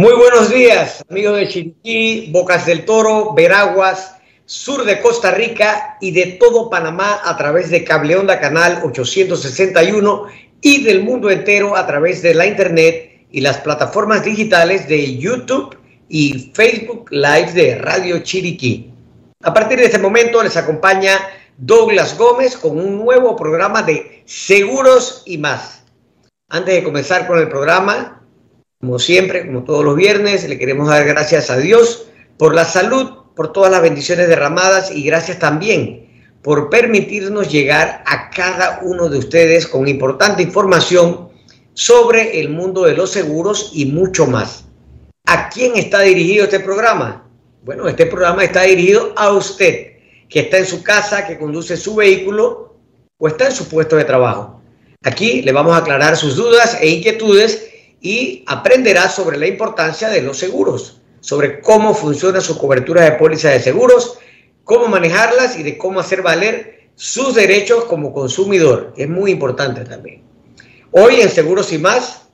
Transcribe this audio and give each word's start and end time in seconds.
Muy 0.00 0.14
buenos 0.14 0.48
días, 0.48 1.04
amigos 1.10 1.36
de 1.36 1.46
Chiriquí, 1.46 2.30
Bocas 2.32 2.64
del 2.64 2.86
Toro, 2.86 3.34
Veraguas, 3.34 4.16
sur 4.46 4.86
de 4.86 4.98
Costa 5.02 5.30
Rica 5.30 5.98
y 6.00 6.12
de 6.12 6.38
todo 6.40 6.70
Panamá 6.70 7.20
a 7.22 7.36
través 7.36 7.68
de 7.68 7.84
Cable 7.84 8.16
Onda 8.16 8.40
Canal 8.40 8.80
861 8.82 10.24
y 10.62 10.84
del 10.84 11.02
mundo 11.02 11.30
entero 11.30 11.76
a 11.76 11.86
través 11.86 12.22
de 12.22 12.32
la 12.32 12.46
internet 12.46 13.26
y 13.30 13.42
las 13.42 13.58
plataformas 13.58 14.24
digitales 14.24 14.88
de 14.88 15.18
YouTube 15.18 15.76
y 16.08 16.50
Facebook 16.54 17.10
Live 17.10 17.52
de 17.52 17.74
Radio 17.74 18.20
Chiriquí. 18.20 18.90
A 19.42 19.52
partir 19.52 19.80
de 19.80 19.84
este 19.84 19.98
momento 19.98 20.42
les 20.42 20.56
acompaña 20.56 21.18
Douglas 21.58 22.16
Gómez 22.16 22.56
con 22.56 22.78
un 22.78 22.96
nuevo 23.04 23.36
programa 23.36 23.82
de 23.82 24.22
Seguros 24.24 25.24
y 25.26 25.36
más. 25.36 25.82
Antes 26.48 26.76
de 26.76 26.84
comenzar 26.84 27.26
con 27.26 27.38
el 27.38 27.50
programa, 27.50 28.19
como 28.80 28.98
siempre, 28.98 29.46
como 29.46 29.64
todos 29.64 29.84
los 29.84 29.94
viernes, 29.94 30.48
le 30.48 30.58
queremos 30.58 30.88
dar 30.88 31.04
gracias 31.04 31.50
a 31.50 31.58
Dios 31.58 32.06
por 32.38 32.54
la 32.54 32.64
salud, 32.64 33.10
por 33.36 33.52
todas 33.52 33.70
las 33.70 33.82
bendiciones 33.82 34.26
derramadas 34.26 34.90
y 34.90 35.04
gracias 35.04 35.38
también 35.38 36.08
por 36.42 36.70
permitirnos 36.70 37.52
llegar 37.52 38.02
a 38.06 38.30
cada 38.30 38.80
uno 38.82 39.10
de 39.10 39.18
ustedes 39.18 39.66
con 39.66 39.86
importante 39.86 40.42
información 40.42 41.28
sobre 41.74 42.40
el 42.40 42.48
mundo 42.48 42.84
de 42.84 42.94
los 42.94 43.10
seguros 43.10 43.70
y 43.74 43.84
mucho 43.84 44.26
más. 44.26 44.64
¿A 45.26 45.50
quién 45.50 45.76
está 45.76 46.00
dirigido 46.00 46.44
este 46.44 46.60
programa? 46.60 47.28
Bueno, 47.62 47.86
este 47.86 48.06
programa 48.06 48.44
está 48.44 48.62
dirigido 48.62 49.12
a 49.14 49.30
usted, 49.32 49.98
que 50.30 50.40
está 50.40 50.56
en 50.56 50.66
su 50.66 50.82
casa, 50.82 51.26
que 51.26 51.38
conduce 51.38 51.76
su 51.76 51.96
vehículo 51.96 52.76
o 53.18 53.28
está 53.28 53.44
en 53.44 53.52
su 53.52 53.68
puesto 53.68 53.96
de 53.96 54.04
trabajo. 54.04 54.62
Aquí 55.02 55.42
le 55.42 55.52
vamos 55.52 55.74
a 55.74 55.78
aclarar 55.78 56.16
sus 56.16 56.36
dudas 56.36 56.78
e 56.80 56.88
inquietudes 56.88 57.69
y 58.00 58.44
aprenderá 58.46 59.08
sobre 59.08 59.36
la 59.36 59.46
importancia 59.46 60.08
de 60.08 60.22
los 60.22 60.38
seguros, 60.38 61.00
sobre 61.20 61.60
cómo 61.60 61.94
funciona 61.94 62.40
su 62.40 62.56
cobertura 62.58 63.04
de 63.04 63.12
póliza 63.12 63.50
de 63.50 63.60
seguros, 63.60 64.18
cómo 64.64 64.86
manejarlas 64.86 65.58
y 65.58 65.62
de 65.62 65.76
cómo 65.76 66.00
hacer 66.00 66.22
valer 66.22 66.88
sus 66.94 67.34
derechos 67.34 67.84
como 67.84 68.12
consumidor. 68.12 68.92
Es 68.96 69.08
muy 69.08 69.30
importante 69.30 69.84
también. 69.84 70.22
Hoy 70.92 71.20
en 71.20 71.28
Seguros 71.28 71.72
y 71.72 71.78
más 71.78 72.28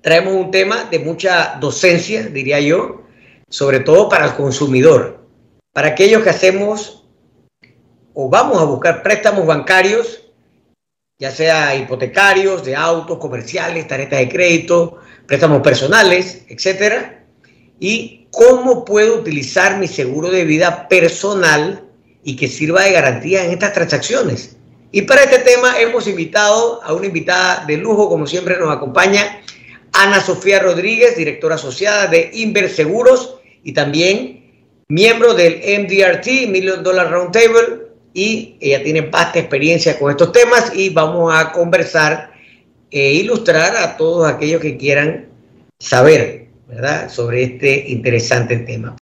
traemos 0.00 0.34
un 0.34 0.50
tema 0.50 0.84
de 0.84 0.98
mucha 0.98 1.56
docencia, 1.60 2.26
diría 2.26 2.60
yo, 2.60 3.02
sobre 3.48 3.80
todo 3.80 4.08
para 4.08 4.26
el 4.26 4.34
consumidor, 4.34 5.26
para 5.72 5.88
aquellos 5.88 6.22
que 6.22 6.30
hacemos 6.30 7.06
o 8.12 8.28
vamos 8.28 8.58
a 8.58 8.64
buscar 8.64 9.02
préstamos 9.02 9.46
bancarios 9.46 10.23
ya 11.24 11.30
sea 11.30 11.74
hipotecarios, 11.74 12.62
de 12.66 12.76
autos, 12.76 13.16
comerciales, 13.16 13.88
tarjetas 13.88 14.18
de 14.18 14.28
crédito, 14.28 14.98
préstamos 15.26 15.62
personales, 15.62 16.44
etcétera, 16.50 17.24
y 17.80 18.26
cómo 18.30 18.84
puedo 18.84 19.20
utilizar 19.20 19.78
mi 19.78 19.88
seguro 19.88 20.28
de 20.28 20.44
vida 20.44 20.86
personal 20.86 21.82
y 22.24 22.36
que 22.36 22.46
sirva 22.46 22.82
de 22.82 22.92
garantía 22.92 23.42
en 23.42 23.52
estas 23.52 23.72
transacciones. 23.72 24.56
Y 24.92 25.00
para 25.00 25.22
este 25.22 25.38
tema 25.38 25.80
hemos 25.80 26.06
invitado 26.06 26.82
a 26.82 26.92
una 26.92 27.06
invitada 27.06 27.64
de 27.64 27.78
lujo, 27.78 28.10
como 28.10 28.26
siempre 28.26 28.58
nos 28.58 28.70
acompaña 28.70 29.40
Ana 29.94 30.20
Sofía 30.20 30.60
Rodríguez, 30.60 31.16
directora 31.16 31.54
asociada 31.54 32.06
de 32.06 32.32
Inver 32.34 32.68
Seguros 32.68 33.36
y 33.62 33.72
también 33.72 34.68
miembro 34.88 35.32
del 35.32 35.54
MDRT, 35.54 36.50
Million 36.50 36.82
Dollar 36.82 37.10
Roundtable, 37.10 37.83
y 38.14 38.56
ella 38.60 38.82
tiene 38.82 39.02
vasta 39.02 39.40
experiencia 39.40 39.98
con 39.98 40.12
estos 40.12 40.30
temas 40.30 40.72
y 40.74 40.88
vamos 40.88 41.34
a 41.34 41.50
conversar 41.50 42.30
e 42.90 43.12
ilustrar 43.14 43.76
a 43.76 43.96
todos 43.96 44.26
aquellos 44.26 44.62
que 44.62 44.76
quieran 44.76 45.26
saber, 45.80 46.46
¿verdad?, 46.68 47.10
sobre 47.10 47.42
este 47.42 47.90
interesante 47.90 48.56
tema. 48.58 48.96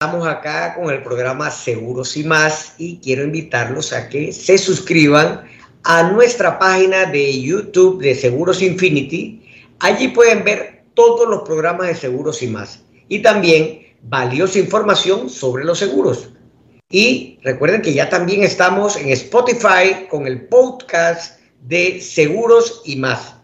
Estamos 0.00 0.26
acá 0.26 0.74
con 0.74 0.90
el 0.90 1.02
programa 1.02 1.50
Seguros 1.50 2.16
y 2.16 2.24
más 2.24 2.74
y 2.78 2.98
quiero 3.00 3.22
invitarlos 3.22 3.92
a 3.92 4.08
que 4.08 4.32
se 4.32 4.56
suscriban 4.56 5.44
a 5.84 6.10
nuestra 6.10 6.58
página 6.58 7.04
de 7.04 7.40
YouTube 7.40 8.02
de 8.02 8.14
Seguros 8.14 8.62
Infinity. 8.62 9.42
Allí 9.80 10.08
pueden 10.08 10.42
ver 10.42 10.84
todos 10.94 11.28
los 11.28 11.42
programas 11.42 11.88
de 11.88 11.94
Seguros 11.94 12.42
y 12.42 12.46
más 12.46 12.85
y 13.08 13.20
también 13.20 13.96
valiosa 14.02 14.58
información 14.58 15.30
sobre 15.30 15.64
los 15.64 15.78
seguros. 15.78 16.30
Y 16.88 17.40
recuerden 17.42 17.82
que 17.82 17.92
ya 17.92 18.08
también 18.08 18.44
estamos 18.44 18.96
en 18.96 19.10
Spotify 19.10 20.06
con 20.08 20.26
el 20.26 20.46
podcast 20.46 21.40
de 21.62 22.00
seguros 22.00 22.80
y 22.84 22.96
más. 22.96 23.34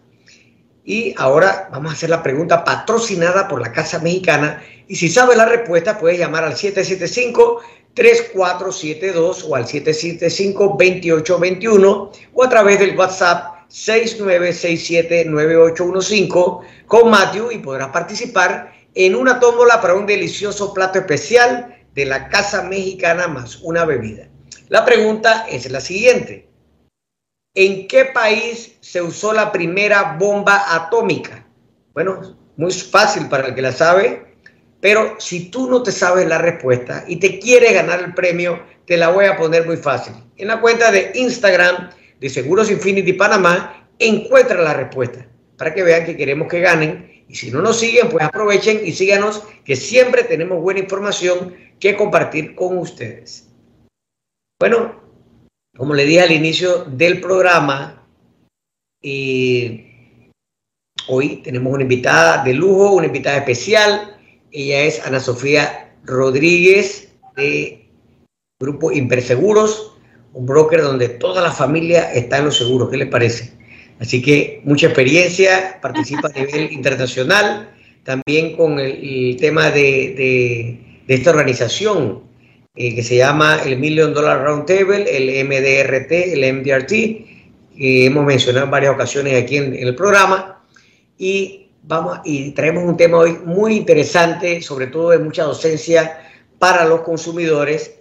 Y 0.85 1.13
ahora 1.17 1.69
vamos 1.71 1.91
a 1.91 1.95
hacer 1.95 2.09
la 2.09 2.23
pregunta 2.23 2.63
patrocinada 2.63 3.47
por 3.47 3.61
la 3.61 3.71
Casa 3.71 3.99
Mexicana. 3.99 4.63
Y 4.87 4.95
si 4.95 5.09
sabe 5.09 5.35
la 5.35 5.45
respuesta, 5.45 5.97
puedes 5.97 6.19
llamar 6.19 6.43
al 6.43 6.55
775-3472 6.55 9.45
o 9.47 9.55
al 9.55 9.65
775-2821 9.65 12.11
o 12.33 12.43
a 12.43 12.49
través 12.49 12.79
del 12.79 12.97
WhatsApp 12.97 13.53
6967-9815 13.69 16.59
con 16.85 17.09
Matthew 17.09 17.51
y 17.51 17.57
podrás 17.57 17.89
participar 17.89 18.71
en 18.95 19.15
una 19.15 19.39
tómbola 19.39 19.81
para 19.81 19.95
un 19.95 20.05
delicioso 20.05 20.73
plato 20.73 20.99
especial 20.99 21.75
de 21.93 22.05
la 22.05 22.29
Casa 22.29 22.63
Mexicana 22.63 23.27
más 23.27 23.59
una 23.61 23.85
bebida. 23.85 24.27
La 24.69 24.85
pregunta 24.85 25.45
es 25.49 25.69
la 25.69 25.81
siguiente. 25.81 26.47
¿En 27.55 27.87
qué 27.87 28.05
país 28.05 28.77
se 28.81 29.01
usó 29.01 29.33
la 29.33 29.51
primera 29.51 30.17
bomba 30.19 30.63
atómica? 30.69 31.45
Bueno, 31.93 32.37
muy 32.57 32.71
fácil 32.71 33.27
para 33.29 33.47
el 33.47 33.55
que 33.55 33.61
la 33.61 33.71
sabe, 33.71 34.35
pero 34.81 35.15
si 35.19 35.51
tú 35.51 35.69
no 35.69 35.83
te 35.83 35.91
sabes 35.91 36.27
la 36.27 36.39
respuesta 36.39 37.03
y 37.07 37.17
te 37.17 37.39
quieres 37.39 37.73
ganar 37.73 37.99
el 37.99 38.13
premio, 38.13 38.63
te 38.85 38.97
la 38.97 39.09
voy 39.09 39.25
a 39.25 39.37
poner 39.37 39.65
muy 39.65 39.77
fácil. 39.77 40.13
En 40.37 40.47
la 40.47 40.59
cuenta 40.59 40.91
de 40.91 41.11
Instagram 41.13 41.91
de 42.19 42.29
Seguros 42.29 42.71
Infinity 42.71 43.13
Panamá, 43.13 43.87
encuentra 43.99 44.61
la 44.61 44.73
respuesta 44.73 45.27
para 45.57 45.73
que 45.73 45.83
vean 45.83 46.05
que 46.05 46.17
queremos 46.17 46.47
que 46.47 46.59
ganen 46.59 47.12
y 47.33 47.35
si 47.35 47.49
no 47.49 47.63
nos 47.63 47.79
siguen, 47.79 48.09
pues 48.09 48.23
aprovechen 48.23 48.81
y 48.85 48.91
síganos, 48.91 49.41
que 49.65 49.75
siempre 49.75 50.23
tenemos 50.23 50.61
buena 50.61 50.81
información 50.81 51.55
que 51.79 51.95
compartir 51.95 52.53
con 52.53 52.77
ustedes. 52.77 53.49
Bueno, 54.59 55.01
como 55.75 55.95
le 55.95 56.05
dije 56.05 56.21
al 56.21 56.31
inicio 56.31 56.85
del 56.85 57.19
programa, 57.21 58.07
hoy 61.07 61.41
tenemos 61.43 61.73
una 61.73 61.81
invitada 61.81 62.43
de 62.43 62.53
lujo, 62.53 62.91
una 62.91 63.07
invitada 63.07 63.37
especial. 63.37 64.15
Ella 64.51 64.83
es 64.83 65.03
Ana 65.03 65.19
Sofía 65.19 65.97
Rodríguez 66.03 67.15
de 67.35 67.89
Grupo 68.61 68.91
Imperseguros, 68.91 69.97
un 70.33 70.45
broker 70.45 70.83
donde 70.83 71.09
toda 71.09 71.41
la 71.41 71.51
familia 71.51 72.13
está 72.13 72.37
en 72.37 72.45
los 72.45 72.57
seguros. 72.57 72.91
¿Qué 72.91 72.97
le 72.97 73.07
parece? 73.07 73.62
Así 74.03 74.21
que 74.21 74.59
mucha 74.65 74.87
experiencia, 74.87 75.79
participa 75.81 76.27
a 76.27 76.31
nivel 76.37 76.73
internacional, 76.73 77.69
también 78.03 78.57
con 78.57 78.77
el, 78.77 79.37
tema 79.39 79.71
de, 79.71 80.77
esta 81.07 81.29
organización 81.29 82.23
eh, 82.75 82.95
que 82.95 83.01
se 83.01 83.15
llama 83.15 83.61
el 83.65 83.79
Million 83.79 84.13
Dollar 84.13 84.43
Roundtable, 84.43 85.05
el 85.07 85.45
MDRT, 85.47 86.11
el 86.11 86.53
MDRT, 86.53 86.89
que 86.89 88.05
hemos 88.05 88.25
mencionado 88.25 88.65
en 88.65 88.71
varias 88.71 88.93
ocasiones 88.93 89.41
aquí 89.41 89.55
en, 89.55 89.73
el 89.73 89.95
programa. 89.95 90.61
Y, 91.17 91.69
vamos, 91.83 92.19
y 92.25 92.51
traemos 92.51 92.83
un 92.83 92.97
tema 92.97 93.19
hoy 93.19 93.37
muy 93.45 93.77
interesante, 93.77 94.61
sobre 94.61 94.87
todo 94.87 95.11
de 95.11 95.19
mucha 95.19 95.43
docencia 95.43 96.19
para 96.59 96.83
los 96.83 97.03
consumidores, 97.03 97.93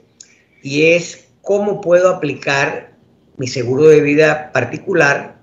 y 0.64 0.82
es 0.82 1.28
cómo 1.42 1.80
puedo 1.80 2.08
aplicar 2.08 2.90
mi 3.36 3.46
seguro 3.46 3.86
de 3.86 4.00
vida 4.00 4.50
particular 4.52 5.41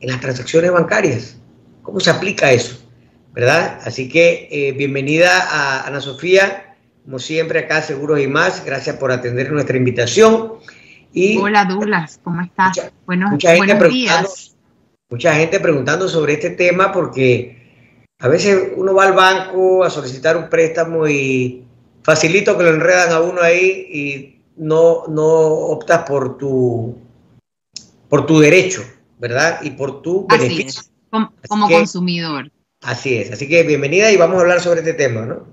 en 0.00 0.08
las 0.08 0.20
transacciones 0.20 0.72
bancarias. 0.72 1.36
¿Cómo 1.82 2.00
se 2.00 2.10
aplica 2.10 2.50
eso? 2.52 2.78
¿Verdad? 3.32 3.80
Así 3.84 4.08
que 4.08 4.48
eh, 4.50 4.72
bienvenida 4.72 5.30
a 5.48 5.86
Ana 5.86 6.00
Sofía, 6.00 6.76
como 7.04 7.18
siempre 7.18 7.60
acá 7.60 7.82
Seguros 7.82 8.20
y 8.20 8.26
más. 8.26 8.64
Gracias 8.64 8.96
por 8.96 9.12
atender 9.12 9.52
nuestra 9.52 9.76
invitación. 9.76 10.54
Y 11.12 11.36
Hola 11.38 11.64
Douglas, 11.64 12.20
¿cómo 12.22 12.40
estás? 12.40 12.76
Mucha, 12.76 12.92
buenos, 13.06 13.30
mucha 13.30 13.54
gente 13.54 13.74
buenos 13.74 13.92
días. 13.92 14.56
Mucha 15.10 15.34
gente 15.34 15.60
preguntando 15.60 16.08
sobre 16.08 16.34
este 16.34 16.50
tema 16.50 16.92
porque 16.92 17.60
a 18.18 18.28
veces 18.28 18.72
uno 18.76 18.94
va 18.94 19.04
al 19.04 19.12
banco 19.12 19.84
a 19.84 19.90
solicitar 19.90 20.36
un 20.36 20.48
préstamo 20.48 21.08
y 21.08 21.64
facilito 22.02 22.56
que 22.56 22.64
lo 22.64 22.70
enredan 22.70 23.12
a 23.12 23.20
uno 23.20 23.42
ahí 23.42 23.86
y 23.90 24.40
no, 24.56 25.04
no 25.08 25.26
optas 25.26 26.04
por 26.08 26.38
tu, 26.38 26.96
por 28.08 28.26
tu 28.26 28.38
derecho. 28.38 28.82
¿Verdad? 29.20 29.60
Y 29.62 29.70
por 29.70 30.02
tu 30.02 30.26
beneficio. 30.26 30.82
como, 31.10 31.68
consumidor. 31.68 32.50
Así 32.82 33.14
es, 33.16 33.30
así 33.30 33.46
que 33.46 33.62
bienvenida 33.62 34.10
y 34.10 34.16
vamos 34.16 34.38
a 34.38 34.40
hablar 34.40 34.60
sobre 34.60 34.80
este 34.80 34.94
tema, 34.94 35.26
¿no? 35.26 35.46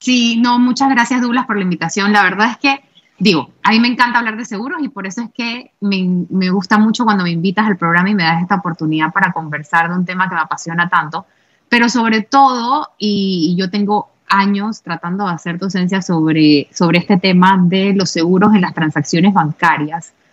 Sí, 0.00 0.36
no, 0.36 0.58
muchas 0.58 0.88
gracias 0.90 1.20
Douglas 1.20 1.46
por 1.46 1.56
la 1.56 1.62
invitación. 1.62 2.12
La 2.12 2.22
verdad 2.22 2.50
es 2.50 2.58
que 2.58 2.84
digo, 3.18 3.50
a 3.62 3.70
mí 3.70 3.80
me 3.80 3.88
encanta 3.88 4.18
hablar 4.18 4.36
de 4.36 4.44
seguros 4.44 4.82
y 4.82 4.88
por 4.88 5.06
eso 5.06 5.22
es 5.22 5.30
que 5.32 5.72
me, 5.80 6.26
me, 6.30 6.50
gusta 6.50 6.78
mucho 6.78 7.04
cuando 7.04 7.24
me 7.24 7.30
invitas 7.30 7.66
al 7.66 7.76
programa 7.76 8.10
y 8.10 8.14
me 8.14 8.24
das 8.24 8.42
esta 8.42 8.56
oportunidad 8.56 9.12
para 9.12 9.32
conversar 9.32 9.88
de 9.88 9.96
un 9.96 10.04
tema 10.04 10.28
que 10.28 10.34
me 10.34 10.40
apasiona 10.40 10.88
tanto, 10.88 11.26
pero 11.68 11.88
sobre 11.88 12.22
todo, 12.22 12.90
y, 12.98 13.54
yo 13.58 13.70
tengo 13.70 14.10
años 14.28 14.82
tratando 14.82 15.26
de 15.26 15.32
hacer 15.32 15.58
docencia 15.58 16.02
sobre, 16.02 16.68
sobre 16.72 16.98
este 16.98 17.16
tema 17.18 17.58
de 17.60 17.92
los 17.94 18.10
seguros 18.10 18.54
en 18.54 18.60
las 18.60 18.74
transacciones 18.74 19.32
bancarias 19.32 20.12
y 20.12 20.23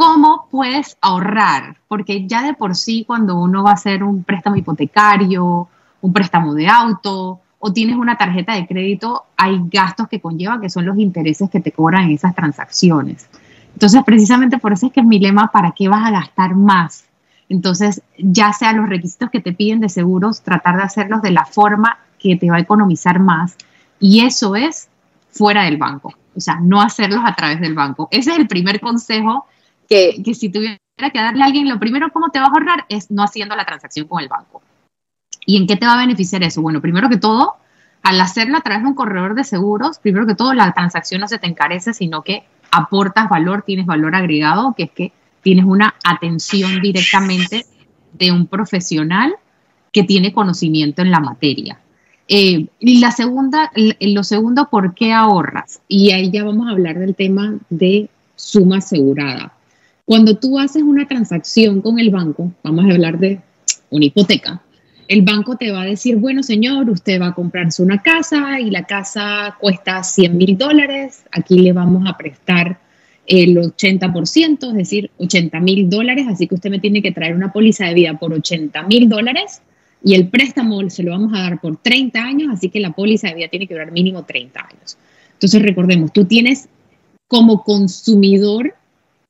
cómo 0.00 0.48
puedes 0.50 0.96
ahorrar, 1.02 1.76
porque 1.86 2.26
ya 2.26 2.42
de 2.42 2.54
por 2.54 2.74
sí 2.74 3.04
cuando 3.06 3.36
uno 3.36 3.62
va 3.62 3.72
a 3.72 3.74
hacer 3.74 4.02
un 4.02 4.24
préstamo 4.24 4.56
hipotecario, 4.56 5.68
un 6.00 6.12
préstamo 6.14 6.54
de 6.54 6.68
auto, 6.68 7.38
o 7.58 7.72
tienes 7.74 7.96
una 7.96 8.16
tarjeta 8.16 8.54
de 8.54 8.66
crédito, 8.66 9.26
hay 9.36 9.60
gastos 9.70 10.08
que 10.08 10.18
conlleva, 10.18 10.58
que 10.58 10.70
son 10.70 10.86
los 10.86 10.96
intereses 10.96 11.50
que 11.50 11.60
te 11.60 11.70
cobran 11.70 12.10
esas 12.10 12.34
transacciones. 12.34 13.28
Entonces, 13.74 14.02
precisamente 14.02 14.56
por 14.56 14.72
eso 14.72 14.86
es 14.86 14.92
que 14.92 15.00
es 15.00 15.06
mi 15.06 15.18
lema, 15.18 15.48
¿para 15.52 15.72
qué 15.72 15.90
vas 15.90 16.08
a 16.08 16.10
gastar 16.10 16.54
más? 16.54 17.04
Entonces, 17.50 18.00
ya 18.16 18.54
sea 18.54 18.72
los 18.72 18.88
requisitos 18.88 19.28
que 19.28 19.40
te 19.40 19.52
piden 19.52 19.80
de 19.80 19.90
seguros, 19.90 20.40
tratar 20.40 20.78
de 20.78 20.84
hacerlos 20.84 21.20
de 21.20 21.32
la 21.32 21.44
forma 21.44 21.98
que 22.18 22.36
te 22.36 22.48
va 22.48 22.56
a 22.56 22.60
economizar 22.60 23.20
más. 23.20 23.54
Y 23.98 24.20
eso 24.24 24.56
es 24.56 24.88
fuera 25.30 25.64
del 25.64 25.76
banco, 25.76 26.14
o 26.34 26.40
sea, 26.40 26.58
no 26.58 26.80
hacerlos 26.80 27.20
a 27.22 27.34
través 27.34 27.60
del 27.60 27.74
banco. 27.74 28.08
Ese 28.10 28.30
es 28.30 28.38
el 28.38 28.48
primer 28.48 28.80
consejo 28.80 29.44
que, 29.90 30.34
si 30.34 30.48
tuviera 30.48 30.78
que 31.12 31.18
darle 31.18 31.42
a 31.42 31.46
alguien, 31.46 31.68
lo 31.68 31.80
primero, 31.80 32.10
¿cómo 32.12 32.28
te 32.28 32.38
vas 32.38 32.48
a 32.48 32.52
ahorrar? 32.52 32.86
Es 32.88 33.10
no 33.10 33.24
haciendo 33.24 33.56
la 33.56 33.66
transacción 33.66 34.06
con 34.06 34.22
el 34.22 34.28
banco. 34.28 34.62
¿Y 35.44 35.56
en 35.56 35.66
qué 35.66 35.76
te 35.76 35.84
va 35.84 35.94
a 35.94 36.06
beneficiar 36.06 36.44
eso? 36.44 36.62
Bueno, 36.62 36.80
primero 36.80 37.08
que 37.08 37.16
todo, 37.16 37.56
al 38.02 38.20
hacerlo 38.20 38.56
a 38.56 38.60
través 38.60 38.84
de 38.84 38.88
un 38.88 38.94
corredor 38.94 39.34
de 39.34 39.42
seguros, 39.42 39.98
primero 39.98 40.26
que 40.26 40.36
todo, 40.36 40.54
la 40.54 40.72
transacción 40.72 41.20
no 41.20 41.28
se 41.28 41.38
te 41.38 41.48
encarece, 41.48 41.92
sino 41.92 42.22
que 42.22 42.44
aportas 42.70 43.28
valor, 43.28 43.62
tienes 43.62 43.84
valor 43.84 44.14
agregado, 44.14 44.74
que 44.76 44.84
es 44.84 44.90
que 44.92 45.12
tienes 45.42 45.64
una 45.64 45.94
atención 46.04 46.80
directamente 46.80 47.66
de 48.12 48.30
un 48.30 48.46
profesional 48.46 49.34
que 49.90 50.04
tiene 50.04 50.32
conocimiento 50.32 51.02
en 51.02 51.10
la 51.10 51.18
materia. 51.18 51.80
Eh, 52.28 52.68
y 52.78 53.00
la 53.00 53.10
segunda, 53.10 53.72
lo 53.74 54.22
segundo, 54.22 54.68
¿por 54.70 54.94
qué 54.94 55.12
ahorras? 55.12 55.80
Y 55.88 56.12
ahí 56.12 56.30
ya 56.30 56.44
vamos 56.44 56.68
a 56.68 56.70
hablar 56.70 56.96
del 57.00 57.16
tema 57.16 57.56
de 57.70 58.08
suma 58.36 58.76
asegurada. 58.76 59.52
Cuando 60.10 60.34
tú 60.34 60.58
haces 60.58 60.82
una 60.82 61.06
transacción 61.06 61.80
con 61.82 62.00
el 62.00 62.10
banco, 62.10 62.52
vamos 62.64 62.84
a 62.84 62.94
hablar 62.94 63.20
de 63.20 63.38
una 63.90 64.06
hipoteca, 64.06 64.60
el 65.06 65.22
banco 65.22 65.54
te 65.54 65.70
va 65.70 65.82
a 65.82 65.84
decir, 65.84 66.16
bueno 66.16 66.42
señor, 66.42 66.90
usted 66.90 67.20
va 67.20 67.28
a 67.28 67.32
comprarse 67.32 67.80
una 67.80 68.02
casa 68.02 68.58
y 68.58 68.72
la 68.72 68.86
casa 68.86 69.56
cuesta 69.60 70.02
100 70.02 70.36
mil 70.36 70.58
dólares, 70.58 71.22
aquí 71.30 71.60
le 71.60 71.72
vamos 71.72 72.08
a 72.08 72.16
prestar 72.16 72.80
el 73.24 73.56
80%, 73.56 74.70
es 74.70 74.74
decir, 74.74 75.12
80 75.18 75.60
mil 75.60 75.88
dólares, 75.88 76.26
así 76.28 76.48
que 76.48 76.56
usted 76.56 76.70
me 76.70 76.80
tiene 76.80 77.02
que 77.02 77.12
traer 77.12 77.36
una 77.36 77.52
póliza 77.52 77.86
de 77.86 77.94
vida 77.94 78.18
por 78.18 78.32
80 78.32 78.82
mil 78.88 79.08
dólares 79.08 79.62
y 80.02 80.14
el 80.14 80.26
préstamo 80.26 80.90
se 80.90 81.04
lo 81.04 81.12
vamos 81.12 81.32
a 81.34 81.42
dar 81.42 81.60
por 81.60 81.76
30 81.76 82.20
años, 82.20 82.52
así 82.52 82.68
que 82.68 82.80
la 82.80 82.90
póliza 82.90 83.28
de 83.28 83.34
vida 83.34 83.46
tiene 83.46 83.68
que 83.68 83.74
durar 83.74 83.92
mínimo 83.92 84.24
30 84.24 84.60
años. 84.60 84.98
Entonces 85.34 85.62
recordemos, 85.62 86.12
tú 86.12 86.24
tienes 86.24 86.68
como 87.28 87.62
consumidor 87.62 88.74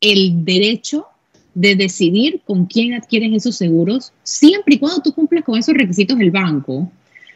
el 0.01 0.45
derecho 0.45 1.07
de 1.55 1.75
decidir 1.75 2.41
con 2.47 2.67
quién 2.67 2.95
adquieres 2.95 3.33
esos 3.33 3.57
seguros, 3.57 4.13
siempre 4.23 4.77
y 4.77 4.79
cuando 4.79 5.03
tú 5.03 5.13
cumples 5.13 5.45
con 5.45 5.59
esos 5.59 5.75
requisitos 5.75 6.19
del 6.19 6.31
banco. 6.31 6.91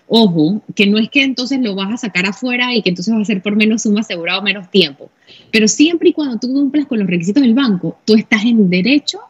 Ojo, 0.06 0.62
que 0.74 0.86
no 0.86 0.98
es 0.98 1.08
que 1.08 1.22
entonces 1.22 1.60
lo 1.60 1.74
vas 1.74 1.92
a 1.92 1.96
sacar 1.96 2.26
afuera 2.26 2.74
y 2.74 2.82
que 2.82 2.90
entonces 2.90 3.14
va 3.14 3.22
a 3.22 3.24
ser 3.24 3.42
por 3.42 3.56
menos 3.56 3.82
suma 3.82 4.00
asegurado 4.00 4.42
menos 4.42 4.70
tiempo, 4.70 5.10
pero 5.50 5.66
siempre 5.66 6.10
y 6.10 6.12
cuando 6.12 6.38
tú 6.38 6.52
cumplas 6.52 6.86
con 6.86 6.98
los 6.98 7.08
requisitos 7.08 7.42
del 7.42 7.54
banco, 7.54 7.98
tú 8.04 8.14
estás 8.14 8.44
en 8.44 8.68
derecho 8.68 9.20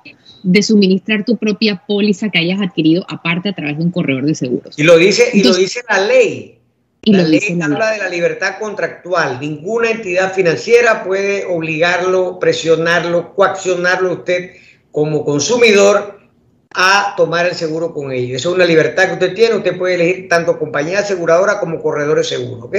de 0.42 0.62
suministrar 0.62 1.25
tu 1.25 1.36
propia 1.36 1.82
póliza 1.86 2.28
que 2.28 2.38
hayas 2.38 2.60
adquirido 2.60 3.06
aparte 3.08 3.48
a 3.48 3.52
través 3.52 3.78
de 3.78 3.84
un 3.84 3.92
corredor 3.92 4.26
de 4.26 4.34
seguros. 4.34 4.78
Y 4.78 4.82
lo 4.82 4.98
dice, 4.98 5.31
y 5.32 5.44
lo 5.44 5.54
dice 5.54 5.81
la 5.88 6.06
ley. 6.06 6.58
La 7.12 7.23
ley 7.23 7.59
habla 7.61 7.91
de 7.91 7.99
la 7.99 8.09
libertad 8.09 8.59
contractual. 8.59 9.39
Ninguna 9.41 9.91
entidad 9.91 10.33
financiera 10.33 11.05
puede 11.05 11.45
obligarlo, 11.47 12.39
presionarlo, 12.39 13.35
coaccionarlo 13.35 14.11
a 14.11 14.15
usted 14.15 14.53
como 14.91 15.25
consumidor 15.25 16.21
a 16.75 17.15
tomar 17.17 17.47
el 17.47 17.55
seguro 17.55 17.93
con 17.93 18.12
ellos. 18.12 18.41
Esa 18.41 18.49
es 18.49 18.55
una 18.55 18.65
libertad 18.65 19.06
que 19.06 19.12
usted 19.15 19.35
tiene. 19.35 19.56
Usted 19.56 19.79
puede 19.79 19.95
elegir 19.95 20.29
tanto 20.29 20.59
compañía 20.59 21.01
aseguradora 21.01 21.61
como 21.61 21.81
corredores 21.81 22.29
seguros, 22.29 22.65
¿ok? 22.65 22.77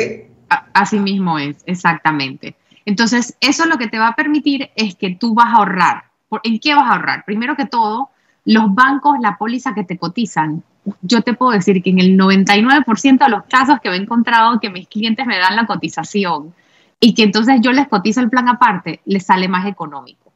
Así 0.73 0.99
mismo 0.99 1.39
es, 1.39 1.57
exactamente. 1.65 2.55
Entonces, 2.85 3.35
eso 3.41 3.65
lo 3.65 3.77
que 3.77 3.87
te 3.87 3.97
va 3.97 4.09
a 4.09 4.15
permitir 4.15 4.69
es 4.75 4.95
que 4.95 5.15
tú 5.15 5.33
vas 5.33 5.47
a 5.47 5.57
ahorrar. 5.57 6.03
¿En 6.43 6.59
qué 6.59 6.75
vas 6.75 6.85
a 6.89 6.93
ahorrar? 6.93 7.25
Primero 7.25 7.55
que 7.55 7.65
todo, 7.65 8.09
los 8.43 8.73
bancos, 8.75 9.17
la 9.21 9.37
póliza 9.37 9.73
que 9.73 9.83
te 9.83 9.97
cotizan, 9.97 10.63
yo 11.01 11.21
te 11.21 11.33
puedo 11.33 11.51
decir 11.51 11.81
que 11.81 11.89
en 11.89 11.99
el 11.99 12.17
99% 12.17 13.23
de 13.23 13.29
los 13.29 13.43
casos 13.45 13.79
que 13.81 13.89
he 13.89 13.95
encontrado 13.95 14.59
que 14.59 14.69
mis 14.69 14.87
clientes 14.87 15.25
me 15.25 15.37
dan 15.37 15.55
la 15.55 15.65
cotización 15.65 16.53
y 16.99 17.13
que 17.13 17.23
entonces 17.23 17.59
yo 17.61 17.71
les 17.71 17.87
cotizo 17.87 18.21
el 18.21 18.29
plan 18.29 18.47
aparte, 18.47 19.01
les 19.05 19.25
sale 19.25 19.47
más 19.47 19.65
económico 19.65 20.31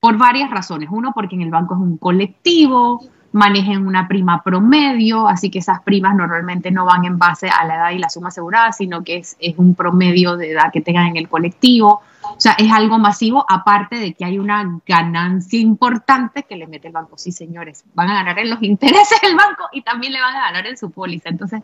por 0.00 0.18
varias 0.18 0.50
razones. 0.50 0.88
Uno, 0.92 1.12
porque 1.14 1.34
en 1.34 1.42
el 1.42 1.50
banco 1.50 1.74
es 1.74 1.80
un 1.80 1.96
colectivo, 1.98 3.00
manejen 3.32 3.86
una 3.86 4.08
prima 4.08 4.42
promedio, 4.42 5.28
así 5.28 5.50
que 5.50 5.58
esas 5.58 5.82
primas 5.82 6.14
normalmente 6.14 6.70
no 6.70 6.84
van 6.84 7.04
en 7.04 7.18
base 7.18 7.48
a 7.48 7.64
la 7.64 7.74
edad 7.74 7.90
y 7.90 7.98
la 7.98 8.08
suma 8.08 8.28
asegurada, 8.28 8.72
sino 8.72 9.02
que 9.02 9.16
es, 9.16 9.36
un 9.56 9.74
promedio 9.74 10.36
de 10.36 10.52
edad 10.52 10.72
que 10.72 10.80
tengan 10.80 11.08
en 11.08 11.16
el 11.16 11.28
colectivo. 11.28 12.02
O 12.36 12.40
sea, 12.40 12.52
es 12.58 12.70
algo 12.70 12.98
masivo, 12.98 13.46
aparte 13.48 13.96
de 13.96 14.12
que 14.12 14.24
hay 14.24 14.38
una 14.38 14.80
ganancia 14.86 15.58
importante 15.58 16.42
que 16.42 16.56
le 16.56 16.66
mete 16.66 16.88
el 16.88 16.92
banco. 16.92 17.16
Sí, 17.16 17.32
señores, 17.32 17.84
van 17.94 18.10
a 18.10 18.14
ganar 18.14 18.38
en 18.38 18.50
los 18.50 18.62
intereses 18.62 19.18
del 19.22 19.34
banco 19.34 19.64
y 19.72 19.80
también 19.80 20.12
le 20.12 20.20
van 20.20 20.36
a 20.36 20.40
ganar 20.42 20.66
en 20.66 20.76
su 20.76 20.90
póliza. 20.90 21.30
Entonces, 21.30 21.62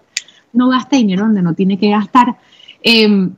no 0.55 0.69
gaste 0.69 0.97
dinero 0.97 1.25
donde 1.25 1.43
no 1.43 1.53
tiene 1.53 1.79
que 1.79 1.91
gastar. 1.91 2.39
Em, 2.83 3.35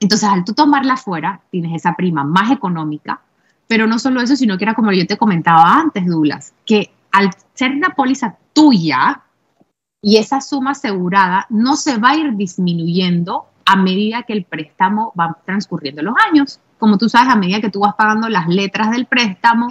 entonces, 0.00 0.28
al 0.28 0.44
tú 0.44 0.52
tomarla 0.52 0.96
fuera, 0.96 1.40
tienes 1.50 1.76
esa 1.76 1.94
prima 1.94 2.24
más 2.24 2.50
económica, 2.50 3.20
pero 3.68 3.86
no 3.86 4.00
solo 4.00 4.20
eso, 4.20 4.34
sino 4.34 4.58
que 4.58 4.64
era 4.64 4.74
como 4.74 4.90
yo 4.92 5.06
te 5.06 5.16
comentaba 5.16 5.78
antes, 5.78 6.06
Douglas, 6.06 6.54
que 6.66 6.90
al 7.12 7.30
ser 7.54 7.70
una 7.70 7.90
póliza 7.90 8.36
tuya 8.52 9.22
y 10.02 10.16
esa 10.16 10.40
suma 10.40 10.72
asegurada 10.72 11.46
no 11.48 11.76
se 11.76 11.98
va 11.98 12.10
a 12.10 12.16
ir 12.16 12.34
disminuyendo 12.34 13.46
a 13.64 13.76
medida 13.76 14.24
que 14.24 14.34
el 14.34 14.44
préstamo 14.44 15.12
va 15.18 15.38
transcurriendo 15.46 16.02
los 16.02 16.14
años. 16.28 16.60
Como 16.78 16.98
tú 16.98 17.08
sabes, 17.08 17.32
a 17.32 17.36
medida 17.36 17.60
que 17.60 17.70
tú 17.70 17.80
vas 17.80 17.94
pagando 17.94 18.28
las 18.28 18.48
letras 18.48 18.90
del 18.90 19.06
préstamo, 19.06 19.68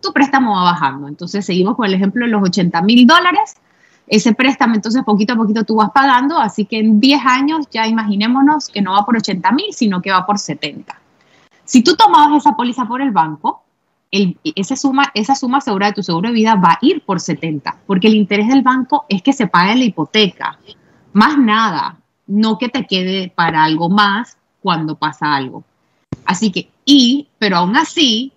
tu 0.00 0.12
préstamo 0.12 0.54
va 0.56 0.62
bajando. 0.62 1.08
Entonces, 1.08 1.44
seguimos 1.44 1.76
con 1.76 1.86
el 1.86 1.94
ejemplo 1.94 2.24
de 2.24 2.30
los 2.30 2.42
80 2.42 2.82
mil 2.82 3.06
dólares. 3.06 3.54
Ese 4.06 4.34
préstamo, 4.34 4.74
entonces, 4.74 5.02
poquito 5.04 5.32
a 5.32 5.36
poquito 5.36 5.64
tú 5.64 5.76
vas 5.76 5.90
pagando, 5.90 6.38
así 6.38 6.64
que 6.64 6.78
en 6.78 7.00
10 7.00 7.26
años 7.26 7.66
ya 7.70 7.86
imaginémonos 7.86 8.68
que 8.68 8.80
no 8.80 8.92
va 8.92 9.04
por 9.04 9.16
80 9.16 9.50
mil, 9.52 9.72
sino 9.72 10.00
que 10.00 10.12
va 10.12 10.24
por 10.24 10.38
70. 10.38 11.00
Si 11.64 11.82
tú 11.82 11.96
tomabas 11.96 12.36
esa 12.36 12.54
póliza 12.54 12.86
por 12.86 13.02
el 13.02 13.10
banco, 13.10 13.64
esa, 14.10 14.76
suma, 14.76 15.10
esa 15.14 15.34
suma 15.34 15.58
asegurada 15.58 15.90
de 15.90 15.96
tu 15.96 16.02
seguro 16.02 16.28
de 16.28 16.34
vida 16.34 16.54
va 16.54 16.72
a 16.72 16.78
ir 16.80 17.04
por 17.04 17.20
70, 17.20 17.78
porque 17.86 18.06
el 18.06 18.14
interés 18.14 18.48
del 18.48 18.62
banco 18.62 19.04
es 19.08 19.22
que 19.22 19.32
se 19.32 19.48
pague 19.48 19.74
la 19.76 19.84
hipoteca, 19.84 20.58
más 21.12 21.36
nada, 21.38 21.96
no 22.26 22.58
que 22.58 22.68
te 22.68 22.86
quede 22.86 23.32
para 23.34 23.64
algo 23.64 23.88
más 23.88 24.36
cuando 24.60 24.96
pasa 24.96 25.34
algo. 25.34 25.64
Así 26.24 26.50
que, 26.50 26.70
y, 26.84 27.28
pero 27.38 27.58
aún 27.58 27.76
así, 27.76 28.32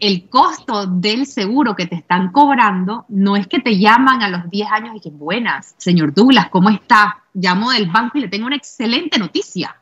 el 0.00 0.28
costo 0.28 0.86
del 0.86 1.26
seguro 1.26 1.76
que 1.76 1.86
te 1.86 1.94
están 1.94 2.32
cobrando 2.32 3.04
no 3.08 3.36
es 3.36 3.46
que 3.46 3.60
te 3.60 3.78
llaman 3.78 4.22
a 4.22 4.28
los 4.28 4.50
10 4.50 4.72
años 4.72 4.96
y 4.96 5.00
que 5.00 5.10
buenas, 5.10 5.74
señor 5.78 6.14
Douglas, 6.14 6.48
¿cómo 6.50 6.70
está? 6.70 7.22
Llamo 7.34 7.70
del 7.70 7.90
banco 7.90 8.18
y 8.18 8.22
le 8.22 8.28
tengo 8.28 8.46
una 8.46 8.56
excelente 8.56 9.18
noticia. 9.18 9.76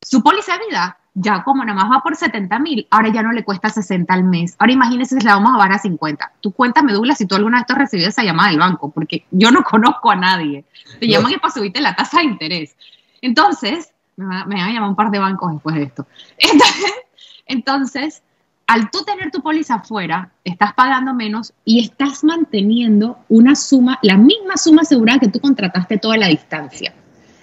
Su 0.00 0.22
póliza 0.22 0.58
de 0.58 0.66
vida 0.66 0.98
ya 1.14 1.42
como 1.42 1.64
nada 1.64 1.78
más 1.78 1.90
va 1.90 2.02
por 2.02 2.16
70 2.16 2.58
mil, 2.58 2.86
ahora 2.90 3.10
ya 3.10 3.22
no 3.22 3.32
le 3.32 3.44
cuesta 3.44 3.68
60 3.68 4.12
al 4.12 4.24
mes. 4.24 4.56
Ahora 4.58 4.72
imagínese 4.72 5.18
si 5.18 5.26
la 5.26 5.34
vamos 5.34 5.54
a 5.54 5.58
bajar 5.58 5.72
a 5.72 5.78
50. 5.78 6.32
Tú 6.40 6.52
cuéntame, 6.52 6.92
Douglas, 6.92 7.18
si 7.18 7.26
tú 7.26 7.34
alguna 7.34 7.58
vez 7.58 7.66
has 7.68 7.78
recibido 7.78 8.08
esa 8.08 8.24
llamada 8.24 8.50
del 8.50 8.58
banco, 8.58 8.90
porque 8.90 9.26
yo 9.30 9.50
no 9.50 9.62
conozco 9.70 10.10
a 10.10 10.16
nadie. 10.16 10.64
Te 10.98 11.06
llaman 11.06 11.32
y 11.32 11.36
para 11.36 11.52
subirte 11.52 11.80
la 11.80 11.94
tasa 11.94 12.18
de 12.18 12.24
interés. 12.24 12.76
Entonces, 13.20 13.91
me, 14.16 14.26
van 14.26 14.52
a 14.52 14.72
llamar 14.72 14.90
un 14.90 14.96
par 14.96 15.10
de 15.10 15.18
bancos 15.18 15.52
después 15.52 15.74
de 15.76 15.82
esto. 15.84 16.06
Entonces, 17.46 18.22
al 18.66 18.90
tú 18.90 19.04
tener 19.04 19.30
tu 19.30 19.42
póliza 19.42 19.76
afuera, 19.76 20.30
estás 20.44 20.72
pagando 20.74 21.14
menos 21.14 21.52
y 21.64 21.80
estás 21.80 22.24
manteniendo 22.24 23.18
una 23.28 23.54
suma, 23.54 23.98
la 24.02 24.16
misma 24.16 24.56
suma 24.56 24.82
asegurada 24.82 25.20
que 25.20 25.28
tú 25.28 25.40
contrataste 25.40 25.98
toda 25.98 26.16
la 26.16 26.28
distancia. 26.28 26.94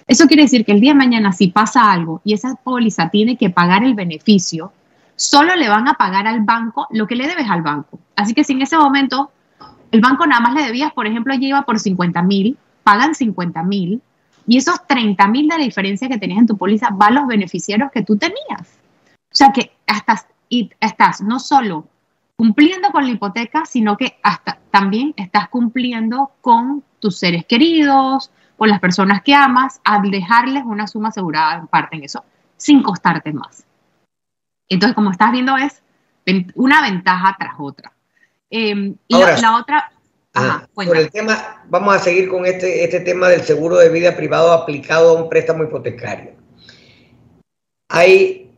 Eso 0.06 0.26
quiere 0.26 0.42
decir 0.42 0.64
que 0.64 0.72
el 0.72 0.80
día 0.80 0.92
de 0.92 0.98
mañana, 0.98 1.32
si 1.32 1.48
pasa 1.48 1.92
algo 1.92 2.20
y 2.24 2.34
esa 2.34 2.56
póliza 2.56 3.10
tiene 3.10 3.36
que 3.36 3.50
pagar 3.50 3.84
el 3.84 3.94
beneficio, 3.94 4.72
solo 5.14 5.54
le 5.54 5.68
van 5.68 5.86
a 5.86 5.94
pagar 5.94 6.26
al 6.26 6.40
banco 6.40 6.88
lo 6.90 7.06
que 7.06 7.14
le 7.14 7.28
debes 7.28 7.48
al 7.48 7.62
banco. 7.62 8.00
Así 8.16 8.34
que 8.34 8.42
si 8.42 8.54
en 8.54 8.62
ese 8.62 8.76
momento 8.76 9.30
el 9.92 10.00
banco 10.00 10.26
nada 10.26 10.40
más 10.40 10.54
le 10.54 10.64
debías, 10.64 10.92
por 10.92 11.06
ejemplo, 11.06 11.34
lleva 11.34 11.62
por 11.62 11.78
50 11.78 12.22
mil, 12.22 12.56
pagan 12.82 13.14
50 13.14 13.62
mil 13.62 14.02
y 14.50 14.56
esos 14.56 14.84
30 14.84 15.28
mil 15.28 15.46
de 15.46 15.58
la 15.58 15.62
diferencia 15.62 16.08
que 16.08 16.18
tenías 16.18 16.40
en 16.40 16.46
tu 16.48 16.56
póliza 16.56 16.88
van 16.90 17.12
a 17.12 17.20
los 17.20 17.28
beneficiarios 17.28 17.92
que 17.92 18.02
tú 18.02 18.16
tenías. 18.16 18.80
O 19.16 19.30
sea 19.30 19.52
que 19.52 19.70
estás, 19.86 20.26
y 20.48 20.68
estás 20.80 21.20
no 21.20 21.38
solo 21.38 21.86
cumpliendo 22.34 22.90
con 22.90 23.04
la 23.04 23.12
hipoteca, 23.12 23.64
sino 23.64 23.96
que 23.96 24.18
hasta 24.24 24.58
también 24.72 25.14
estás 25.16 25.48
cumpliendo 25.50 26.32
con 26.40 26.82
tus 26.98 27.16
seres 27.16 27.46
queridos, 27.46 28.32
con 28.56 28.68
las 28.68 28.80
personas 28.80 29.22
que 29.22 29.36
amas, 29.36 29.80
al 29.84 30.10
dejarles 30.10 30.64
una 30.66 30.88
suma 30.88 31.10
asegurada 31.10 31.60
en 31.60 31.68
parte 31.68 31.94
en 31.94 32.02
eso, 32.02 32.24
sin 32.56 32.82
costarte 32.82 33.32
más. 33.32 33.64
Entonces, 34.68 34.96
como 34.96 35.12
estás 35.12 35.30
viendo, 35.30 35.56
es 35.58 35.80
una 36.56 36.82
ventaja 36.82 37.36
tras 37.38 37.54
otra. 37.56 37.92
Em, 38.50 38.96
y 39.06 39.16
la, 39.16 39.58
otra... 39.58 39.92
por 40.74 40.96
el 40.96 41.10
tema, 41.10 41.64
vamos 41.68 41.94
a 41.94 41.98
seguir 41.98 42.28
con 42.28 42.46
este, 42.46 42.84
este 42.84 43.00
tema 43.00 43.28
del 43.28 43.42
seguro 43.42 43.76
de 43.76 43.88
vida 43.88 44.16
privado 44.16 44.52
aplicado 44.52 45.10
a 45.10 45.22
un 45.22 45.28
préstamo 45.28 45.64
hipotecario. 45.64 46.32
Hay, 47.88 48.52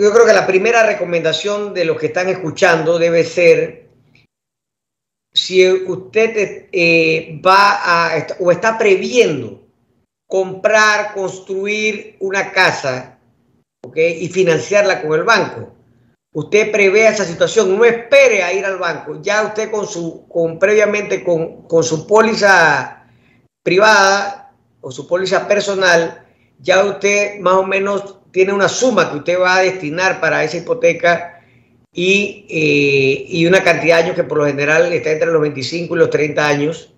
yo 0.00 0.12
creo 0.12 0.26
que 0.26 0.32
la 0.32 0.46
primera 0.46 0.84
recomendación 0.86 1.74
de 1.74 1.84
los 1.84 1.98
que 1.98 2.06
están 2.06 2.28
escuchando 2.28 2.98
debe 2.98 3.24
ser 3.24 3.86
si 5.36 5.70
usted 5.70 6.68
eh, 6.72 7.40
va 7.44 8.14
a 8.14 8.26
o 8.40 8.50
está 8.50 8.78
previendo 8.78 9.66
comprar, 10.26 11.12
construir 11.12 12.16
una 12.20 12.52
casa 12.52 13.18
y 13.94 14.28
financiarla 14.28 15.02
con 15.02 15.12
el 15.12 15.24
banco. 15.24 15.75
Usted 16.36 16.70
prevé 16.70 17.08
esa 17.08 17.24
situación, 17.24 17.78
no 17.78 17.84
espere 17.86 18.42
a 18.42 18.52
ir 18.52 18.62
al 18.66 18.76
banco. 18.76 19.22
Ya 19.22 19.42
usted 19.42 19.70
con 19.70 19.86
su, 19.86 20.28
con 20.28 20.58
previamente 20.58 21.24
con, 21.24 21.62
con 21.62 21.82
su 21.82 22.06
póliza 22.06 23.06
privada 23.62 24.52
o 24.82 24.90
su 24.90 25.08
póliza 25.08 25.48
personal, 25.48 26.26
ya 26.58 26.84
usted 26.84 27.40
más 27.40 27.54
o 27.54 27.62
menos 27.62 28.18
tiene 28.32 28.52
una 28.52 28.68
suma 28.68 29.10
que 29.10 29.16
usted 29.16 29.40
va 29.40 29.56
a 29.56 29.62
destinar 29.62 30.20
para 30.20 30.44
esa 30.44 30.58
hipoteca 30.58 31.42
y, 31.90 32.44
eh, 32.50 33.24
y, 33.30 33.46
una 33.46 33.64
cantidad 33.64 33.96
de 33.96 34.02
años 34.02 34.16
que 34.16 34.24
por 34.24 34.36
lo 34.36 34.46
general 34.46 34.92
está 34.92 35.12
entre 35.12 35.32
los 35.32 35.40
25 35.40 35.96
y 35.96 35.98
los 35.98 36.10
30 36.10 36.46
años 36.46 36.92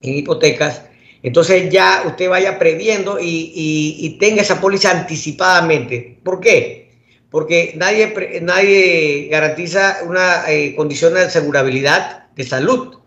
en 0.00 0.16
hipotecas. 0.16 0.86
Entonces 1.22 1.68
ya 1.68 2.04
usted 2.06 2.30
vaya 2.30 2.58
previendo 2.58 3.18
y, 3.20 4.16
tenga 4.18 4.40
esa 4.40 4.62
póliza 4.62 4.92
anticipadamente. 4.92 6.20
¿Por 6.24 6.40
qué? 6.40 6.85
Porque 7.30 7.74
nadie, 7.76 8.40
nadie 8.42 9.28
garantiza 9.30 9.98
una 10.06 10.50
eh, 10.50 10.74
condición 10.76 11.14
de 11.14 11.22
asegurabilidad 11.22 12.28
de 12.34 12.44
salud 12.44 12.98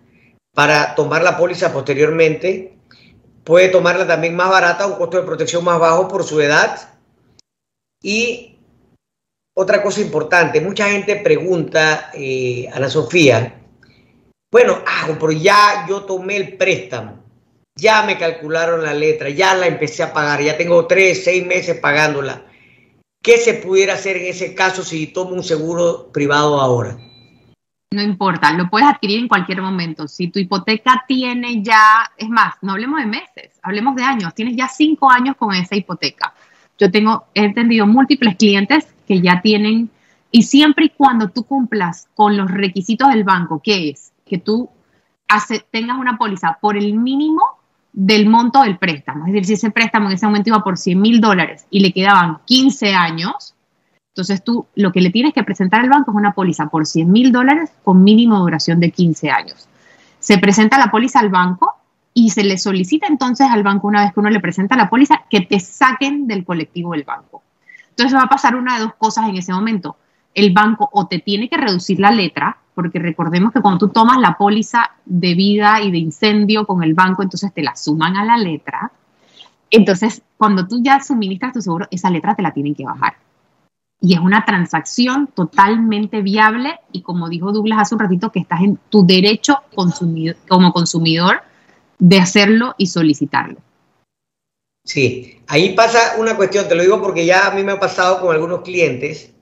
para 0.54 0.96
tomar 0.96 1.24
la 1.24 1.38
póliza 1.38 1.72
posteriormente. 1.72 2.78
Puede 3.44 3.70
tomarla 3.70 4.06
también 4.06 4.36
más 4.36 4.50
barata, 4.50 4.88
un 4.88 4.96
costo 4.96 5.18
de 5.18 5.28
protección 5.28 5.64
más 5.64 5.80
bajo 5.80 6.08
por 6.08 6.24
su 6.24 6.40
edad. 6.42 7.00
Y 8.02 8.58
otra 9.56 9.82
cosa 9.82 10.02
importante, 10.02 10.62
mucha 10.62 10.90
gente 10.90 11.18
pregunta, 11.18 12.12
eh, 12.14 12.70
Ana 12.74 12.90
Sofía, 12.90 13.62
bueno, 14.52 14.82
ah, 14.86 15.08
pero 15.20 15.32
ya 15.32 15.86
yo 15.88 16.04
tomé 16.04 16.38
el 16.38 16.58
préstamo 16.58 17.20
ya 17.80 18.04
me 18.04 18.18
calcularon 18.18 18.84
la 18.84 18.94
letra, 18.94 19.30
ya 19.30 19.56
la 19.56 19.68
empecé 19.68 20.04
a 20.04 20.14
pagar, 20.14 20.42
ya 20.42 20.58
tengo 20.58 20.86
tres, 20.86 21.24
seis 21.24 21.46
meses 21.46 21.80
pagándola. 21.80 22.44
¿Qué 23.22 23.38
se 23.38 23.56
pudiera 23.56 23.96
hacer 23.96 24.16
en 24.16 24.28
ese 24.28 24.56
caso 24.56 24.82
si 24.84 25.08
tomo 25.08 25.32
un 25.32 25.44
seguro 25.44 26.10
privado 26.14 26.60
ahora? 26.60 26.98
No 27.92 28.02
importa, 28.02 28.54
lo 28.54 28.70
puedes 28.70 28.88
adquirir 28.88 29.20
en 29.20 29.28
cualquier 29.28 29.62
momento. 29.62 30.08
Si 30.08 30.30
tu 30.30 30.40
hipoteca 30.40 31.04
tiene 31.08 31.62
ya, 31.62 32.10
es 32.16 32.30
más, 32.30 32.56
no 32.62 32.74
hablemos 32.74 33.00
de 33.00 33.08
meses, 33.08 33.60
hablemos 33.62 33.96
de 33.96 34.04
años, 34.04 34.34
tienes 34.34 34.56
ya 34.56 34.68
cinco 34.68 35.10
años 35.10 35.36
con 35.36 35.54
esa 35.54 35.76
hipoteca. 35.76 36.34
Yo 36.78 36.90
tengo, 36.92 37.26
entendido 37.34 37.86
múltiples 37.88 38.38
clientes 38.38 38.88
que 39.08 39.20
ya 39.20 39.42
tienen, 39.42 39.90
y 40.32 40.44
siempre 40.44 40.86
y 40.86 40.90
cuando 40.90 41.30
tú 41.30 41.44
cumplas 41.44 42.08
con 42.14 42.38
los 42.38 42.50
requisitos 42.50 43.10
del 43.10 43.24
banco, 43.24 43.60
que 43.62 43.90
es 43.90 44.14
que 44.26 44.38
tú 44.38 44.70
tengas 45.72 45.98
una 45.98 46.18
póliza 46.18 46.58
por 46.62 46.78
el 46.78 46.94
mínimo 46.94 47.49
del 47.94 48.28
monto 48.28 48.62
del 48.62 48.78
préstamo. 48.78 49.26
Es 49.26 49.34
decir, 49.34 49.46
si 49.46 49.54
ese 49.54 49.72
préstamo 49.72 50.08
en 50.08 50.14
ese 50.14 50.26
momento 50.26 50.50
iba 50.50 50.64
por 50.64 50.78
100 50.78 51.00
mil 51.00 51.22
dólares 51.22 51.66
y 51.70 51.80
le 51.80 51.92
quedaban 51.92 52.40
15 52.46 52.94
años, 52.94 53.56
entonces 54.14 54.44
tú 54.44 54.68
lo 54.76 54.92
que 54.92 55.02
le 55.02 55.12
tienes 55.12 55.34
que 55.34 55.44
presentar 55.44 55.82
al 55.82 55.90
banco 55.90 56.12
es 56.12 56.18
una 56.18 56.34
póliza 56.34 56.68
por 56.68 56.86
100 56.86 57.12
mil 57.12 57.32
dólares 57.32 57.72
con 57.84 58.04
mínimo 58.04 58.40
duración 58.40 58.80
de 58.80 58.92
15 58.92 59.30
años. 59.30 59.68
Se 60.20 60.38
presenta 60.38 60.78
la 60.78 60.92
póliza 60.92 61.20
al 61.20 61.30
banco 61.30 61.74
y 62.14 62.32
se 62.32 62.44
le 62.44 62.58
solicita 62.58 63.08
entonces 63.08 63.48
al 63.50 63.64
banco, 63.64 63.88
una 63.88 64.04
vez 64.04 64.14
que 64.14 64.20
uno 64.20 64.30
le 64.30 64.40
presenta 64.40 64.76
la 64.76 64.90
póliza, 64.90 65.24
que 65.30 65.42
te 65.42 65.60
saquen 65.60 66.28
del 66.28 66.44
colectivo 66.44 66.92
del 66.92 67.04
banco. 67.04 67.44
Entonces 67.90 68.18
va 68.18 68.24
a 68.24 68.30
pasar 68.30 68.56
una 68.56 68.76
de 68.76 68.84
dos 68.84 68.94
cosas 68.96 69.30
en 69.30 69.38
ese 69.38 69.54
momento. 69.54 69.98
El 70.34 70.54
banco 70.54 70.90
o 70.92 71.08
te 71.08 71.20
tiene 71.20 71.50
que 71.50 71.58
reducir 71.58 72.00
la 72.00 72.12
letra, 72.12 72.58
porque 72.80 72.98
recordemos 72.98 73.52
que 73.52 73.60
cuando 73.60 73.88
tú 73.88 73.90
tomas 73.90 74.20
la 74.20 74.38
póliza 74.38 74.92
de 75.04 75.34
vida 75.34 75.82
y 75.82 75.92
de 75.92 75.98
incendio 75.98 76.66
con 76.66 76.82
el 76.82 76.94
banco, 76.94 77.22
entonces 77.22 77.54
te 77.54 77.62
la 77.62 77.76
suman 77.76 78.16
a 78.16 78.24
la 78.24 78.38
letra. 78.38 78.90
Entonces, 79.70 80.22
cuando 80.38 80.66
tú 80.66 80.82
ya 80.82 81.02
suministras 81.02 81.52
tu 81.52 81.62
seguro, 81.62 81.90
esa 81.92 82.10
letra 82.10 82.36
te 82.36 82.42
la 82.42 82.54
tienen 82.54 82.74
que 82.74 82.86
bajar. 82.86 83.16
Y 84.00 84.14
es 84.14 84.22
una 84.22 84.46
transacción 84.46 85.28
totalmente 85.28 86.22
viable 86.22 86.80
y 86.94 87.02
como 87.02 87.28
dijo 87.28 87.52
Douglas 87.52 87.80
hace 87.82 87.96
un 87.96 88.00
ratito, 88.00 88.32
que 88.32 88.40
estás 88.40 88.62
en 88.62 88.80
tu 88.88 89.06
derecho 89.06 89.58
como 90.48 90.72
consumidor 90.72 91.42
de 91.98 92.18
hacerlo 92.18 92.76
y 92.78 92.88
solicitarlo. 92.88 93.58
Sí, 94.86 95.42
ahí 95.48 95.76
pasa 95.76 96.16
una 96.18 96.38
cuestión, 96.38 96.70
te 96.70 96.76
lo 96.76 96.84
digo 96.84 97.02
porque 97.02 97.26
ya 97.26 97.48
a 97.48 97.52
mí 97.52 97.62
me 97.62 97.74
ha 97.74 97.80
pasado 97.82 98.22
con 98.22 98.34
algunos 98.34 98.62
clientes 98.62 99.34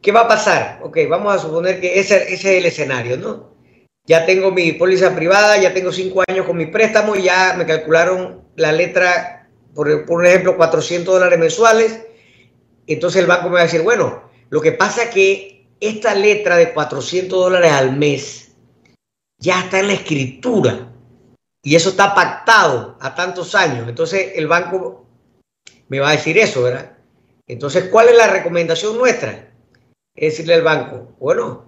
¿Qué 0.00 0.12
va 0.12 0.20
a 0.20 0.28
pasar? 0.28 0.80
Ok, 0.82 0.98
vamos 1.08 1.34
a 1.34 1.38
suponer 1.38 1.80
que 1.80 1.98
ese, 1.98 2.32
es 2.32 2.44
el 2.44 2.66
escenario, 2.66 3.16
¿no? 3.16 3.54
Ya 4.06 4.24
tengo 4.24 4.50
mi 4.50 4.72
póliza 4.72 5.14
privada, 5.14 5.58
ya 5.58 5.74
tengo 5.74 5.92
cinco 5.92 6.22
años 6.26 6.46
con 6.46 6.56
mi 6.56 6.66
préstamo, 6.66 7.14
ya 7.16 7.54
me 7.58 7.66
calcularon 7.66 8.42
la 8.56 8.72
letra, 8.72 9.48
por, 9.74 10.06
por 10.06 10.24
ejemplo, 10.24 10.56
400 10.56 11.14
dólares 11.14 11.38
mensuales. 11.38 12.00
Entonces 12.86 13.20
el 13.20 13.26
banco 13.26 13.48
me 13.48 13.54
va 13.54 13.60
a 13.60 13.64
decir, 13.64 13.82
bueno, 13.82 14.30
lo 14.48 14.60
que 14.60 14.72
pasa 14.72 15.04
es 15.04 15.10
que 15.10 15.66
esta 15.80 16.14
letra 16.14 16.56
de 16.56 16.72
400 16.72 17.38
dólares 17.38 17.72
al 17.72 17.96
mes 17.96 18.52
ya 19.38 19.60
está 19.60 19.80
en 19.80 19.88
la 19.88 19.92
escritura 19.94 20.90
y 21.62 21.76
eso 21.76 21.90
está 21.90 22.14
pactado 22.14 22.96
a 23.00 23.14
tantos 23.14 23.54
años. 23.54 23.88
Entonces 23.88 24.32
el 24.36 24.46
banco 24.46 25.06
me 25.88 26.00
va 26.00 26.10
a 26.10 26.12
decir 26.12 26.38
eso, 26.38 26.62
¿verdad? 26.62 26.96
Entonces, 27.46 27.88
¿cuál 27.90 28.08
es 28.08 28.16
la 28.16 28.26
recomendación 28.26 28.96
nuestra? 28.96 29.52
Es 30.20 30.32
decirle 30.32 30.54
al 30.54 30.62
banco, 30.62 31.14
bueno, 31.20 31.64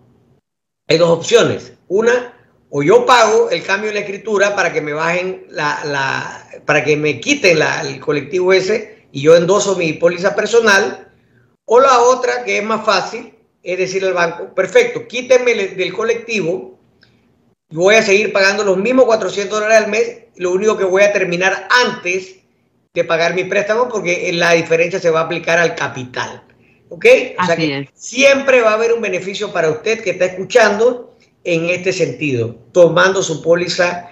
hay 0.89 0.99
dos 0.99 1.11
opciones. 1.11 1.73
Una, 1.89 2.35
o 2.69 2.83
yo 2.83 3.07
pago 3.07 3.49
el 3.51 3.63
cambio 3.63 3.89
en 3.89 3.95
la 3.95 4.01
escritura 4.01 4.57
para 4.57 4.73
que 4.73 4.81
me 4.81 4.93
bajen 4.93 5.47
la, 5.51 5.81
la 5.85 6.49
para 6.67 6.85
que 6.85 6.97
me 6.97 7.21
quiten 7.21 7.59
el 7.85 8.01
colectivo 8.01 8.53
ese 8.53 9.07
y 9.13 9.23
yo 9.23 9.37
endoso 9.37 9.77
mi 9.77 9.93
póliza 9.93 10.35
personal. 10.35 11.13
O 11.65 11.79
la 11.79 12.01
otra, 12.01 12.43
que 12.43 12.59
es 12.59 12.65
más 12.65 12.85
fácil, 12.85 13.33
es 13.63 13.79
decirle 13.79 14.09
al 14.09 14.15
banco, 14.15 14.55
perfecto, 14.55 15.07
quítenme 15.07 15.55
del 15.55 15.93
colectivo, 15.93 16.79
voy 17.71 17.95
a 17.95 18.03
seguir 18.03 18.33
pagando 18.33 18.65
los 18.65 18.77
mismos 18.77 19.05
400 19.05 19.61
dólares 19.61 19.85
al 19.85 19.91
mes, 19.91 20.25
lo 20.37 20.51
único 20.51 20.77
que 20.77 20.85
voy 20.85 21.03
a 21.03 21.13
terminar 21.13 21.69
antes 21.71 22.37
de 22.93 23.05
pagar 23.05 23.35
mi 23.35 23.45
préstamo 23.45 23.89
porque 23.89 24.33
la 24.33 24.53
diferencia 24.53 24.99
se 24.99 25.11
va 25.11 25.21
a 25.21 25.25
aplicar 25.25 25.59
al 25.59 25.77
capital. 25.77 26.43
¿Ok? 26.91 27.07
O 27.41 27.47
sea 27.47 27.57
que 27.57 27.89
siempre 27.95 28.61
va 28.63 28.73
a 28.73 28.75
haber 28.75 28.93
un 28.93 29.01
beneficio 29.01 29.53
para 29.53 29.71
usted 29.71 30.01
que 30.03 30.11
está 30.11 30.25
escuchando 30.27 31.17
en 31.45 31.71
este 31.71 31.93
sentido, 31.93 32.57
tomando 32.73 33.23
su 33.23 33.43
póliza 33.43 34.11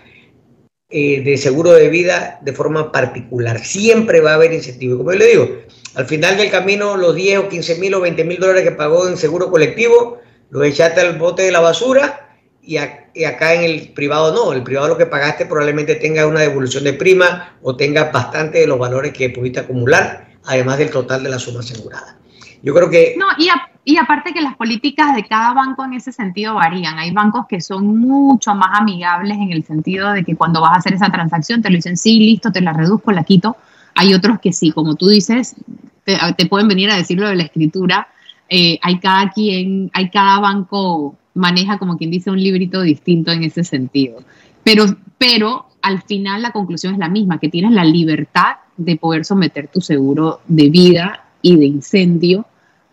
eh, 0.88 1.20
de 1.22 1.36
seguro 1.36 1.72
de 1.72 1.88
vida 1.88 2.38
de 2.40 2.52
forma 2.52 2.92
particular. 2.92 3.58
Siempre 3.64 4.20
va 4.20 4.30
a 4.30 4.34
haber 4.34 4.52
incentivo. 4.52 4.96
Como 4.96 5.12
yo 5.12 5.18
le 5.18 5.26
digo, 5.26 5.58
al 5.96 6.06
final 6.06 6.36
del 6.36 6.50
camino, 6.50 6.96
los 6.96 7.16
10 7.16 7.38
o 7.40 7.48
15 7.48 7.74
mil 7.74 7.94
o 7.94 8.00
20 8.00 8.24
mil 8.24 8.38
dólares 8.38 8.62
que 8.62 8.70
pagó 8.70 9.08
en 9.08 9.16
seguro 9.16 9.50
colectivo, 9.50 10.20
los 10.50 10.64
echaste 10.64 11.00
al 11.00 11.18
bote 11.18 11.42
de 11.42 11.50
la 11.50 11.60
basura 11.60 12.38
y, 12.62 12.78
y, 13.12 13.24
acá 13.24 13.54
en 13.54 13.62
el 13.62 13.92
privado 13.92 14.32
no. 14.32 14.52
El 14.52 14.62
privado 14.62 14.86
lo 14.86 14.96
que 14.96 15.06
pagaste 15.06 15.46
probablemente 15.46 15.96
tenga 15.96 16.26
una 16.28 16.40
devolución 16.40 16.84
de 16.84 16.92
prima 16.92 17.58
o 17.60 17.74
tenga 17.76 18.04
bastante 18.04 18.60
de 18.60 18.68
los 18.68 18.78
valores 18.78 19.12
que 19.12 19.30
pudiste 19.30 19.58
acumular, 19.58 20.28
además 20.44 20.78
del 20.78 20.90
total 20.90 21.24
de 21.24 21.28
la 21.28 21.40
suma 21.40 21.60
asegurada. 21.60 22.18
Yo 22.62 22.74
creo 22.74 22.90
que... 22.90 23.14
No, 23.18 23.26
y, 23.38 23.48
y 23.84 23.96
aparte 23.96 24.32
que 24.32 24.42
las 24.42 24.56
políticas 24.56 25.14
de 25.14 25.24
cada 25.24 25.54
banco 25.54 25.84
en 25.84 25.94
ese 25.94 26.12
sentido 26.12 26.54
varían. 26.54 26.98
Hay 26.98 27.10
bancos 27.10 27.46
que 27.48 27.60
son 27.60 27.98
mucho 27.98 28.54
más 28.54 28.78
amigables 28.78 29.38
en 29.38 29.52
el 29.52 29.64
sentido 29.64 30.12
de 30.12 30.24
que 30.24 30.36
cuando 30.36 30.60
vas 30.60 30.72
a 30.72 30.76
hacer 30.76 30.94
esa 30.94 31.10
transacción 31.10 31.62
te 31.62 31.70
lo 31.70 31.76
dicen, 31.76 31.96
sí, 31.96 32.18
listo, 32.18 32.52
te 32.52 32.60
la 32.60 32.72
reduzco, 32.72 33.12
la 33.12 33.24
quito. 33.24 33.56
Hay 33.94 34.14
otros 34.14 34.40
que 34.40 34.52
sí, 34.52 34.72
como 34.72 34.94
tú 34.94 35.08
dices, 35.08 35.56
te, 36.04 36.46
pueden 36.46 36.68
venir 36.68 36.90
a 36.90 36.96
decir 36.96 37.18
lo 37.18 37.28
de 37.28 37.36
la 37.36 37.44
escritura. 37.44 38.08
Eh, 38.48 38.78
hay 38.82 38.98
cada 38.98 39.30
quien, 39.30 39.90
hay 39.94 40.10
cada 40.10 40.38
banco 40.40 41.16
maneja 41.34 41.78
como 41.78 41.96
quien 41.96 42.10
dice 42.10 42.30
un 42.30 42.42
librito 42.42 42.82
distinto 42.82 43.32
en 43.32 43.44
ese 43.44 43.64
sentido. 43.64 44.22
Pero, 44.64 44.84
pero 45.16 45.66
al 45.82 46.02
final 46.02 46.42
la 46.42 46.50
conclusión 46.50 46.92
es 46.92 46.98
la 46.98 47.08
misma, 47.08 47.38
que 47.38 47.48
tienes 47.48 47.72
la 47.72 47.84
libertad 47.84 48.56
de 48.76 48.96
poder 48.96 49.24
someter 49.24 49.68
tu 49.68 49.80
seguro 49.80 50.40
de 50.46 50.68
vida 50.68 51.24
y 51.42 51.56
de 51.56 51.66
incendio 51.66 52.46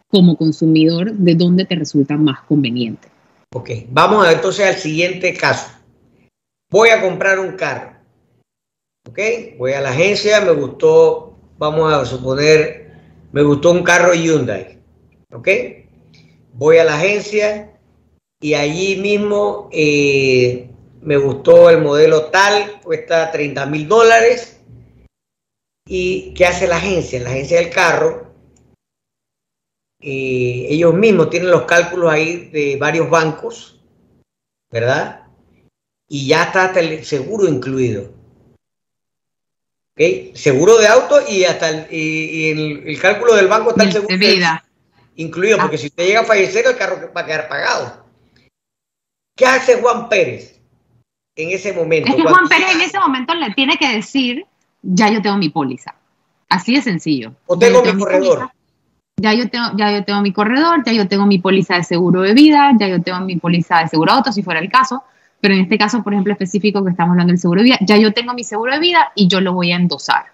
como 0.07 0.37
consumidor 0.37 1.11
de 1.13 1.35
dónde 1.35 1.65
te 1.65 1.75
resulta 1.75 2.17
más 2.17 2.41
conveniente. 2.41 3.07
Ok, 3.53 3.69
vamos 3.89 4.27
entonces 4.31 4.65
al 4.65 4.75
siguiente 4.75 5.33
caso. 5.33 5.71
Voy 6.69 6.89
a 6.89 7.01
comprar 7.01 7.39
un 7.39 7.53
carro. 7.53 7.95
Ok, 9.09 9.19
voy 9.57 9.73
a 9.73 9.81
la 9.81 9.89
agencia, 9.89 10.41
me 10.41 10.51
gustó, 10.51 11.37
vamos 11.57 11.93
a 11.93 12.05
suponer, 12.05 12.91
me 13.31 13.43
gustó 13.43 13.71
un 13.71 13.83
carro 13.83 14.13
Hyundai. 14.13 14.79
Ok, 15.31 15.47
voy 16.53 16.77
a 16.77 16.85
la 16.85 16.95
agencia 16.95 17.77
y 18.41 18.53
allí 18.53 18.97
mismo 18.97 19.69
eh, 19.71 20.69
me 21.01 21.17
gustó 21.17 21.69
el 21.69 21.81
modelo 21.81 22.25
tal, 22.25 22.81
cuesta 22.81 23.31
30 23.31 23.65
mil 23.67 23.87
dólares. 23.87 24.59
¿Y 25.87 26.33
qué 26.33 26.47
hace 26.47 26.67
la 26.67 26.77
agencia? 26.77 27.19
La 27.21 27.29
agencia 27.29 27.59
del 27.59 27.69
carro, 27.69 28.24
eh, 30.05 30.67
ellos 30.69 30.93
mismos 30.93 31.29
tienen 31.29 31.51
los 31.51 31.63
cálculos 31.63 32.11
ahí 32.11 32.49
de 32.49 32.77
varios 32.79 33.09
bancos, 33.09 33.81
¿verdad? 34.71 35.23
Y 36.07 36.27
ya 36.27 36.43
está 36.43 36.65
hasta 36.65 36.79
el 36.79 37.03
seguro 37.03 37.47
incluido. 37.47 38.13
¿Okay? 39.93 40.31
Seguro 40.35 40.77
de 40.77 40.87
auto 40.87 41.19
y 41.27 41.45
hasta 41.45 41.69
el, 41.69 41.87
y, 41.91 42.49
el, 42.85 42.99
cálculo 42.99 43.35
del 43.35 43.47
banco 43.47 43.71
está 43.71 43.83
el 43.83 43.91
seguro 43.93 44.17
de 44.17 44.17
vida. 44.17 44.63
incluido, 45.15 45.57
porque 45.57 45.77
ah. 45.77 45.79
si 45.79 45.87
usted 45.87 46.05
llega 46.05 46.21
a 46.21 46.25
fallecer, 46.25 46.65
el 46.67 46.77
carro 46.77 47.11
va 47.15 47.21
a 47.21 47.25
quedar 47.25 47.47
pagado. 47.47 48.05
¿Qué 49.35 49.45
hace 49.45 49.81
Juan 49.81 50.07
Pérez? 50.07 50.55
en 51.35 51.51
ese 51.51 51.73
momento. 51.73 52.09
Es 52.09 52.15
que 52.15 52.23
Juan 52.23 52.47
Pérez 52.47 52.75
en 52.75 52.81
ese 52.81 52.99
momento 52.99 53.33
le 53.35 53.53
tiene 53.53 53.77
que 53.77 53.89
decir, 53.89 54.45
ya 54.81 55.09
yo 55.09 55.21
tengo 55.21 55.37
mi 55.37 55.49
póliza. 55.49 55.95
Así 56.49 56.75
de 56.75 56.81
sencillo. 56.81 57.33
O 57.45 57.57
tengo, 57.57 57.83
mi 57.83 57.97
corredor. 57.97 58.49
Ya 59.17 59.33
yo, 59.33 59.49
tengo, 59.49 59.67
ya 59.77 59.91
yo 59.91 60.03
tengo 60.03 60.21
mi 60.21 60.31
corredor, 60.31 60.83
ya 60.85 60.91
yo 60.93 61.07
tengo 61.07 61.25
mi 61.25 61.39
póliza 61.39 61.75
de 61.75 61.83
seguro 61.83 62.21
de 62.21 62.33
vida, 62.33 62.71
ya 62.79 62.87
yo 62.87 63.01
tengo 63.01 63.21
mi 63.21 63.37
póliza 63.37 63.79
de 63.79 63.87
seguro 63.87 64.13
auto, 64.13 64.31
si 64.31 64.43
fuera 64.43 64.59
el 64.59 64.69
caso. 64.69 65.03
Pero 65.39 65.53
en 65.53 65.61
este 65.61 65.77
caso, 65.77 66.03
por 66.03 66.13
ejemplo, 66.13 66.33
específico 66.33 66.83
que 66.83 66.91
estamos 66.91 67.11
hablando 67.11 67.31
del 67.31 67.39
seguro 67.39 67.59
de 67.59 67.65
vida, 67.65 67.77
ya 67.81 67.97
yo 67.97 68.13
tengo 68.13 68.33
mi 68.33 68.43
seguro 68.43 68.73
de 68.73 68.79
vida 68.79 69.11
y 69.15 69.27
yo 69.27 69.41
lo 69.41 69.53
voy 69.53 69.71
a 69.71 69.75
endosar. 69.75 70.25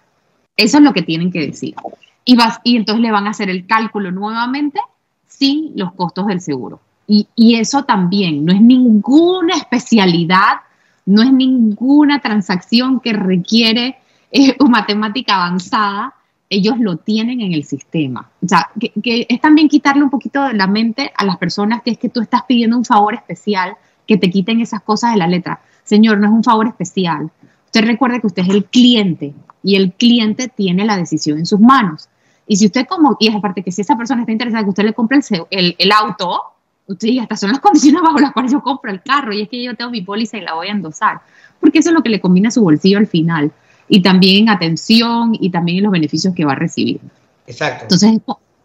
Eso 0.55 0.77
es 0.77 0.83
lo 0.83 0.93
que 0.93 1.01
tienen 1.01 1.31
que 1.31 1.47
decir. 1.47 1.75
Y, 2.23 2.35
vas, 2.35 2.59
y 2.63 2.75
entonces 2.75 3.01
le 3.01 3.11
van 3.11 3.27
a 3.27 3.31
hacer 3.31 3.49
el 3.49 3.65
cálculo 3.65 4.11
nuevamente 4.11 4.79
sin 5.27 5.71
los 5.75 5.93
costos 5.93 6.27
del 6.27 6.41
seguro. 6.41 6.79
Y, 7.07 7.27
y 7.35 7.55
eso 7.55 7.83
también 7.83 8.45
no 8.45 8.53
es 8.53 8.61
ninguna 8.61 9.55
especialidad 9.55 10.61
no 11.05 11.21
es 11.21 11.31
ninguna 11.31 12.19
transacción 12.19 12.99
que 12.99 13.13
requiere 13.13 13.97
eh, 14.31 14.55
matemática 14.69 15.35
avanzada, 15.35 16.13
ellos 16.51 16.77
lo 16.79 16.97
tienen 16.97 17.39
en 17.39 17.53
el 17.53 17.63
sistema. 17.63 18.29
O 18.43 18.47
sea, 18.47 18.69
que, 18.77 19.25
es 19.29 19.39
también 19.39 19.69
quitarle 19.69 20.03
un 20.03 20.09
poquito 20.09 20.43
de 20.43 20.53
la 20.53 20.67
mente 20.67 21.11
a 21.15 21.23
las 21.23 21.37
personas 21.37 21.81
que 21.81 21.91
es 21.91 21.97
que 21.97 22.09
tú 22.09 22.19
estás 22.19 22.41
pidiendo 22.45 22.77
un 22.77 22.83
favor 22.83 23.13
especial, 23.13 23.77
que 24.05 24.17
te 24.17 24.29
quiten 24.29 24.59
esas 24.59 24.81
cosas 24.81 25.13
de 25.13 25.17
la 25.17 25.27
letra. 25.27 25.61
Señor, 25.85 26.19
no 26.19 26.27
es 26.27 26.33
un 26.33 26.43
favor 26.43 26.67
especial. 26.67 27.31
Usted 27.67 27.85
recuerde 27.85 28.19
que 28.19 28.27
usted 28.27 28.43
es 28.43 28.49
el 28.49 28.65
cliente 28.65 29.33
y 29.63 29.77
el 29.77 29.93
cliente 29.93 30.49
tiene 30.49 30.83
la 30.83 30.97
decisión 30.97 31.39
en 31.39 31.45
sus 31.45 31.61
manos. 31.61 32.09
Y 32.45 32.57
si 32.57 32.65
usted 32.65 32.85
como, 32.85 33.15
y 33.17 33.29
es 33.29 33.35
aparte 33.35 33.63
que 33.63 33.71
si 33.71 33.79
esa 33.79 33.95
persona 33.95 34.23
está 34.23 34.33
interesada 34.33 34.65
que 34.65 34.71
usted 34.71 34.83
le 34.83 34.93
compre 34.93 35.21
el, 35.51 35.75
el 35.79 35.91
auto, 35.93 36.41
usted 36.85 37.07
diga, 37.07 37.23
estas 37.23 37.39
son 37.39 37.51
las 37.51 37.59
condiciones 37.61 38.01
bajo 38.01 38.19
las 38.19 38.33
cuales 38.33 38.51
yo 38.51 38.61
compro 38.61 38.91
el 38.91 39.01
carro 39.01 39.31
y 39.31 39.43
es 39.43 39.47
que 39.47 39.63
yo 39.63 39.73
tengo 39.75 39.89
mi 39.89 40.01
póliza 40.01 40.37
y 40.37 40.41
la 40.41 40.53
voy 40.53 40.67
a 40.67 40.71
endosar, 40.71 41.21
porque 41.61 41.79
eso 41.79 41.91
es 41.91 41.95
lo 41.95 42.03
que 42.03 42.09
le 42.09 42.19
combina 42.19 42.49
a 42.49 42.51
su 42.51 42.61
bolsillo 42.61 42.97
al 42.97 43.07
final 43.07 43.53
y 43.93 44.01
también 44.01 44.43
en 44.43 44.49
atención 44.49 45.37
y 45.37 45.49
también 45.49 45.79
en 45.79 45.83
los 45.83 45.91
beneficios 45.91 46.33
que 46.33 46.45
va 46.45 46.53
a 46.53 46.55
recibir. 46.55 47.01
Exacto. 47.45 47.83
Entonces, 47.83 48.21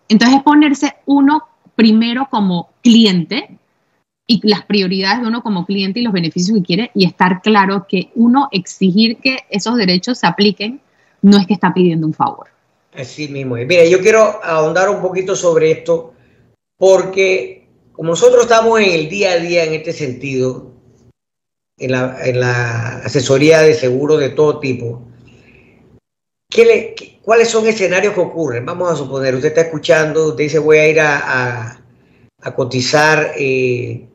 entonces 0.08 0.36
es 0.36 0.42
ponerse 0.44 0.94
uno 1.04 1.42
primero 1.74 2.28
como 2.30 2.70
cliente 2.80 3.58
y 4.24 4.40
las 4.48 4.64
prioridades 4.64 5.22
de 5.22 5.26
uno 5.26 5.42
como 5.42 5.66
cliente 5.66 5.98
y 5.98 6.04
los 6.04 6.12
beneficios 6.12 6.56
que 6.56 6.62
quiere 6.62 6.90
y 6.94 7.06
estar 7.06 7.42
claro 7.42 7.86
que 7.88 8.10
uno 8.14 8.48
exigir 8.52 9.16
que 9.16 9.38
esos 9.50 9.76
derechos 9.76 10.18
se 10.18 10.28
apliquen 10.28 10.80
no 11.22 11.38
es 11.38 11.46
que 11.48 11.54
está 11.54 11.74
pidiendo 11.74 12.06
un 12.06 12.14
favor. 12.14 12.46
Así 12.94 13.26
mismo. 13.26 13.56
Mira, 13.56 13.84
yo 13.84 14.00
quiero 14.00 14.40
ahondar 14.44 14.88
un 14.90 15.02
poquito 15.02 15.34
sobre 15.34 15.72
esto 15.72 16.14
porque 16.78 17.66
como 17.90 18.10
nosotros 18.10 18.42
estamos 18.42 18.78
en 18.78 18.92
el 18.92 19.08
día 19.08 19.32
a 19.32 19.36
día 19.38 19.64
en 19.64 19.74
este 19.74 19.92
sentido, 19.92 20.70
en 21.78 21.90
la, 21.90 23.00
asesoría 23.04 23.60
de 23.60 23.74
seguro 23.74 24.18
de 24.18 24.30
todo 24.30 24.60
tipo, 24.60 25.02
¿cuáles 27.22 27.48
son 27.48 27.66
escenarios 27.66 28.14
que 28.14 28.20
ocurren? 28.20 28.64
Vamos 28.64 28.92
a 28.92 28.96
suponer, 28.96 29.34
usted 29.34 29.48
está 29.48 29.62
escuchando, 29.62 30.28
usted 30.28 30.44
dice 30.44 30.58
voy 30.58 30.78
a 30.78 30.88
ir 30.88 31.00
a, 31.00 31.82
cotizar 32.54 33.32
eh, 33.36 34.06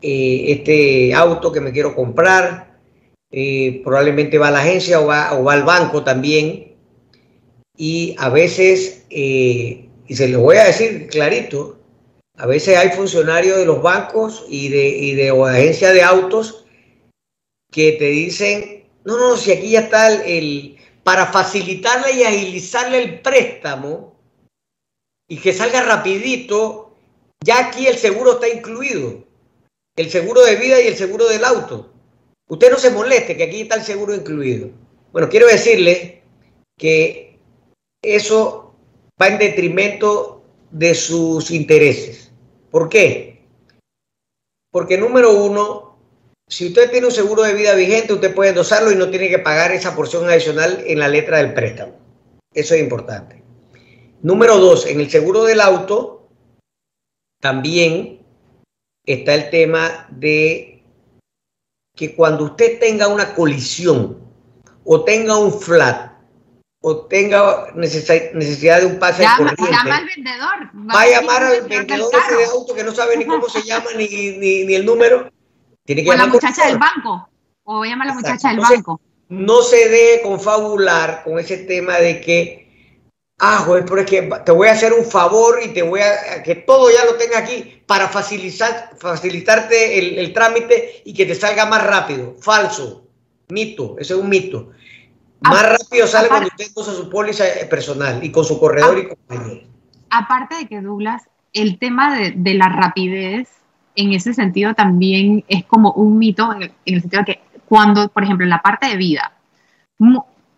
eh, 0.00 0.44
este 0.48 1.12
auto 1.12 1.52
que 1.52 1.60
me 1.60 1.72
quiero 1.72 1.94
comprar, 1.94 2.78
eh, 3.30 3.82
probablemente 3.84 4.38
va 4.38 4.48
a 4.48 4.52
la 4.52 4.60
agencia 4.60 5.00
o 5.00 5.06
va, 5.06 5.28
al 5.28 5.64
banco 5.64 6.02
también, 6.02 6.76
y 7.76 8.16
a 8.18 8.30
veces, 8.30 9.04
y 9.10 9.88
se 10.08 10.28
lo 10.28 10.40
voy 10.40 10.56
a 10.56 10.64
decir 10.64 11.08
clarito, 11.08 11.78
a 12.36 12.46
veces 12.46 12.76
hay 12.76 12.90
funcionarios 12.90 13.58
de 13.58 13.66
los 13.66 13.82
bancos 13.82 14.46
y 14.48 14.68
de, 14.68 14.88
y 14.88 15.14
de 15.14 15.30
agencias 15.30 15.92
de 15.92 16.02
autos 16.02 16.64
que 17.70 17.92
te 17.92 18.06
dicen, 18.06 18.84
no, 19.04 19.18
no, 19.18 19.36
si 19.36 19.52
aquí 19.52 19.70
ya 19.70 19.80
está 19.80 20.24
el, 20.24 20.79
para 21.02 21.26
facilitarle 21.26 22.12
y 22.12 22.24
agilizarle 22.24 23.02
el 23.02 23.20
préstamo 23.20 24.16
y 25.28 25.38
que 25.38 25.52
salga 25.52 25.82
rapidito, 25.82 26.96
ya 27.42 27.68
aquí 27.68 27.86
el 27.86 27.96
seguro 27.96 28.32
está 28.32 28.48
incluido, 28.48 29.24
el 29.96 30.10
seguro 30.10 30.42
de 30.42 30.56
vida 30.56 30.80
y 30.80 30.88
el 30.88 30.96
seguro 30.96 31.28
del 31.28 31.44
auto. 31.44 31.92
Usted 32.48 32.70
no 32.70 32.78
se 32.78 32.90
moleste 32.90 33.36
que 33.36 33.44
aquí 33.44 33.62
está 33.62 33.76
el 33.76 33.84
seguro 33.84 34.14
incluido. 34.14 34.70
Bueno, 35.12 35.28
quiero 35.28 35.46
decirle 35.46 36.22
que 36.76 37.38
eso 38.02 38.74
va 39.20 39.28
en 39.28 39.38
detrimento 39.38 40.42
de 40.70 40.94
sus 40.94 41.50
intereses. 41.50 42.32
¿Por 42.70 42.88
qué? 42.88 43.44
Porque 44.72 44.98
número 44.98 45.32
uno, 45.32 45.89
si 46.50 46.66
usted 46.66 46.90
tiene 46.90 47.06
un 47.06 47.12
seguro 47.12 47.44
de 47.44 47.54
vida 47.54 47.74
vigente, 47.74 48.12
usted 48.12 48.34
puede 48.34 48.50
endosarlo 48.50 48.90
y 48.90 48.96
no 48.96 49.08
tiene 49.08 49.28
que 49.28 49.38
pagar 49.38 49.70
esa 49.70 49.94
porción 49.94 50.28
adicional 50.28 50.82
en 50.84 50.98
la 50.98 51.06
letra 51.06 51.38
del 51.38 51.54
préstamo. 51.54 51.92
Eso 52.52 52.74
es 52.74 52.80
importante. 52.80 53.42
Número 54.22 54.58
dos, 54.58 54.84
en 54.86 54.98
el 54.98 55.08
seguro 55.08 55.44
del 55.44 55.60
auto 55.60 56.28
también 57.40 58.26
está 59.06 59.34
el 59.34 59.48
tema 59.48 60.08
de 60.10 60.82
que 61.96 62.16
cuando 62.16 62.44
usted 62.44 62.80
tenga 62.80 63.06
una 63.06 63.32
colisión 63.34 64.18
o 64.84 65.04
tenga 65.04 65.38
un 65.38 65.52
flat 65.52 66.10
o 66.82 67.06
tenga 67.06 67.72
necesidad 67.74 68.80
de 68.80 68.86
un 68.86 68.98
pase 68.98 69.22
llama, 69.22 69.54
Llama 69.56 69.96
al 69.98 70.06
vendedor. 70.06 70.70
Va, 70.74 71.02
a 71.02 71.06
llamar 71.06 71.42
al 71.44 71.62
vendedor 71.62 72.10
de 72.10 72.42
ese 72.42 72.50
auto 72.50 72.74
que 72.74 72.82
no 72.82 72.92
sabe 72.92 73.16
ni 73.16 73.24
cómo 73.24 73.48
se 73.48 73.62
llama 73.62 73.86
ni, 73.96 74.08
ni, 74.66 74.74
el 74.74 74.84
número. 74.84 75.30
Tiene 75.90 76.04
que 76.04 76.10
o 76.10 76.14
la 76.14 76.26
muchacha 76.26 76.66
del 76.66 76.78
banco. 76.78 77.28
O 77.64 77.84
llama 77.84 78.04
a 78.04 78.08
la 78.08 78.14
muchacha 78.14 78.50
del 78.50 78.60
banco. 78.60 79.00
No 79.28 79.62
se 79.62 79.88
debe 79.88 80.22
confabular 80.22 81.22
con 81.24 81.38
ese 81.38 81.58
tema 81.58 81.96
de 81.96 82.20
que, 82.20 83.02
ah, 83.38 83.58
joder, 83.66 83.84
pero 83.84 84.00
es 84.00 84.06
que 84.06 84.22
te 84.44 84.52
voy 84.52 84.68
a 84.68 84.72
hacer 84.72 84.92
un 84.92 85.04
favor 85.04 85.60
y 85.64 85.68
te 85.68 85.82
voy 85.82 86.00
a, 86.00 86.42
que 86.42 86.54
todo 86.54 86.90
ya 86.90 87.04
lo 87.04 87.14
tenga 87.16 87.38
aquí 87.38 87.82
para 87.86 88.08
facilitar, 88.08 88.90
facilitarte 88.98 89.98
el, 89.98 90.18
el 90.18 90.32
trámite 90.32 91.02
y 91.04 91.14
que 91.14 91.26
te 91.26 91.34
salga 91.34 91.66
más 91.66 91.84
rápido. 91.84 92.36
Falso. 92.40 93.06
Mito. 93.48 93.96
Ese 93.98 94.14
es 94.14 94.20
un 94.20 94.28
mito 94.28 94.70
más 95.40 95.78
rápido 95.78 96.06
sale 96.06 96.28
cuando 96.28 96.48
usted 96.48 96.66
usa 96.74 96.92
su 96.92 97.08
póliza 97.08 97.48
eh, 97.48 97.66
personal 97.66 98.22
y 98.22 98.30
con 98.30 98.44
su 98.44 98.58
corredor 98.60 98.98
y 98.98 99.08
compañero. 99.08 99.66
Aparte 100.10 100.56
de 100.56 100.66
que 100.66 100.80
Douglas, 100.80 101.22
el 101.52 101.78
tema 101.78 102.16
de, 102.18 102.54
la 102.54 102.68
rapidez 102.68 103.48
en 104.00 104.12
ese 104.12 104.34
sentido 104.34 104.74
también 104.74 105.44
es 105.48 105.64
como 105.64 105.92
un 105.92 106.18
mito 106.18 106.52
en 106.54 106.72
el, 106.84 107.00
sentido 107.00 107.22
de 107.22 107.32
que 107.32 107.40
cuando, 107.66 108.08
por 108.08 108.24
ejemplo, 108.24 108.44
en 108.44 108.50
la 108.50 108.62
parte 108.62 108.88
de 108.88 108.96
vida, 108.96 109.32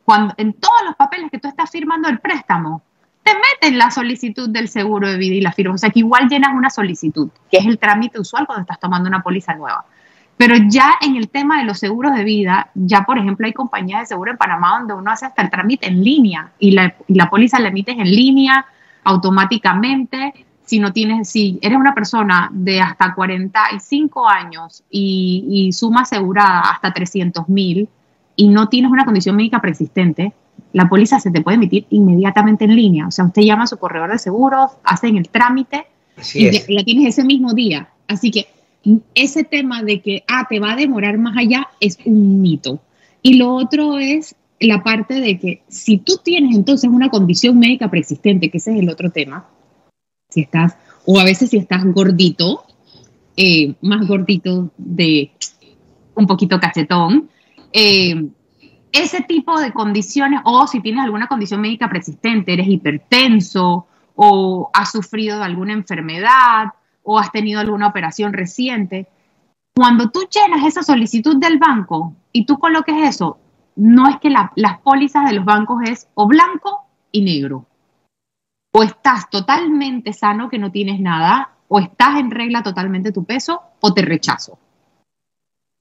cuando 0.04 0.34
en 0.36 0.54
todos 0.54 0.82
los 0.84 0.94
papeles 0.96 1.30
que 1.30 1.38
tú 1.38 1.48
estás 1.48 1.70
firmando 1.70 2.08
el 2.08 2.20
préstamo, 2.20 2.82
te 3.22 3.32
meten 3.34 3.78
la 3.78 3.90
solicitud 3.90 4.48
del 4.48 4.68
seguro 4.68 5.08
de 5.08 5.16
vida 5.16 5.34
y 5.34 5.40
la 5.40 5.52
firma. 5.52 5.74
O 5.74 5.78
sea 5.78 5.90
que 5.90 6.00
igual 6.00 6.28
llenas 6.28 6.52
una 6.54 6.70
solicitud, 6.70 7.30
que 7.50 7.58
es 7.58 7.66
el 7.66 7.78
trámite 7.78 8.20
usual 8.20 8.46
cuando 8.46 8.62
estás 8.62 8.80
tomando 8.80 9.08
una 9.08 9.22
póliza 9.22 9.54
nueva. 9.54 9.84
Pero 10.36 10.56
ya 10.68 10.94
en 11.00 11.16
el 11.16 11.28
tema 11.28 11.58
de 11.58 11.64
los 11.64 11.78
seguros 11.78 12.14
de 12.14 12.24
vida, 12.24 12.70
ya 12.74 13.02
por 13.02 13.18
ejemplo 13.18 13.46
hay 13.46 13.52
compañías 13.52 14.00
de 14.00 14.06
seguro 14.06 14.32
en 14.32 14.38
Panamá 14.38 14.78
donde 14.78 14.94
uno 14.94 15.10
hace 15.10 15.26
hasta 15.26 15.42
el 15.42 15.50
trámite 15.50 15.86
en 15.86 16.02
línea 16.02 16.50
y 16.58 16.72
la, 16.72 16.94
póliza 17.30 17.60
la 17.60 17.68
emites 17.68 17.96
en 17.96 18.10
línea 18.10 18.66
automáticamente. 19.04 20.46
Si 20.72 20.78
no 20.78 20.90
tienes, 20.90 21.28
si 21.28 21.58
eres 21.60 21.76
una 21.76 21.92
persona 21.92 22.48
de 22.50 22.80
hasta 22.80 23.14
45 23.14 24.26
años 24.26 24.82
y, 24.88 25.44
y 25.46 25.72
suma 25.72 26.00
asegurada 26.00 26.60
hasta 26.60 26.94
300 26.94 27.46
mil 27.50 27.90
y 28.36 28.48
no 28.48 28.70
tienes 28.70 28.90
una 28.90 29.04
condición 29.04 29.36
médica 29.36 29.60
preexistente, 29.60 30.32
la 30.72 30.88
póliza 30.88 31.20
se 31.20 31.30
te 31.30 31.42
puede 31.42 31.56
emitir 31.56 31.84
inmediatamente 31.90 32.64
en 32.64 32.74
línea. 32.74 33.06
O 33.06 33.10
sea, 33.10 33.26
usted 33.26 33.42
llama 33.42 33.64
a 33.64 33.66
su 33.66 33.76
corredor 33.76 34.12
de 34.12 34.18
seguros, 34.18 34.70
hacen 34.82 35.18
el 35.18 35.28
trámite 35.28 35.84
y 36.32 36.50
la 36.72 36.84
tienes 36.84 37.08
ese 37.08 37.24
mismo 37.24 37.52
día. 37.52 37.90
Así 38.08 38.30
que 38.30 38.46
ese 39.14 39.44
tema 39.44 39.82
de 39.82 40.00
que, 40.00 40.24
ah, 40.26 40.46
te 40.48 40.58
va 40.58 40.72
a 40.72 40.76
demorar 40.76 41.18
más 41.18 41.36
allá 41.36 41.68
es 41.80 41.98
un 42.06 42.40
mito. 42.40 42.80
Y 43.20 43.34
lo 43.34 43.52
otro 43.56 43.98
es 43.98 44.34
la 44.58 44.82
parte 44.82 45.20
de 45.20 45.38
que 45.38 45.60
si 45.68 45.98
tú 45.98 46.14
tienes 46.24 46.56
entonces 46.56 46.88
una 46.88 47.10
condición 47.10 47.58
médica 47.58 47.90
preexistente, 47.90 48.50
que 48.50 48.56
ese 48.56 48.74
es 48.74 48.80
el 48.80 48.88
otro 48.88 49.10
tema, 49.10 49.44
si 50.32 50.42
estás, 50.42 50.76
o 51.06 51.18
a 51.18 51.24
veces 51.24 51.50
si 51.50 51.58
estás 51.58 51.84
gordito, 51.84 52.64
eh, 53.36 53.74
más 53.82 54.06
gordito 54.06 54.70
de 54.76 55.32
un 56.14 56.26
poquito 56.26 56.60
cachetón, 56.60 57.30
eh, 57.72 58.28
ese 58.92 59.22
tipo 59.22 59.58
de 59.58 59.72
condiciones, 59.72 60.40
o 60.44 60.66
si 60.66 60.80
tienes 60.80 61.02
alguna 61.02 61.26
condición 61.26 61.60
médica 61.60 61.88
persistente, 61.88 62.52
eres 62.52 62.68
hipertenso, 62.68 63.86
o 64.14 64.70
has 64.74 64.92
sufrido 64.92 65.42
alguna 65.42 65.72
enfermedad, 65.72 66.68
o 67.02 67.18
has 67.18 67.32
tenido 67.32 67.60
alguna 67.60 67.88
operación 67.88 68.32
reciente, 68.32 69.08
cuando 69.74 70.10
tú 70.10 70.20
llenas 70.30 70.66
esa 70.66 70.82
solicitud 70.82 71.36
del 71.38 71.58
banco 71.58 72.14
y 72.30 72.44
tú 72.44 72.58
coloques 72.58 72.94
eso, 73.08 73.38
no 73.74 74.08
es 74.08 74.18
que 74.18 74.28
las 74.28 74.78
pólizas 74.80 75.24
de 75.24 75.32
los 75.32 75.44
bancos 75.46 75.80
es 75.88 76.08
o 76.14 76.26
blanco 76.28 76.82
y 77.10 77.22
negro. 77.22 77.66
O 78.72 78.82
estás 78.82 79.28
totalmente 79.30 80.12
sano 80.12 80.48
que 80.48 80.58
no 80.58 80.72
tienes 80.72 81.00
nada, 81.00 81.50
o 81.68 81.78
estás 81.78 82.18
en 82.18 82.30
regla 82.30 82.62
totalmente 82.62 83.12
tu 83.12 83.24
peso, 83.24 83.60
o 83.80 83.92
te 83.92 84.02
rechazo. 84.02 84.58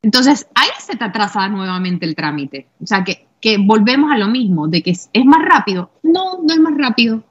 Entonces, 0.01 0.47
ahí 0.56 0.69
se 0.80 0.97
te 0.97 1.04
atrasa 1.04 1.47
nuevamente 1.47 2.06
el 2.06 2.15
trámite. 2.15 2.67
O 2.82 2.88
sea, 2.88 3.04
que, 3.04 3.27
que 3.39 3.58
volvemos 3.58 4.12
a 4.12 4.17
lo 4.17 4.27
mismo, 4.27 4.67
de 4.67 4.82
que 4.82 4.91
es, 4.91 5.10
más 5.25 5.45
rápido. 5.45 5.91
No, 6.04 6.39
no 6.41 6.54
es 6.54 6.60
más 6.60 6.73
rápido. 6.77 7.23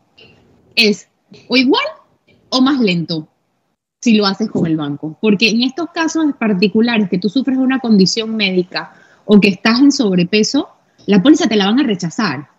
Es 0.77 1.09
o 1.49 1.57
igual 1.57 1.85
o 2.51 2.61
más 2.61 2.81
lento 2.81 3.29
si 4.01 4.15
lo 4.15 4.27
haces 4.27 4.51
con 4.51 4.67
el 4.67 4.77
banco. 4.77 5.17
Porque 5.21 5.51
en 5.51 5.63
estos 5.63 5.91
casos 5.91 6.27
particulares 6.39 7.09
que 7.09 7.19
tú 7.19 7.29
sufres 7.29 7.59
una 7.59 7.81
condición 7.81 8.37
médica 8.37 8.95
o 9.25 9.41
que 9.41 9.49
estás 9.49 9.81
en 9.81 9.93
sobrepeso, 9.93 10.69
la 11.07 11.23
póliza 11.23 11.49
te 11.49 11.57
la 11.57 11.67
van 11.67 11.81
a 11.81 11.85
rechazar. 11.85 12.50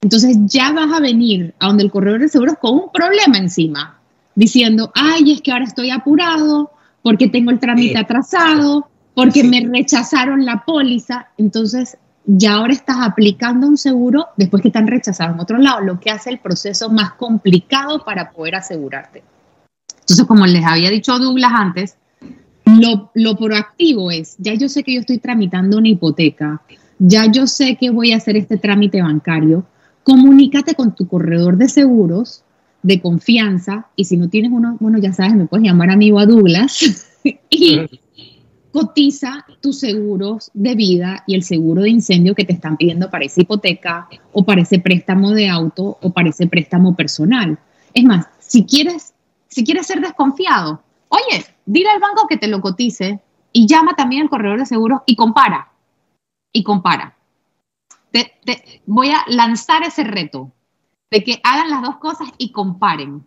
Entonces 0.00 0.36
ya 0.46 0.72
vas 0.72 0.92
a 0.92 1.00
venir 1.00 1.54
a 1.58 1.66
donde 1.66 1.84
el 1.84 1.90
corredor 1.90 2.20
de 2.20 2.28
seguros 2.28 2.56
con 2.60 2.74
un 2.74 2.92
problema 2.92 3.38
encima, 3.38 3.98
diciendo, 4.34 4.92
ay, 4.94 5.32
es 5.32 5.42
que 5.42 5.50
ahora 5.50 5.64
estoy 5.64 5.90
apurado 5.90 6.70
porque 7.02 7.28
tengo 7.28 7.50
el 7.50 7.58
trámite 7.58 7.98
atrasado, 7.98 8.88
porque 9.14 9.42
me 9.42 9.60
rechazaron 9.60 10.44
la 10.44 10.64
póliza, 10.64 11.28
entonces 11.36 11.98
ya 12.24 12.54
ahora 12.54 12.74
estás 12.74 12.98
aplicando 13.00 13.66
un 13.66 13.76
seguro 13.76 14.26
después 14.36 14.62
que 14.62 14.70
te 14.70 14.78
han 14.78 14.86
rechazado 14.86 15.34
en 15.34 15.40
otro 15.40 15.58
lado, 15.58 15.80
lo 15.80 15.98
que 15.98 16.10
hace 16.10 16.30
el 16.30 16.38
proceso 16.38 16.90
más 16.90 17.14
complicado 17.14 18.04
para 18.04 18.30
poder 18.30 18.54
asegurarte. 18.54 19.24
Entonces, 20.00 20.26
como 20.26 20.46
les 20.46 20.64
había 20.64 20.90
dicho 20.90 21.18
Douglas 21.18 21.52
antes, 21.54 21.96
lo, 22.66 23.10
lo, 23.14 23.36
proactivo 23.36 24.10
es, 24.10 24.36
ya 24.38 24.54
yo 24.54 24.68
sé 24.68 24.84
que 24.84 24.94
yo 24.94 25.00
estoy 25.00 25.18
tramitando 25.18 25.78
una 25.78 25.88
hipoteca, 25.88 26.60
ya 26.98 27.26
yo 27.26 27.46
sé 27.46 27.76
que 27.76 27.90
voy 27.90 28.12
a 28.12 28.18
hacer 28.18 28.36
este 28.36 28.58
trámite 28.58 29.00
bancario, 29.02 29.64
comunícate 30.08 30.74
con 30.74 30.94
tu 30.94 31.06
corredor 31.06 31.58
de 31.58 31.68
seguros 31.68 32.42
de 32.82 32.98
confianza 33.02 33.88
y 33.94 34.04
si 34.04 34.16
no 34.16 34.30
tienes 34.30 34.52
uno, 34.52 34.78
bueno, 34.80 34.96
ya 34.96 35.12
sabes, 35.12 35.34
me 35.34 35.44
puedes 35.44 35.66
llamar 35.66 35.90
amigo 35.90 36.18
a 36.18 36.24
Douglas 36.24 37.10
y 37.50 38.00
cotiza 38.72 39.44
tus 39.60 39.80
seguros 39.80 40.50
de 40.54 40.74
vida 40.76 41.24
y 41.26 41.34
el 41.34 41.42
seguro 41.42 41.82
de 41.82 41.90
incendio 41.90 42.34
que 42.34 42.46
te 42.46 42.54
están 42.54 42.78
pidiendo 42.78 43.10
para 43.10 43.26
esa 43.26 43.42
hipoteca 43.42 44.08
o 44.32 44.46
para 44.46 44.62
ese 44.62 44.78
préstamo 44.78 45.32
de 45.32 45.50
auto 45.50 45.98
o 46.00 46.10
para 46.10 46.30
ese 46.30 46.46
préstamo 46.46 46.96
personal. 46.96 47.58
Es 47.92 48.04
más, 48.04 48.28
si 48.38 48.64
quieres, 48.64 49.12
si 49.48 49.62
quieres 49.62 49.86
ser 49.86 50.00
desconfiado, 50.00 50.80
oye, 51.08 51.44
dile 51.66 51.90
al 51.90 52.00
banco 52.00 52.26
que 52.26 52.38
te 52.38 52.48
lo 52.48 52.62
cotice 52.62 53.20
y 53.52 53.66
llama 53.66 53.94
también 53.94 54.22
al 54.22 54.30
corredor 54.30 54.58
de 54.58 54.64
seguros 54.64 55.02
y 55.04 55.16
compara. 55.16 55.70
Y 56.50 56.62
compara. 56.62 57.17
Te, 58.10 58.32
voy 58.86 59.10
a 59.10 59.24
lanzar 59.28 59.82
ese 59.82 60.04
reto 60.04 60.52
de 61.10 61.24
que 61.24 61.40
hagan 61.42 61.70
las 61.70 61.82
dos 61.82 61.96
cosas 61.98 62.28
y 62.38 62.52
comparen. 62.52 63.26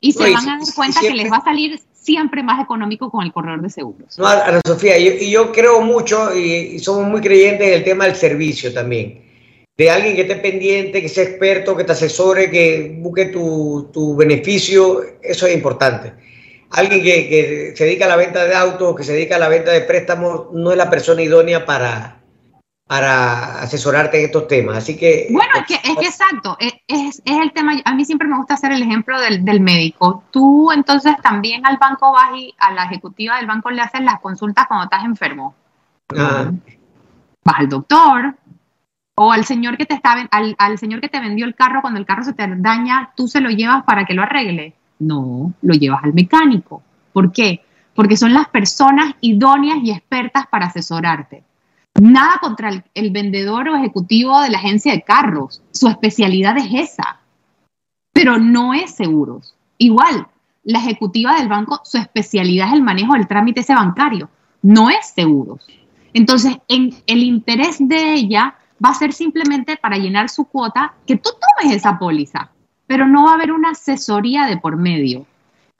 Y 0.00 0.12
se 0.12 0.32
van 0.32 0.48
a 0.48 0.58
dar 0.58 0.74
cuenta 0.74 1.00
que 1.00 1.14
les 1.14 1.30
va 1.30 1.38
a 1.38 1.44
salir 1.44 1.80
siempre 1.92 2.42
más 2.42 2.62
económico 2.62 3.10
con 3.10 3.24
el 3.24 3.32
corredor 3.32 3.60
de 3.60 3.70
seguros. 3.70 4.18
No, 4.18 4.26
Ana 4.26 4.60
Sofía, 4.66 4.98
y 4.98 5.30
yo, 5.30 5.52
creo 5.52 5.82
mucho 5.82 6.34
y, 6.34 6.78
somos 6.78 7.06
muy 7.08 7.20
creyentes 7.20 7.68
en 7.68 7.74
el 7.74 7.84
tema 7.84 8.06
del 8.06 8.16
servicio 8.16 8.72
también. 8.72 9.22
De 9.76 9.90
alguien 9.90 10.14
que 10.14 10.22
esté 10.22 10.36
pendiente, 10.36 11.00
que 11.00 11.08
sea 11.08 11.24
experto, 11.24 11.76
que 11.76 11.84
te 11.84 11.92
asesore, 11.92 12.50
que 12.50 12.96
busque 12.98 13.26
tu, 13.26 13.90
tu 13.92 14.16
beneficio, 14.16 15.02
eso 15.22 15.46
es 15.46 15.54
importante. 15.54 16.12
Alguien 16.70 17.02
que, 17.02 17.28
que, 17.28 17.72
se 17.76 17.84
dedica 17.84 18.04
a 18.04 18.08
la 18.08 18.16
venta 18.16 18.44
de 18.44 18.54
autos, 18.54 18.94
que 18.96 19.04
se 19.04 19.12
dedica 19.12 19.36
a 19.36 19.40
la 19.40 19.48
venta 19.48 19.70
de 19.72 19.80
préstamos, 19.82 20.52
no 20.52 20.70
es 20.70 20.76
la 20.76 20.90
persona 20.90 21.22
idónea 21.22 21.66
para, 21.66 22.19
para 22.90 23.62
asesorarte 23.62 24.18
en 24.18 24.24
estos 24.24 24.48
temas. 24.48 24.78
Así 24.78 24.96
que... 24.96 25.28
Bueno, 25.30 25.52
es 25.60 25.64
que, 25.64 25.74
es 25.74 25.96
que 25.96 26.06
exacto, 26.06 26.56
es, 26.58 26.74
es, 26.88 27.22
el 27.24 27.52
tema, 27.52 27.74
a 27.84 27.94
mí 27.94 28.04
siempre 28.04 28.26
me 28.26 28.36
gusta 28.36 28.54
hacer 28.54 28.72
el 28.72 28.82
ejemplo 28.82 29.20
del, 29.20 29.44
del, 29.44 29.60
médico. 29.60 30.24
Tú 30.32 30.72
entonces 30.72 31.14
también 31.22 31.64
al 31.64 31.76
banco 31.76 32.10
vas 32.10 32.36
y 32.36 32.52
a 32.58 32.72
la 32.72 32.86
ejecutiva 32.86 33.36
del 33.36 33.46
banco 33.46 33.70
le 33.70 33.80
haces 33.80 34.00
las 34.00 34.18
consultas 34.18 34.66
cuando 34.66 34.86
estás 34.86 35.04
enfermo. 35.04 35.54
Ah. 36.18 36.50
Vas 37.44 37.58
al 37.60 37.68
doctor 37.68 38.34
o 39.14 39.30
al 39.30 39.44
señor 39.44 39.76
que 39.76 39.86
te 39.86 39.94
está, 39.94 40.26
al, 40.28 40.56
al 40.58 40.76
señor 40.76 41.00
que 41.00 41.08
te 41.08 41.20
vendió 41.20 41.46
el 41.46 41.54
carro 41.54 41.82
cuando 41.82 42.00
el 42.00 42.06
carro 42.06 42.24
se 42.24 42.32
te 42.32 42.44
daña, 42.56 43.12
tú 43.14 43.28
se 43.28 43.40
lo 43.40 43.50
llevas 43.50 43.84
para 43.84 44.04
que 44.04 44.14
lo 44.14 44.22
arregle. 44.22 44.74
No, 44.98 45.52
lo 45.62 45.74
llevas 45.74 46.02
al 46.02 46.12
mecánico. 46.12 46.82
¿Por 47.12 47.30
qué? 47.30 47.64
Porque 47.94 48.16
son 48.16 48.34
las 48.34 48.48
personas 48.48 49.14
idóneas 49.20 49.78
y 49.80 49.92
expertas 49.92 50.48
para 50.48 50.66
asesorarte. 50.66 51.44
Nada 51.98 52.38
contra 52.40 52.84
el, 52.94 53.10
vendedor 53.10 53.68
o 53.68 53.76
ejecutivo 53.76 54.40
de 54.40 54.50
la 54.50 54.58
agencia 54.58 54.92
de 54.92 55.02
carros. 55.02 55.62
Su 55.72 55.88
especialidad 55.88 56.56
es 56.56 56.90
esa. 56.90 57.20
Pero 58.12 58.38
no 58.38 58.74
es 58.74 58.94
seguros. 58.94 59.54
Igual, 59.78 60.26
la 60.62 60.78
ejecutiva 60.78 61.36
del 61.36 61.48
banco, 61.48 61.80
su 61.84 61.98
especialidad 61.98 62.68
es 62.68 62.74
el 62.74 62.82
manejo 62.82 63.14
del 63.14 63.26
trámite 63.26 63.60
ese 63.60 63.74
bancario. 63.74 64.28
No 64.62 64.90
es 64.90 65.08
seguros. 65.14 65.66
Entonces, 66.12 66.58
en 66.68 66.94
el 67.06 67.22
interés 67.22 67.76
de 67.80 68.14
ella 68.14 68.56
va 68.84 68.90
a 68.90 68.94
ser 68.94 69.12
simplemente 69.12 69.76
para 69.76 69.98
llenar 69.98 70.28
su 70.28 70.44
cuota 70.44 70.94
que 71.06 71.16
tú 71.16 71.30
tomes 71.30 71.76
esa 71.76 71.98
póliza, 71.98 72.50
pero 72.86 73.06
no 73.06 73.24
va 73.24 73.32
a 73.32 73.34
haber 73.34 73.52
una 73.52 73.70
asesoría 73.70 74.46
de 74.46 74.56
por 74.56 74.76
medio. 74.76 75.26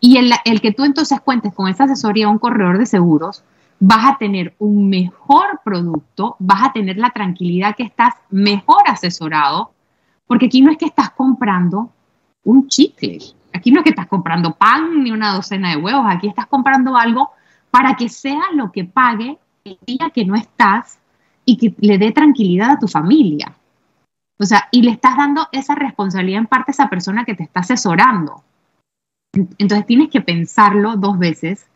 Y 0.01 0.16
el, 0.18 0.33
el 0.44 0.61
que 0.61 0.73
tú 0.73 0.85
entonces 0.85 1.20
cuentes 1.20 1.55
con 1.55 1.68
esa 1.68 1.85
asesoría 1.85 2.27
a 2.27 2.31
un 2.31 2.38
corredor 2.38 2.79
de 2.79 2.87
seguros 2.87 3.42
vas 3.81 4.12
a 4.12 4.19
tener 4.19 4.55
un 4.59 4.90
mejor 4.90 5.61
producto, 5.64 6.37
vas 6.38 6.69
a 6.69 6.73
tener 6.73 6.99
la 6.99 7.11
tranquilidad 7.11 7.75
que 7.75 7.83
estás 7.83 8.14
mejor 8.29 8.83
asesorado, 8.87 9.73
porque 10.27 10.47
aquí 10.47 10.61
no 10.61 10.71
es 10.71 10.77
que 10.77 10.85
estás 10.85 11.11
comprando 11.11 11.90
un 12.45 12.69
chicle, 12.69 13.19
aquí 13.55 13.73
no 13.73 13.81
es 13.81 13.85
que 13.85 13.90
estás 13.90 14.07
comprando 14.07 14.55
pan 14.55 15.03
ni 15.03 15.11
una 15.11 15.35
docena 15.35 15.71
de 15.71 15.77
huevos, 15.77 16.05
aquí 16.07 16.29
estás 16.29 16.47
comprando 16.47 16.95
algo 16.97 17.31
para 17.71 17.95
que 17.95 18.11
sea 18.11 18.43
lo 18.53 18.71
que 18.71 18.85
pague 18.85 19.38
el 19.64 19.79
día 19.87 20.11
que 20.11 20.27
no 20.27 20.35
estás 20.35 20.99
y 21.47 21.57
que 21.57 21.75
le 21.79 21.97
dé 21.97 22.12
tranquilidad 22.12 22.73
a 22.73 22.79
tu 22.79 22.87
familia. 22.87 23.55
O 24.38 24.45
sea, 24.45 24.69
y 24.71 24.83
le 24.83 24.90
estás 24.90 25.16
dando 25.16 25.49
esa 25.53 25.75
responsabilidad 25.75 26.40
en 26.40 26.47
parte 26.47 26.71
a 26.71 26.73
esa 26.73 26.88
persona 26.88 27.25
que 27.25 27.35
te 27.35 27.43
está 27.43 27.61
asesorando. 27.61 28.43
Entonces 29.33 29.87
tienes 29.87 30.11
que 30.11 30.21
pensarlo 30.21 30.97
dos 30.97 31.19
veces 31.19 31.70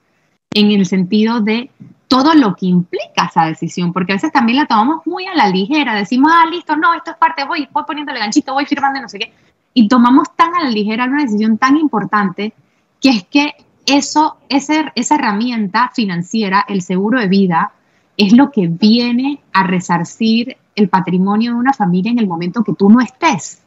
en 0.55 0.71
el 0.71 0.87
sentido 0.87 1.41
de 1.41 1.71
todo 2.09 2.35
lo 2.35 2.55
que 2.55 2.67
implica 2.67 3.27
esa 3.29 3.47
decisión, 3.47 3.93
porque 3.93 4.13
a 4.13 4.17
veces 4.17 4.33
también 4.33 4.59
la 4.59 4.67
tomamos 4.67 5.05
muy 5.05 5.27
a 5.27 5.35
la 5.35 5.49
ligera, 5.49 5.95
decimos, 5.95 6.31
ah, 6.33 6.47
listo, 6.49 6.77
no, 6.77 6.95
esto 6.95 7.11
es 7.11 7.17
parte, 7.17 7.45
voy, 7.45 7.69
voy 7.73 7.83
poniéndole 7.87 8.21
ganchito, 8.21 8.55
voy 8.55 8.67
firmando 8.67 9.01
no 9.01 9.09
sé 9.09 9.19
qué, 9.19 9.33
y 9.75 9.89
tomamos 9.89 10.35
tan 10.37 10.55
a 10.55 10.63
la 10.63 10.71
ligera 10.71 11.05
una 11.05 11.23
decisión 11.23 11.59
tan 11.59 11.77
importante 11.77 12.55
que 13.01 13.11
es 13.11 13.25
que 13.25 13.55
eso, 13.87 14.39
esa, 14.49 14.93
esa 14.95 15.15
herramienta 15.17 15.91
financiera, 15.95 16.65
el 16.69 16.83
seguro 16.83 17.21
de 17.21 17.29
vida, 17.29 17.73
es 18.17 18.33
lo 18.33 18.51
que 18.51 18.69
viene 18.69 19.41
a 19.53 19.65
resarcir 19.65 20.57
el 20.77 20.89
patrimonio 20.89 21.53
de 21.53 21.59
una 21.59 21.73
familia 21.73 22.13
en 22.13 22.19
el 22.19 22.29
momento 22.29 22.63
que 22.63 22.75
tú 22.75 22.89
no 22.89 23.01
estés. 23.01 23.61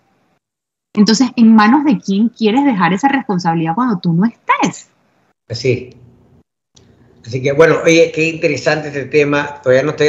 Entonces, 0.94 1.30
¿en 1.36 1.54
manos 1.54 1.84
de 1.84 2.00
quién 2.00 2.30
quieres 2.30 2.64
dejar 2.64 2.94
esa 2.94 3.10
responsabilidad 3.10 3.76
cuando 3.76 4.00
tú 4.00 4.14
no 4.14 4.26
estés? 4.26 4.90
Sí, 5.50 5.92
Así 7.28 7.42
que 7.42 7.52
bueno, 7.52 7.82
oye, 7.84 8.10
qué 8.14 8.30
interesante 8.30 8.88
este 8.88 9.04
tema. 9.04 9.60
Todavía 9.62 9.84
no 9.84 9.90
estoy 9.90 10.08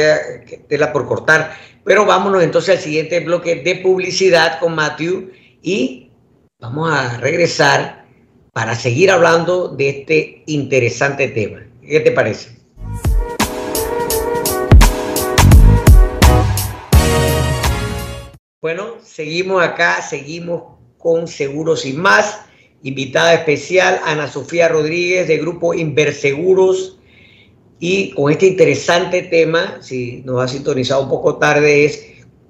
tela 0.69 0.93
por 0.93 1.05
cortar, 1.05 1.51
pero 1.83 2.05
vámonos 2.05 2.41
entonces 2.41 2.77
al 2.77 2.81
siguiente 2.81 3.19
bloque 3.19 3.55
de 3.55 3.75
publicidad 3.75 4.57
con 4.61 4.73
Matthew 4.73 5.29
y 5.61 6.11
vamos 6.61 6.89
a 6.89 7.17
regresar 7.17 8.05
para 8.53 8.73
seguir 8.73 9.11
hablando 9.11 9.67
de 9.67 9.89
este 9.89 10.43
interesante 10.45 11.27
tema. 11.27 11.61
¿Qué 11.85 11.99
te 11.99 12.11
parece? 12.11 12.57
Bueno, 18.61 18.95
seguimos 19.03 19.61
acá, 19.61 20.01
seguimos 20.01 20.77
con 20.97 21.27
Seguros 21.27 21.85
y 21.85 21.91
más. 21.91 22.45
Invitada 22.81 23.33
especial, 23.33 23.99
Ana 24.05 24.29
Sofía 24.29 24.69
Rodríguez 24.69 25.27
de 25.27 25.37
Grupo 25.37 25.73
Inverseguros. 25.73 26.95
Y 27.79 28.11
con 28.11 28.31
este 28.31 28.47
interesante 28.47 29.23
tema, 29.23 29.81
si 29.81 30.21
nos 30.25 30.43
ha 30.43 30.47
sintonizado 30.47 31.03
un 31.03 31.09
poco 31.09 31.37
tarde, 31.37 31.85
es 31.85 32.03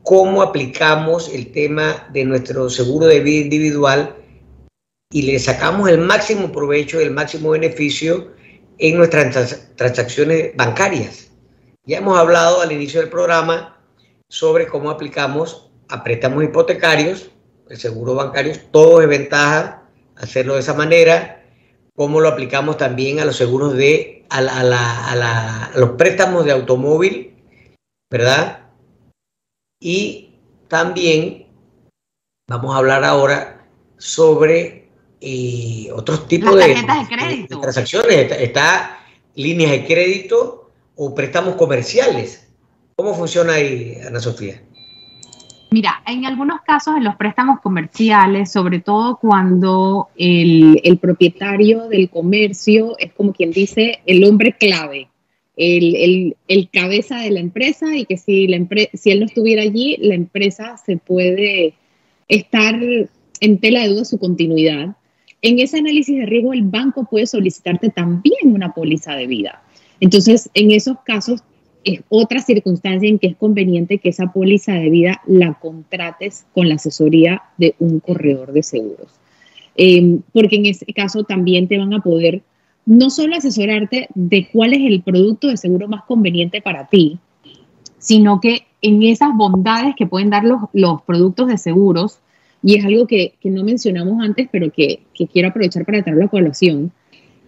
cómo 0.04 0.42
aplicamos 0.42 1.34
el 1.34 1.52
tema 1.52 2.10
de 2.12 2.26
nuestro 2.26 2.70
seguro 2.70 3.06
de 3.06 3.20
vida 3.20 3.44
individual 3.44 4.16
y 5.12 5.24
le 5.24 5.38
sacamos 5.40 5.90
el 5.90 6.00
máximo 6.00 6.52
provecho, 6.52 7.00
el 7.00 7.12
máximo 7.12 7.52
beneficio 7.52 8.32
en 8.80 8.98
nuestras 8.98 9.70
transacciones 9.76 10.56
bancarias. 10.56 11.32
Ya 11.86 12.00
hemos 12.00 12.18
hablado 12.18 12.62
al 12.62 12.72
inicio 12.72 13.00
del 13.00 13.10
programa 13.10 13.80
sobre 14.30 14.68
cómo 14.68 14.90
aplicamos 14.90 15.72
a 15.90 16.04
préstamos 16.04 16.44
hipotecarios, 16.44 17.32
el 17.70 17.78
seguro 17.78 18.16
bancario, 18.16 18.54
todo 18.72 19.02
es 19.02 19.08
ventaja 19.08 19.80
hacerlo 20.16 20.56
de 20.56 20.60
esa 20.60 20.74
manera, 20.74 21.44
cómo 21.96 22.20
lo 22.20 22.30
aplicamos 22.30 22.78
también 22.78 23.20
a 23.20 23.26
los 23.26 23.38
seguros 23.38 23.76
de, 23.76 24.19
a, 24.30 25.72
los 25.76 25.92
préstamos 25.92 26.46
de 26.46 26.52
automóvil, 26.52 27.36
¿verdad? 28.10 28.70
Y 29.82 30.36
también 30.68 31.48
vamos 32.48 32.74
a 32.74 32.78
hablar 32.78 33.04
ahora 33.04 33.68
sobre 33.98 34.90
eh, 35.22 35.90
otros 35.94 36.28
tipos 36.28 36.56
de, 36.56 36.76
transacciones. 37.48 38.32
Está, 38.32 39.00
líneas 39.36 39.72
de 39.72 39.86
crédito 39.86 40.72
o 40.96 41.14
préstamos 41.14 41.56
comerciales. 41.56 42.48
¿Cómo 42.96 43.14
funciona 43.14 43.54
ahí, 43.54 43.98
Ana 44.06 44.20
Sofía? 44.20 44.62
Mira, 45.72 46.02
en 46.08 46.26
algunos 46.26 46.62
casos 46.62 46.98
en 46.98 47.04
los 47.04 47.16
préstamos 47.16 47.60
comerciales, 47.62 48.52
sobre 48.52 48.80
todo 48.80 49.18
cuando 49.18 50.08
el, 50.18 50.82
el, 50.84 50.98
propietario 50.98 51.88
del 51.88 52.10
comercio 52.10 52.98
es 52.98 53.14
como 53.14 53.34
quien 53.34 53.52
dice 53.52 54.00
el 54.08 54.24
hombre 54.24 54.54
clave, 54.54 55.10
el, 55.56 56.36
el, 56.48 56.70
cabeza 56.70 57.20
de 57.20 57.30
la 57.30 57.40
empresa 57.40 57.96
y 57.96 58.06
que 58.06 58.18
si, 58.18 58.48
la 58.48 58.58
si 58.94 59.12
él 59.12 59.20
no 59.20 59.28
estuviera 59.28 59.62
allí, 59.62 59.98
la 60.00 60.16
empresa 60.16 60.76
se 60.78 60.98
puede 60.98 61.76
estar 62.28 62.80
en 63.42 63.58
tela 63.60 63.82
de 63.82 63.90
duda 63.90 64.06
su 64.06 64.18
continuidad. 64.18 64.96
En 65.42 65.60
ese 65.60 65.78
análisis 65.78 66.18
de 66.18 66.26
riesgo, 66.26 66.54
el 66.54 66.64
banco 66.64 67.06
puede 67.06 67.28
solicitarte 67.28 67.90
también 67.90 68.54
una 68.54 68.74
póliza 68.74 69.16
de 69.16 69.28
vida. 69.28 69.62
Entonces, 70.00 70.50
en 70.54 70.72
esos 70.72 70.98
casos, 71.06 71.44
es 71.84 72.02
otra 72.10 72.42
circunstancia 72.42 73.08
en 73.08 73.20
que 73.20 73.28
es 73.28 73.36
conveniente 73.36 74.00
que 74.00 74.10
esa 74.10 74.32
póliza 74.32 74.74
de 74.74 74.90
vida 74.90 75.22
la 75.26 75.54
contrates 75.54 76.46
con 76.54 76.68
la 76.68 76.76
asesoría 76.76 77.44
de 77.58 77.76
un 77.80 78.00
corredor 78.00 78.52
de 78.52 78.64
seguros. 78.64 79.08
Em, 79.76 80.22
porque 80.34 80.58
en 80.58 80.66
ese 80.66 80.86
caso 80.94 81.24
también 81.24 81.68
te 81.68 81.78
van 81.78 81.94
a 81.94 82.02
poder 82.02 82.42
no 82.86 83.10
solo 83.10 83.36
asesorarte 83.36 84.10
de 84.14 84.50
cuál 84.52 84.74
es 84.74 84.82
el 84.82 85.02
producto 85.02 85.48
de 85.48 85.58
seguro 85.58 85.88
más 85.88 86.04
conveniente 86.04 86.62
para 86.62 86.88
ti, 86.88 87.20
sino 87.98 88.42
que 88.42 88.64
en 88.82 89.04
esas 89.04 89.30
bondades 89.36 89.96
que 89.96 90.08
pueden 90.08 90.30
dar 90.30 90.44
los, 90.44 90.62
los 90.74 91.02
productos 91.04 91.48
de 91.48 91.58
seguros, 91.58 92.20
y 92.62 92.78
es 92.78 92.86
algo 92.86 93.08
que, 93.08 93.36
que 93.40 93.50
no 93.50 93.64
mencionamos 93.64 94.22
antes, 94.22 94.50
pero 94.52 94.72
que, 94.72 95.02
que, 95.14 95.28
quiero 95.28 95.50
aprovechar 95.50 95.86
para 95.86 96.04
traerlo 96.04 96.26
a 96.26 96.30
colación, 96.30 96.92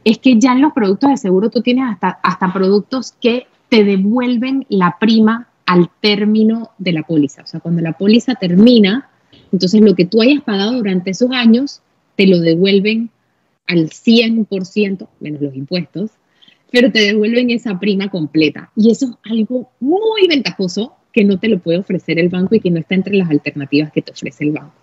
es 0.04 0.17
que 0.20 0.39
ya 0.39 0.54
en 0.54 0.62
los 0.62 0.74
productos 0.74 1.10
de 1.10 1.17
seguro 1.17 1.50
tú 1.50 1.62
tienes 1.62 1.86
hasta, 1.89 2.20
hasta 2.24 2.54
productos 2.54 3.13
que 3.20 3.46
te 3.72 3.86
devuelven 3.86 4.66
la 4.68 4.98
prima 5.00 5.48
al 5.66 5.90
término 6.02 6.72
de 6.78 6.92
la 6.92 7.04
póliza. 7.04 7.44
O 7.44 7.48
sea, 7.48 7.62
cuando 7.62 7.82
la 7.82 7.94
póliza 7.94 8.36
termina, 8.36 9.10
entonces 9.54 9.80
lo 9.80 9.96
que 9.96 10.04
tú 10.04 10.22
hayas 10.22 10.44
pagado 10.44 10.74
durante 10.74 11.12
esos 11.12 11.32
años, 11.32 11.82
te 12.18 12.28
lo 12.28 12.42
devuelven 12.42 13.10
al 13.68 13.90
100%, 13.90 15.08
menos 15.22 15.42
los 15.42 15.56
impuestos, 15.56 16.12
pero 16.70 16.92
te 16.92 17.00
devuelven 17.00 17.50
esa 17.50 17.80
prima 17.80 18.10
completa. 18.10 18.70
Y 18.76 18.92
eso 18.92 19.06
es 19.06 19.32
algo 19.32 19.70
muy 19.80 20.28
ventajoso 20.28 20.94
que 21.14 21.24
no 21.24 21.40
te 21.40 21.48
lo 21.48 21.60
puede 21.60 21.78
ofrecer 21.78 22.20
el 22.20 22.28
banco 22.28 22.56
y 22.56 22.60
que 22.60 22.72
no 22.72 22.80
está 22.80 22.96
entre 22.96 23.16
las 23.16 23.30
alternativas 23.30 23.94
que 23.94 24.02
te 24.02 24.12
ofrece 24.12 24.44
el 24.44 24.52
banco. 24.52 24.74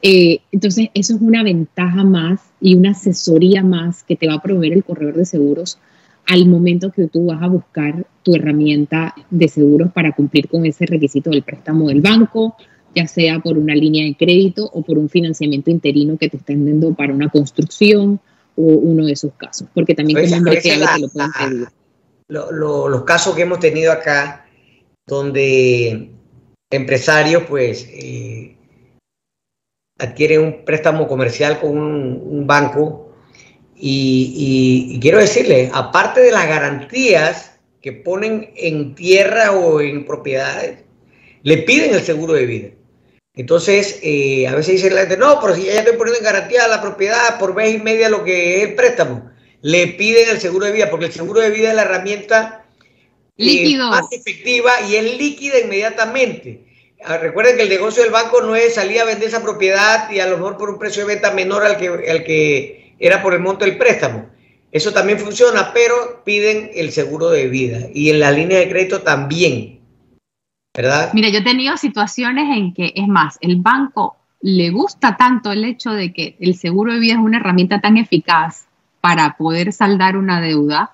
Eh, 0.00 0.40
entonces, 0.52 0.88
eso 0.94 1.16
es 1.16 1.20
una 1.20 1.42
ventaja 1.42 2.02
más 2.02 2.40
y 2.62 2.76
una 2.76 2.92
asesoría 2.92 3.62
más 3.62 4.02
que 4.04 4.16
te 4.16 4.26
va 4.26 4.34
a 4.34 4.42
proveer 4.42 4.72
el 4.72 4.84
corredor 4.84 5.16
de 5.16 5.26
seguros 5.26 5.78
al 6.26 6.46
momento 6.46 6.90
que 6.92 7.08
tú 7.08 7.26
vas 7.26 7.42
a 7.42 7.48
buscar 7.48 8.06
tu 8.22 8.34
herramienta 8.34 9.14
de 9.30 9.48
seguros 9.48 9.92
para 9.92 10.12
cumplir 10.12 10.48
con 10.48 10.64
ese 10.66 10.86
requisito 10.86 11.30
del 11.30 11.42
préstamo 11.42 11.88
del 11.88 12.00
banco, 12.00 12.56
ya 12.94 13.06
sea 13.06 13.40
por 13.40 13.58
una 13.58 13.74
línea 13.74 14.04
de 14.04 14.14
crédito 14.14 14.68
o 14.72 14.82
por 14.82 14.98
un 14.98 15.08
financiamiento 15.08 15.70
interino 15.70 16.16
que 16.16 16.28
te 16.28 16.36
estén 16.36 16.64
dando 16.66 16.94
para 16.94 17.12
una 17.12 17.28
construcción 17.28 18.20
o 18.56 18.62
uno 18.62 19.06
de 19.06 19.12
esos 19.12 19.32
casos, 19.34 19.68
porque 19.74 19.94
también 19.94 20.18
como 20.28 20.50
te 20.50 20.78
lo 20.78 21.08
pueden 21.08 21.30
pedir. 21.38 21.68
los 22.28 23.02
casos 23.04 23.34
que 23.34 23.42
hemos 23.42 23.60
tenido 23.60 23.92
acá, 23.92 24.46
donde 25.06 26.10
empresarios 26.70 27.44
pues 27.48 27.88
eh, 27.92 28.56
adquieren 29.98 30.42
un 30.42 30.64
préstamo 30.64 31.06
comercial 31.06 31.60
con 31.60 31.78
un, 31.78 32.46
banco 32.46 33.11
y, 33.84 35.00
quiero 35.00 35.18
decirle, 35.18 35.68
aparte 35.74 36.20
de 36.20 36.30
las 36.30 36.46
garantías 36.46 37.58
que 37.80 37.90
ponen 37.90 38.52
en 38.54 38.94
tierra 38.94 39.50
o 39.50 39.80
en 39.80 40.06
propiedades, 40.06 40.78
le 41.42 41.58
piden 41.58 41.92
el 41.92 42.02
seguro 42.02 42.34
de 42.34 42.46
vida. 42.46 42.68
Entonces, 43.34 43.98
eh, 44.04 44.46
a 44.46 44.54
veces 44.54 44.76
dice 44.76 44.90
la 44.90 45.00
gente, 45.00 45.16
no, 45.16 45.40
pero 45.40 45.56
si 45.56 45.64
ya 45.64 45.80
estoy 45.80 45.96
poniendo 45.96 46.20
en 46.20 46.24
garantía 46.24 46.68
la 46.68 46.80
propiedad 46.80 47.40
por 47.40 47.56
vez 47.56 47.74
y 47.74 47.78
media 47.78 48.08
lo 48.08 48.22
que 48.22 48.58
es 48.58 48.68
el 48.68 48.74
préstamo, 48.76 49.32
le 49.62 49.88
piden 49.88 50.28
el 50.28 50.40
seguro 50.40 50.66
de 50.66 50.72
vida, 50.72 50.88
porque 50.88 51.06
el 51.06 51.12
seguro 51.12 51.40
de 51.40 51.50
vida 51.50 51.70
es 51.70 51.74
la 51.74 51.82
herramienta 51.82 52.64
eh, 53.36 53.76
más 53.78 54.12
efectiva 54.12 54.70
y 54.88 54.94
es 54.94 55.18
líquida 55.18 55.58
inmediatamente. 55.58 56.66
Ah, 57.04 57.18
recuerden 57.18 57.56
que 57.56 57.62
el 57.62 57.68
negocio 57.68 58.04
del 58.04 58.12
banco 58.12 58.42
no 58.42 58.54
es 58.54 58.74
salir 58.74 59.00
a 59.00 59.04
vender 59.04 59.26
esa 59.26 59.42
propiedad 59.42 60.08
y 60.08 60.20
a 60.20 60.26
lo 60.26 60.36
mejor 60.36 60.56
por 60.56 60.70
un 60.70 60.78
precio 60.78 61.04
de 61.04 61.14
venta 61.14 61.32
menor 61.32 61.64
al 61.64 61.76
que, 61.76 61.88
al 61.88 62.22
que 62.22 62.81
era 63.02 63.20
por 63.20 63.34
el 63.34 63.40
monto 63.40 63.64
del 63.64 63.76
préstamo. 63.76 64.26
Eso 64.70 64.92
también 64.92 65.18
funciona, 65.18 65.72
pero 65.74 66.22
piden 66.24 66.70
el 66.74 66.92
seguro 66.92 67.28
de 67.28 67.48
vida 67.48 67.88
y 67.92 68.10
en 68.10 68.20
la 68.20 68.30
línea 68.30 68.58
de 68.58 68.70
crédito 68.70 69.02
también. 69.02 69.80
¿verdad? 70.74 71.10
Mira, 71.12 71.28
yo 71.28 71.40
he 71.40 71.44
tenido 71.44 71.76
situaciones 71.76 72.56
en 72.56 72.72
que, 72.72 72.92
es 72.96 73.06
más, 73.06 73.36
el 73.42 73.56
banco 73.56 74.16
le 74.40 74.70
gusta 74.70 75.16
tanto 75.16 75.52
el 75.52 75.64
hecho 75.64 75.90
de 75.90 76.12
que 76.12 76.36
el 76.40 76.54
seguro 76.54 76.94
de 76.94 77.00
vida 77.00 77.14
es 77.14 77.18
una 77.18 77.36
herramienta 77.38 77.80
tan 77.80 77.96
eficaz 77.98 78.66
para 79.00 79.36
poder 79.36 79.72
saldar 79.72 80.16
una 80.16 80.40
deuda, 80.40 80.92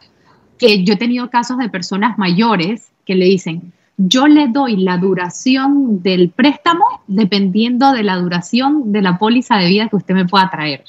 que 0.59 0.83
yo 0.83 0.95
he 0.95 0.97
tenido 0.97 1.31
casos 1.31 1.59
de 1.59 1.69
personas 1.69 2.19
mayores 2.19 2.91
que 3.05 3.15
le 3.15 3.27
dicen, 3.27 3.73
yo 3.97 4.27
le 4.27 4.49
doy 4.49 4.77
la 4.77 4.97
duración 4.97 6.03
del 6.03 6.31
préstamo 6.31 6.85
dependiendo 7.07 7.93
de 7.93 8.03
la 8.03 8.17
duración 8.17 8.93
de 8.93 9.03
la 9.03 9.19
póliza 9.19 9.57
de 9.57 9.69
vida 9.69 9.89
que 9.89 9.97
usted 9.97 10.15
me 10.15 10.27
pueda 10.27 10.51
traer. 10.51 10.85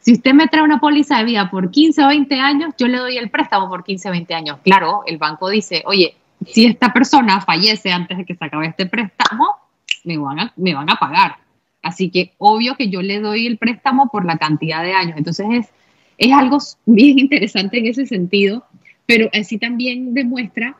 Si 0.00 0.12
usted 0.12 0.32
me 0.32 0.46
trae 0.46 0.62
una 0.62 0.80
póliza 0.80 1.18
de 1.18 1.24
vida 1.24 1.50
por 1.50 1.70
15 1.70 2.04
o 2.04 2.08
20 2.08 2.34
años, 2.40 2.74
yo 2.78 2.88
le 2.88 2.98
doy 2.98 3.16
el 3.16 3.30
préstamo 3.30 3.68
por 3.68 3.84
15 3.84 4.08
o 4.08 4.12
20 4.12 4.34
años. 4.34 4.58
Claro, 4.62 5.02
el 5.06 5.18
banco 5.18 5.48
dice, 5.48 5.82
oye, 5.86 6.14
si 6.46 6.66
esta 6.66 6.92
persona 6.92 7.40
fallece 7.40 7.90
antes 7.90 8.16
de 8.16 8.24
que 8.24 8.34
se 8.34 8.44
acabe 8.44 8.66
este 8.68 8.86
préstamo, 8.86 9.56
me 10.04 10.16
van 10.16 10.40
a, 10.40 10.52
me 10.56 10.74
van 10.74 10.88
a 10.90 10.96
pagar. 10.96 11.36
Así 11.82 12.10
que 12.10 12.32
obvio 12.38 12.76
que 12.76 12.88
yo 12.88 13.02
le 13.02 13.20
doy 13.20 13.46
el 13.46 13.58
préstamo 13.58 14.08
por 14.08 14.24
la 14.24 14.38
cantidad 14.38 14.82
de 14.82 14.92
años. 14.92 15.16
Entonces 15.16 15.46
es, 15.50 15.68
es 16.16 16.32
algo 16.32 16.58
bien 16.86 17.18
interesante 17.18 17.78
en 17.78 17.86
ese 17.86 18.06
sentido, 18.06 18.64
pero 19.06 19.28
así 19.32 19.58
también 19.58 20.14
demuestra 20.14 20.76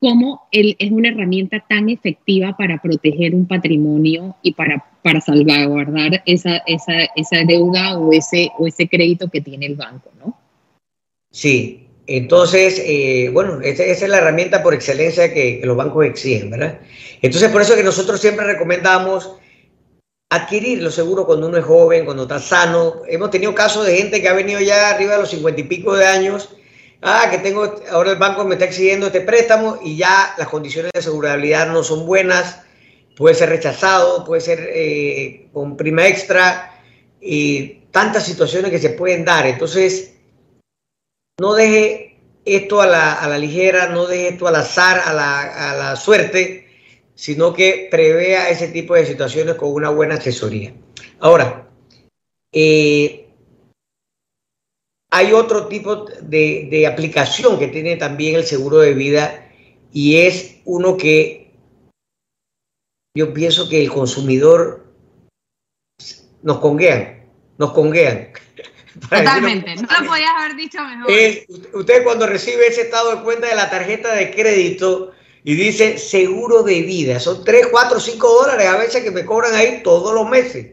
cómo 0.00 0.48
él 0.52 0.76
es 0.78 0.90
una 0.90 1.08
herramienta 1.08 1.64
tan 1.68 1.88
efectiva 1.88 2.56
para 2.56 2.80
proteger 2.80 3.34
un 3.34 3.46
patrimonio 3.46 4.36
y 4.42 4.52
para, 4.52 4.84
para 5.02 5.20
salvaguardar 5.20 6.22
esa, 6.26 6.58
esa, 6.66 7.04
esa 7.16 7.44
deuda 7.46 7.98
o 7.98 8.12
ese, 8.12 8.50
o 8.58 8.66
ese 8.66 8.88
crédito 8.88 9.30
que 9.30 9.40
tiene 9.40 9.66
el 9.66 9.76
banco, 9.76 10.10
¿no? 10.18 10.38
Sí, 11.30 11.88
entonces, 12.06 12.82
eh, 12.84 13.30
bueno, 13.32 13.60
esa, 13.62 13.84
es 13.84 14.06
la 14.08 14.18
herramienta 14.18 14.62
por 14.62 14.74
excelencia 14.74 15.32
que, 15.32 15.60
los 15.64 15.76
bancos 15.76 16.04
exigen, 16.04 16.50
¿verdad? 16.50 16.80
Entonces, 17.22 17.50
por 17.50 17.62
eso 17.62 17.74
que 17.74 17.82
nosotros 17.82 18.20
siempre 18.20 18.44
recomendamos 18.44 19.36
adquirir 20.28 20.82
los 20.82 20.94
seguros 20.94 21.26
cuando 21.26 21.46
uno 21.46 21.56
es 21.56 21.64
joven, 21.64 22.04
cuando 22.04 22.24
está 22.24 22.40
sano. 22.40 23.02
Hemos 23.08 23.30
tenido 23.30 23.54
casos 23.54 23.86
de 23.86 23.96
gente 23.96 24.20
que 24.20 24.28
ha 24.28 24.34
venido 24.34 24.60
ya 24.60 24.90
arriba 24.90 25.14
de 25.14 25.20
los 25.20 25.30
cincuenta 25.30 25.60
y 25.60 25.64
pico 25.64 25.96
de 25.96 26.06
años. 26.06 26.54
Ah, 27.06 27.28
que 27.30 27.36
tengo, 27.36 27.74
ahora 27.90 28.12
el 28.12 28.18
banco 28.18 28.46
me 28.46 28.54
está 28.54 28.64
exigiendo 28.64 29.08
este 29.08 29.20
préstamo 29.20 29.78
y 29.82 29.98
ya 29.98 30.34
las 30.38 30.48
condiciones 30.48 30.90
de 30.94 31.02
seguridad 31.02 31.66
no 31.66 31.84
son 31.84 32.06
buenas. 32.06 32.62
Puede 33.14 33.34
ser 33.34 33.50
rechazado, 33.50 34.24
puede 34.24 34.40
ser 34.40 34.70
eh, 34.72 35.50
con 35.52 35.76
prima 35.76 36.08
extra 36.08 36.80
y 37.20 37.82
tantas 37.90 38.24
situaciones 38.24 38.70
que 38.70 38.78
se 38.78 38.88
pueden 38.88 39.22
dar. 39.26 39.44
Entonces, 39.44 40.14
no 41.38 41.52
deje 41.52 42.16
esto 42.46 42.80
a 42.80 42.86
la, 42.86 43.38
ligera, 43.38 43.88
no 43.88 44.06
deje 44.06 44.28
esto 44.28 44.48
al 44.48 44.56
azar, 44.56 45.02
a 45.04 45.12
la, 45.12 45.96
suerte. 45.96 46.68
sino 47.14 47.52
que 47.52 47.88
prevea 47.90 48.48
ese 48.48 48.68
tipo 48.68 48.94
de 48.94 49.04
situaciones 49.04 49.56
con 49.56 49.74
una 49.74 49.90
buena 49.90 50.14
asesoría. 50.14 50.72
Ahora, 51.20 51.68
eh, 52.50 53.23
hay 55.14 55.32
otro 55.32 55.68
tipo 55.68 56.06
de, 56.22 56.66
de, 56.68 56.86
aplicación 56.88 57.56
que 57.56 57.68
tiene 57.68 57.94
también 57.94 58.34
el 58.34 58.44
seguro 58.44 58.78
de 58.78 58.94
vida 58.94 59.48
y 59.92 60.16
es 60.16 60.56
uno 60.64 60.96
que 60.96 61.52
yo 63.16 63.32
pienso 63.32 63.68
que 63.68 63.80
el 63.80 63.92
consumidor 63.92 64.92
nos 66.42 66.58
conguean, 66.58 67.30
nos 67.58 67.72
conguean. 67.72 68.32
Totalmente, 69.08 69.76
no 69.76 69.82
lo 69.82 70.08
podías 70.08 70.30
haber 70.36 70.56
dicho 70.56 70.78
mejor. 70.82 71.12
usted 71.74 72.02
cuando 72.02 72.26
recibe 72.26 72.66
ese 72.66 72.82
estado 72.82 73.14
de 73.14 73.22
cuenta 73.22 73.46
de 73.46 73.54
la 73.54 73.70
tarjeta 73.70 74.16
de 74.16 74.32
crédito 74.32 75.12
y 75.44 75.54
dice 75.54 75.96
seguro 75.96 76.64
de 76.64 76.82
vida, 76.82 77.20
son 77.20 77.44
3, 77.44 77.68
4, 77.70 78.00
5 78.00 78.28
dólares 78.42 78.66
a 78.66 78.78
veces 78.78 79.04
que 79.04 79.12
me 79.12 79.24
cobran 79.24 79.54
ahí 79.54 79.80
todos 79.84 80.12
los 80.12 80.28
meses. 80.28 80.72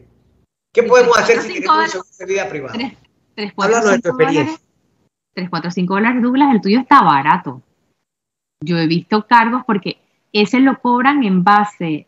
¿Qué 0.74 0.82
podemos 0.82 1.16
hacer 1.16 1.40
si 1.42 1.54
tenemos 1.54 1.84
un 1.84 1.90
seguro 1.90 2.10
de 2.18 2.26
vida 2.26 2.48
privado? 2.48 2.74
3, 2.74 2.92
4, 3.54 3.76
Háblanos 3.76 3.90
de 3.90 3.98
tu 4.00 4.08
experiencia. 4.08 4.58
3, 5.34 5.48
4, 5.50 5.70
5 5.70 5.94
dólares, 5.94 6.22
Douglas, 6.22 6.54
el 6.54 6.60
tuyo 6.60 6.80
está 6.80 7.02
barato. 7.02 7.62
Yo 8.60 8.78
he 8.78 8.86
visto 8.86 9.26
cargos 9.26 9.62
porque 9.66 9.98
ese 10.32 10.60
lo 10.60 10.78
cobran 10.80 11.24
en 11.24 11.42
base 11.42 12.06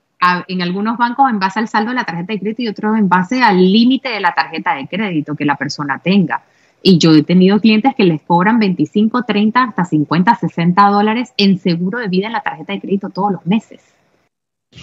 en 0.49 0.63
algunos 0.63 0.97
bancos 0.97 1.31
en 1.31 1.39
base 1.39 1.59
al 1.59 1.69
saldo 1.69 1.91
de 1.91 1.97
la 1.97 2.05
tarjeta 2.05 2.33
de 2.33 2.41
crédito 2.41 2.63
y 2.63 2.69
otros 2.69 2.97
en 2.97 3.09
base 3.09 3.43
al 3.43 3.61
límite 3.61 4.09
de 4.09 4.21
la 4.21 4.33
tarjeta 4.33 4.75
de 4.75 4.87
crédito 4.87 5.35
que 5.35 5.45
la 5.45 5.57
persona 5.57 5.99
tenga. 5.99 6.43
Y 6.83 6.99
yo 6.99 7.15
he 7.15 7.23
tenido 7.23 7.61
clientes 7.61 7.95
que 7.95 8.05
les 8.05 8.23
cobran 8.23 8.59
25, 8.59 9.23
30, 9.23 9.63
hasta 9.63 9.85
50, 9.85 10.35
60 10.35 10.87
dólares 10.89 11.33
en 11.37 11.59
seguro 11.59 11.99
de 11.99 12.09
vida 12.09 12.27
en 12.27 12.33
la 12.33 12.43
tarjeta 12.43 12.73
de 12.73 12.81
crédito 12.81 13.11
todos 13.11 13.33
los 13.33 13.47
meses. 13.47 13.83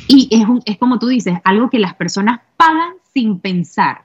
Y 0.07 0.29
es, 0.31 0.47
es 0.65 0.77
como 0.77 0.99
tú 0.99 1.07
dices, 1.07 1.37
algo 1.43 1.69
que 1.69 1.79
las 1.79 1.95
personas 1.95 2.41
pagan 2.57 2.93
sin 3.13 3.39
pensar. 3.39 4.03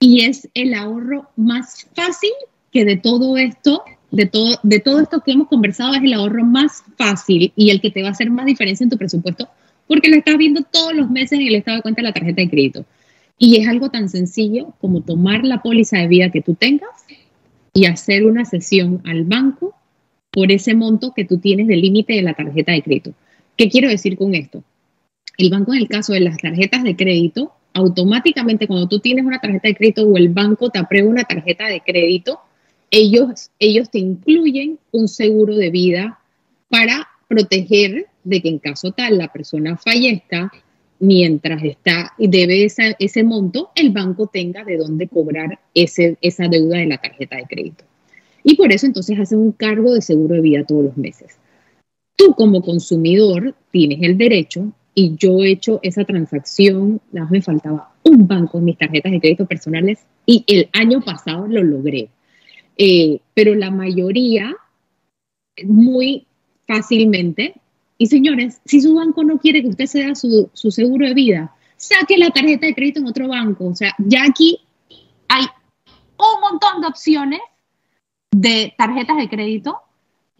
Y 0.00 0.24
es 0.24 0.48
el 0.54 0.74
ahorro 0.74 1.28
más 1.36 1.86
fácil 1.94 2.30
que 2.70 2.84
de 2.84 2.96
todo 2.96 3.36
esto, 3.36 3.82
de 4.10 4.26
todo, 4.26 4.58
de 4.62 4.80
todo 4.80 5.00
esto 5.00 5.20
que 5.20 5.32
hemos 5.32 5.48
conversado, 5.48 5.94
es 5.94 6.02
el 6.02 6.12
ahorro 6.12 6.44
más 6.44 6.84
fácil 6.96 7.52
y 7.56 7.70
el 7.70 7.80
que 7.80 7.90
te 7.90 8.02
va 8.02 8.08
a 8.08 8.12
hacer 8.12 8.30
más 8.30 8.46
diferencia 8.46 8.84
en 8.84 8.90
tu 8.90 8.98
presupuesto 8.98 9.48
porque 9.88 10.08
lo 10.08 10.16
estás 10.16 10.36
viendo 10.36 10.62
todos 10.62 10.94
los 10.94 11.10
meses 11.10 11.40
en 11.40 11.48
el 11.48 11.56
estado 11.56 11.78
de 11.78 11.82
cuenta 11.82 12.02
de 12.02 12.08
la 12.08 12.12
tarjeta 12.12 12.42
de 12.42 12.50
crédito. 12.50 12.84
Y 13.38 13.56
es 13.56 13.66
algo 13.66 13.90
tan 13.90 14.08
sencillo 14.08 14.74
como 14.80 15.00
tomar 15.00 15.44
la 15.44 15.62
póliza 15.62 15.98
de 15.98 16.08
vida 16.08 16.30
que 16.30 16.42
tú 16.42 16.54
tengas 16.54 16.90
y 17.72 17.86
hacer 17.86 18.26
una 18.26 18.44
sesión 18.44 19.00
al 19.04 19.24
banco 19.24 19.74
por 20.30 20.52
ese 20.52 20.74
monto 20.74 21.12
que 21.14 21.24
tú 21.24 21.38
tienes 21.38 21.66
del 21.66 21.80
límite 21.80 22.12
de 22.12 22.22
la 22.22 22.34
tarjeta 22.34 22.72
de 22.72 22.82
crédito. 22.82 23.14
¿Qué 23.56 23.68
quiero 23.68 23.88
decir 23.88 24.16
con 24.16 24.34
esto? 24.34 24.62
El 25.38 25.50
banco 25.50 25.72
en 25.72 25.80
el 25.80 25.88
caso 25.88 26.12
de 26.12 26.20
las 26.20 26.36
tarjetas 26.36 26.82
de 26.82 26.96
crédito, 26.96 27.52
automáticamente 27.78 28.66
cuando 28.66 28.88
tú 28.88 28.98
tienes 28.98 29.24
una 29.24 29.38
tarjeta 29.38 29.68
de 29.68 29.74
crédito 29.76 30.02
o 30.06 30.16
el 30.16 30.28
banco 30.28 30.68
te 30.70 30.78
aprueba 30.78 31.08
una 31.08 31.24
tarjeta 31.24 31.66
de 31.66 31.80
crédito, 31.80 32.40
ellos, 32.90 33.50
ellos 33.58 33.90
te 33.90 33.98
incluyen 33.98 34.78
un 34.90 35.08
seguro 35.08 35.54
de 35.54 35.70
vida 35.70 36.18
para 36.68 37.08
proteger 37.28 38.06
de 38.24 38.42
que 38.42 38.48
en 38.48 38.58
caso 38.58 38.92
tal 38.92 39.18
la 39.18 39.32
persona 39.32 39.76
fallezca, 39.76 40.50
mientras 40.98 41.62
está 41.62 42.12
y 42.18 42.26
debe 42.26 42.66
ese 42.66 43.22
monto, 43.22 43.70
el 43.76 43.90
banco 43.90 44.26
tenga 44.26 44.64
de 44.64 44.76
dónde 44.76 45.06
cobrar 45.06 45.60
ese, 45.72 46.18
esa 46.20 46.48
deuda 46.48 46.78
de 46.78 46.86
la 46.86 46.98
tarjeta 46.98 47.36
de 47.36 47.44
crédito. 47.44 47.84
Y 48.42 48.56
por 48.56 48.72
eso 48.72 48.86
entonces 48.86 49.18
hacen 49.20 49.38
un 49.38 49.52
cargo 49.52 49.94
de 49.94 50.02
seguro 50.02 50.34
de 50.34 50.40
vida 50.40 50.64
todos 50.64 50.84
los 50.84 50.96
meses. 50.96 51.36
Tú 52.16 52.34
como 52.34 52.62
consumidor 52.62 53.54
tienes 53.70 54.02
el 54.02 54.18
derecho, 54.18 54.72
y 54.98 55.14
yo 55.16 55.44
he 55.44 55.52
hecho 55.52 55.78
esa 55.84 56.04
transacción, 56.04 57.00
nada 57.12 57.26
más 57.26 57.30
me 57.30 57.40
faltaba 57.40 57.92
un 58.02 58.26
banco 58.26 58.58
en 58.58 58.64
mis 58.64 58.76
tarjetas 58.76 59.12
de 59.12 59.20
crédito 59.20 59.46
personales 59.46 60.00
y 60.26 60.42
el 60.48 60.68
año 60.72 61.00
pasado 61.02 61.46
lo 61.46 61.62
logré. 61.62 62.08
Eh, 62.76 63.20
pero 63.32 63.54
la 63.54 63.70
mayoría, 63.70 64.56
muy 65.64 66.26
fácilmente. 66.66 67.54
Y 67.96 68.06
señores, 68.06 68.60
si 68.64 68.80
su 68.80 68.92
banco 68.96 69.22
no 69.22 69.38
quiere 69.38 69.62
que 69.62 69.68
usted 69.68 69.86
se 69.86 70.02
da 70.02 70.16
su, 70.16 70.50
seguro 70.52 71.06
de 71.06 71.14
vida, 71.14 71.54
saque 71.76 72.18
la 72.18 72.30
tarjeta 72.30 72.66
de 72.66 72.74
crédito 72.74 72.98
en 72.98 73.06
otro 73.06 73.28
banco. 73.28 73.66
O 73.66 73.76
sea, 73.76 73.94
ya 73.98 74.24
aquí 74.24 74.58
hay 75.28 75.44
un 76.18 76.40
montón 76.40 76.80
de 76.80 76.88
opciones 76.88 77.40
de 78.32 78.74
tarjetas 78.76 79.16
de 79.16 79.28
crédito 79.28 79.78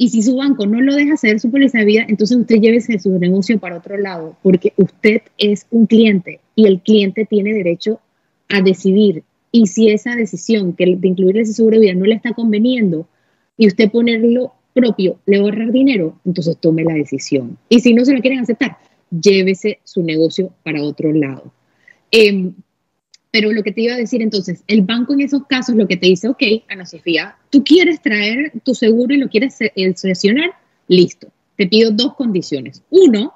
y 0.01 0.11
si 0.11 0.23
su 0.23 0.37
banco 0.37 0.65
no 0.65 0.81
lo 0.81 0.95
deja 0.95 1.15
hacer 1.15 1.41
su 1.41 1.51
póliza 1.51 1.81
de 1.81 1.85
vida, 1.85 2.07
entonces 2.09 2.39
usted 2.39 2.61
llévese 2.61 3.01
su 3.01 3.19
negocio 3.19 3.59
para 3.59 3.77
otro 3.77 3.97
lado, 3.97 4.37
porque 4.45 4.73
usted 4.77 5.23
es 5.37 5.67
un 5.71 5.87
cliente 5.87 6.41
y 6.55 6.67
el 6.67 6.81
cliente 6.81 7.27
tiene 7.27 7.53
derecho 7.53 8.01
a 8.49 8.63
decidir. 8.63 9.25
Y 9.51 9.67
si 9.67 9.91
esa 9.91 10.15
decisión 10.15 10.75
que 10.75 10.87
de 10.97 11.09
incluir 11.09 11.39
ese 11.39 11.53
seguro 11.53 11.75
de 11.75 11.87
vida 11.87 11.95
no 11.95 12.05
le 12.05 12.15
está 12.15 12.33
conveniendo 12.33 13.09
y 13.57 13.67
usted 13.67 13.91
ponerlo 13.91 14.53
propio 14.73 15.19
le 15.27 15.39
va 15.39 15.47
a 15.47 15.49
ahorrar 15.49 15.73
dinero, 15.73 16.17
entonces 16.25 16.57
tome 16.61 16.85
la 16.85 16.95
decisión. 16.95 17.59
Y 17.69 17.81
si 17.81 17.93
no 17.93 18.05
se 18.05 18.15
lo 18.15 18.21
quieren 18.21 18.39
aceptar, 18.39 18.79
llévese 19.11 19.81
su 19.83 20.05
negocio 20.05 20.53
para 20.63 20.81
otro 20.81 21.13
lado. 21.13 21.53
Em, 22.13 22.55
pero 23.31 23.53
lo 23.53 23.63
que 23.63 23.73
te 23.73 23.83
iba 23.83 23.95
a 23.95 23.99
decir 23.99 24.23
entonces, 24.23 24.65
el 24.67 24.83
banco 24.83 25.13
en 25.13 25.21
esos 25.21 25.47
casos 25.47 25.77
lo 25.77 25.87
que 25.87 25.97
te 25.97 26.07
dice, 26.07 26.29
ok, 26.29 26.43
Ana 26.69 26.87
Sofía, 26.87 27.37
tú 27.51 27.63
quieres 27.63 28.01
traer 28.01 28.53
tu 28.65 28.75
seguro 28.75 29.15
y 29.15 29.19
lo 29.19 29.29
quieres 29.29 29.57
seleccionar, 29.57 30.53
listo. 30.87 31.29
Te 31.57 31.67
pido 31.67 31.91
dos 31.91 32.15
condiciones. 32.15 32.83
Uno, 32.91 33.35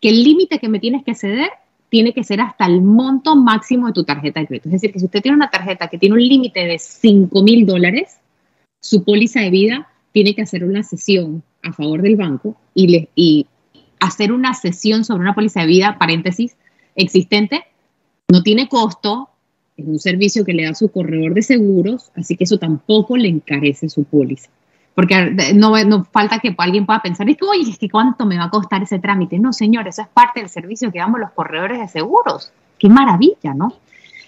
que 0.00 0.10
el 0.10 0.22
límite 0.22 0.58
que 0.58 0.68
me 0.68 0.80
tienes 0.80 1.04
que 1.04 1.14
ceder 1.14 1.48
tiene 1.88 2.12
que 2.12 2.24
ser 2.24 2.40
hasta 2.40 2.66
el 2.66 2.82
monto 2.82 3.36
máximo 3.36 3.86
de 3.86 3.92
tu 3.92 4.04
tarjeta 4.04 4.40
de 4.40 4.46
crédito. 4.46 4.68
Es 4.68 4.72
decir, 4.72 4.92
que 4.92 4.98
si 4.98 5.04
usted 5.04 5.22
tiene 5.22 5.36
una 5.36 5.50
tarjeta 5.50 5.88
que 5.88 5.98
tiene 5.98 6.14
un 6.14 6.22
límite 6.26 6.66
de 6.66 6.78
5 6.78 7.42
mil 7.42 7.66
dólares, 7.66 8.18
su 8.80 9.04
póliza 9.04 9.40
de 9.40 9.50
vida 9.50 9.88
tiene 10.12 10.34
que 10.34 10.42
hacer 10.42 10.64
una 10.64 10.82
sesión 10.82 11.42
a 11.62 11.72
favor 11.72 12.02
del 12.02 12.16
banco 12.16 12.56
y 12.74 13.46
hacer 14.00 14.32
una 14.32 14.54
sesión 14.54 15.04
sobre 15.04 15.20
una 15.20 15.34
póliza 15.34 15.60
de 15.60 15.66
vida, 15.66 15.96
paréntesis, 15.98 16.56
existente, 16.96 17.64
no 18.32 18.42
tiene 18.42 18.66
costo, 18.66 19.28
es 19.76 19.86
un 19.86 19.98
servicio 19.98 20.42
que 20.42 20.54
le 20.54 20.64
da 20.64 20.74
su 20.74 20.90
corredor 20.90 21.34
de 21.34 21.42
seguros, 21.42 22.10
así 22.16 22.34
que 22.34 22.44
eso 22.44 22.58
tampoco 22.58 23.14
le 23.18 23.28
encarece 23.28 23.90
su 23.90 24.04
póliza. 24.04 24.48
Porque 24.94 25.52
no, 25.54 25.74
falta 26.04 26.38
que 26.38 26.54
alguien 26.56 26.86
pueda 26.86 27.02
pensar, 27.02 27.28
es 27.28 27.36
que, 27.36 27.44
oye, 27.44 27.68
es 27.70 27.76
que 27.76 27.90
cuánto 27.90 28.24
me 28.24 28.38
va 28.38 28.44
a 28.44 28.50
costar 28.50 28.82
ese 28.82 28.98
trámite. 28.98 29.38
No, 29.38 29.52
señor, 29.52 29.86
eso 29.86 30.00
es 30.00 30.08
parte 30.08 30.40
del 30.40 30.48
servicio 30.48 30.90
que 30.90 30.98
damos 30.98 31.20
los 31.20 31.30
corredores 31.32 31.78
de 31.78 31.88
seguros. 31.88 32.52
Qué 32.78 32.88
maravilla, 32.88 33.52
¿no? 33.54 33.74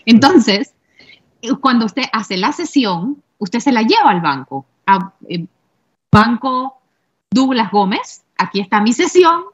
Entonces, 0.05 0.75
cuando 1.63 1.87
usted 1.87 2.03
hace 2.13 2.37
la 2.37 2.53
sesión, 2.53 3.23
usted 3.39 3.61
se 3.61 3.73
la 3.73 3.83
lleva 3.83 4.11
al 4.11 4.21
banco. 4.21 4.67
A, 4.87 5.15
eh, 5.31 5.47
Banco 6.13 6.79
Douglas 7.31 7.71
Gómez, 7.71 8.23
aquí 8.37 8.61
está 8.61 8.83
mi 8.83 8.93
sesión 8.93 9.45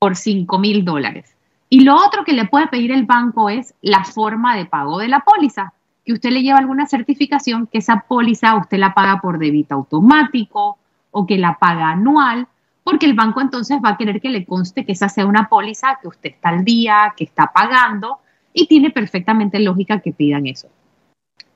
por 0.00 0.16
5 0.16 0.58
mil 0.58 0.84
dólares. 0.84 1.36
Y 1.72 1.84
lo 1.84 1.96
otro 1.96 2.22
que 2.22 2.34
le 2.34 2.44
puede 2.44 2.66
pedir 2.66 2.92
el 2.92 3.06
banco 3.06 3.48
es 3.48 3.74
la 3.80 4.04
forma 4.04 4.54
de 4.54 4.66
pago 4.66 4.98
de 4.98 5.08
la 5.08 5.20
póliza, 5.20 5.72
que 6.04 6.12
usted 6.12 6.28
le 6.28 6.42
lleva 6.42 6.58
alguna 6.58 6.84
certificación 6.84 7.66
que 7.66 7.78
esa 7.78 8.04
póliza 8.06 8.54
usted 8.56 8.76
la 8.76 8.92
paga 8.92 9.22
por 9.22 9.38
débito 9.38 9.76
automático 9.76 10.76
o 11.12 11.26
que 11.26 11.38
la 11.38 11.56
paga 11.58 11.88
anual, 11.88 12.46
porque 12.84 13.06
el 13.06 13.14
banco 13.14 13.40
entonces 13.40 13.78
va 13.82 13.88
a 13.88 13.96
querer 13.96 14.20
que 14.20 14.28
le 14.28 14.44
conste 14.44 14.84
que 14.84 14.92
esa 14.92 15.08
sea 15.08 15.24
una 15.24 15.48
póliza 15.48 15.98
que 16.02 16.08
usted 16.08 16.32
está 16.32 16.50
al 16.50 16.62
día, 16.62 17.14
que 17.16 17.24
está 17.24 17.50
pagando 17.54 18.18
y 18.52 18.66
tiene 18.66 18.90
perfectamente 18.90 19.58
lógica 19.58 20.00
que 20.00 20.12
pidan 20.12 20.46
eso. 20.46 20.68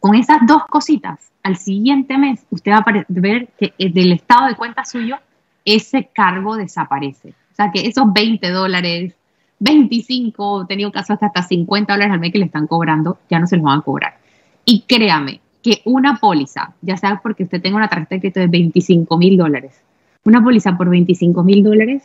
Con 0.01 0.15
esas 0.15 0.39
dos 0.47 0.65
cositas, 0.65 1.31
al 1.43 1.59
siguiente 1.59 2.17
mes 2.17 2.47
usted 2.49 2.73
va 2.73 2.79
a 2.79 3.05
ver 3.09 3.49
que 3.59 3.75
eh, 3.77 3.93
del 3.93 4.13
estado 4.13 4.47
de 4.47 4.55
cuenta 4.55 4.87
suyo 4.87 5.19
ese 5.67 6.09
cargo 6.11 6.57
desaparece. 6.57 7.35
O 7.53 7.55
sea 7.55 7.71
que 7.71 7.87
esos 7.87 8.11
20 8.11 8.49
dólares, 8.49 9.14
25, 9.59 10.63
he 10.63 10.67
tenido 10.67 10.93
casos 10.93 11.19
hasta 11.21 11.43
50 11.43 11.93
dólares 11.93 12.13
al 12.13 12.21
mes 12.21 12.33
que 12.33 12.39
le 12.39 12.47
están 12.47 12.67
cobrando, 12.67 13.19
ya 13.31 13.39
no 13.39 13.47
se 13.47 13.57
los 13.57 13.65
van 13.65 13.79
a 13.79 13.83
cobrar. 13.83 14.19
Y 14.65 14.83
créame 14.83 15.41
que 15.63 15.81
una 15.85 16.17
póliza, 16.17 16.75
ya 16.83 16.97
sea 16.97 17.21
porque 17.23 17.45
usted 17.45 17.63
tenga 17.63 17.77
una 17.77 17.89
tarjeta 17.89 18.15
de 18.15 18.21
crédito 18.21 18.41
de 18.41 18.47
25 18.49 19.19
mil 19.19 19.37
dólares, 19.37 19.81
una 20.25 20.43
póliza 20.43 20.77
por 20.77 20.91
25 20.91 21.43
mil 21.43 21.63
dólares 21.63 22.03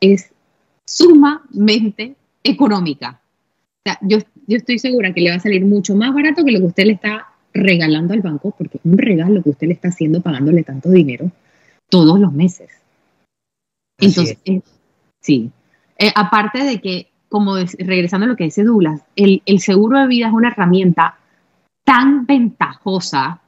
es 0.00 0.32
sumamente 0.86 2.16
económica. 2.42 3.20
O 3.20 3.90
sea, 3.90 3.98
yo, 4.02 4.18
yo 4.46 4.56
estoy 4.56 4.78
segura 4.78 5.12
que 5.12 5.20
le 5.20 5.30
va 5.30 5.36
a 5.36 5.40
salir 5.40 5.64
mucho 5.64 5.94
más 5.94 6.14
barato 6.14 6.44
que 6.44 6.52
lo 6.52 6.60
que 6.60 6.66
usted 6.66 6.84
le 6.86 6.94
está 6.94 7.28
regalando 7.52 8.14
al 8.14 8.22
banco, 8.22 8.54
porque 8.56 8.78
es 8.78 8.84
un 8.84 8.98
regalo 8.98 9.42
que 9.42 9.50
usted 9.50 9.66
le 9.66 9.74
está 9.74 9.88
haciendo 9.88 10.20
pagándole 10.20 10.62
tanto 10.62 10.90
dinero 10.90 11.30
todos 11.88 12.18
los 12.18 12.32
meses. 12.32 12.70
Entonces, 13.98 14.38
eh, 14.44 14.60
sí. 15.20 15.50
Eh, 15.98 16.12
aparte 16.14 16.62
de 16.62 16.80
que, 16.80 17.10
como 17.28 17.56
regresando 17.56 18.24
a 18.24 18.28
lo 18.28 18.36
que 18.36 18.44
dice 18.44 18.62
Douglas, 18.62 19.02
el, 19.16 19.42
seguro 19.58 19.98
de 19.98 20.06
vida 20.06 20.28
es 20.28 20.32
una 20.32 20.48
herramienta 20.48 21.18
tan 21.84 22.24
ventajosa 22.24 23.40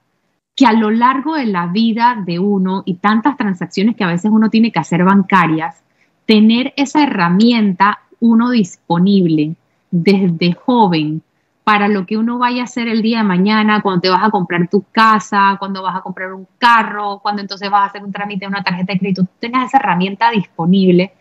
que 0.56 0.66
a 0.66 0.72
lo 0.72 0.90
largo 0.90 1.36
de 1.36 1.46
la 1.46 1.68
vida 1.68 2.20
de 2.26 2.40
uno 2.40 2.82
y 2.84 2.94
tantas 2.94 3.36
transacciones 3.36 3.94
que 3.94 4.04
a 4.04 4.08
veces 4.08 4.32
uno 4.32 4.50
tiene 4.50 4.72
que 4.72 4.80
hacer 4.80 5.04
bancarias, 5.04 5.82
tener 6.26 6.74
esa 6.76 7.04
herramienta 7.04 8.00
uno 8.18 8.50
disponible 8.50 9.54
desde 9.90 10.52
joven 10.52 11.22
para 11.62 11.86
lo 11.86 12.04
que 12.04 12.16
uno 12.16 12.38
vaya 12.38 12.62
a 12.62 12.64
hacer 12.64 12.88
el 12.88 13.00
día 13.00 13.18
de 13.18 13.24
mañana, 13.24 13.80
cuando 13.80 14.00
te 14.00 14.08
vas 14.08 14.24
a 14.24 14.30
comprar 14.30 14.68
tu 14.68 14.84
casa, 14.90 15.56
cuando 15.60 15.82
vas 15.82 15.96
a 15.96 16.00
comprar 16.00 16.32
un 16.32 16.48
carro, 16.58 17.20
cuando 17.22 17.42
entonces 17.42 17.70
vas 17.70 17.82
a 17.82 17.84
hacer 17.86 18.02
un 18.02 18.10
trámite 18.10 18.40
de 18.40 18.48
una 18.48 18.64
tarjeta 18.64 18.92
de 18.92 18.98
crédito, 18.98 19.22
tú 19.22 19.30
tengas 19.38 19.68
esa 19.68 19.78
herramienta 19.78 20.30
disponible. 20.32 21.12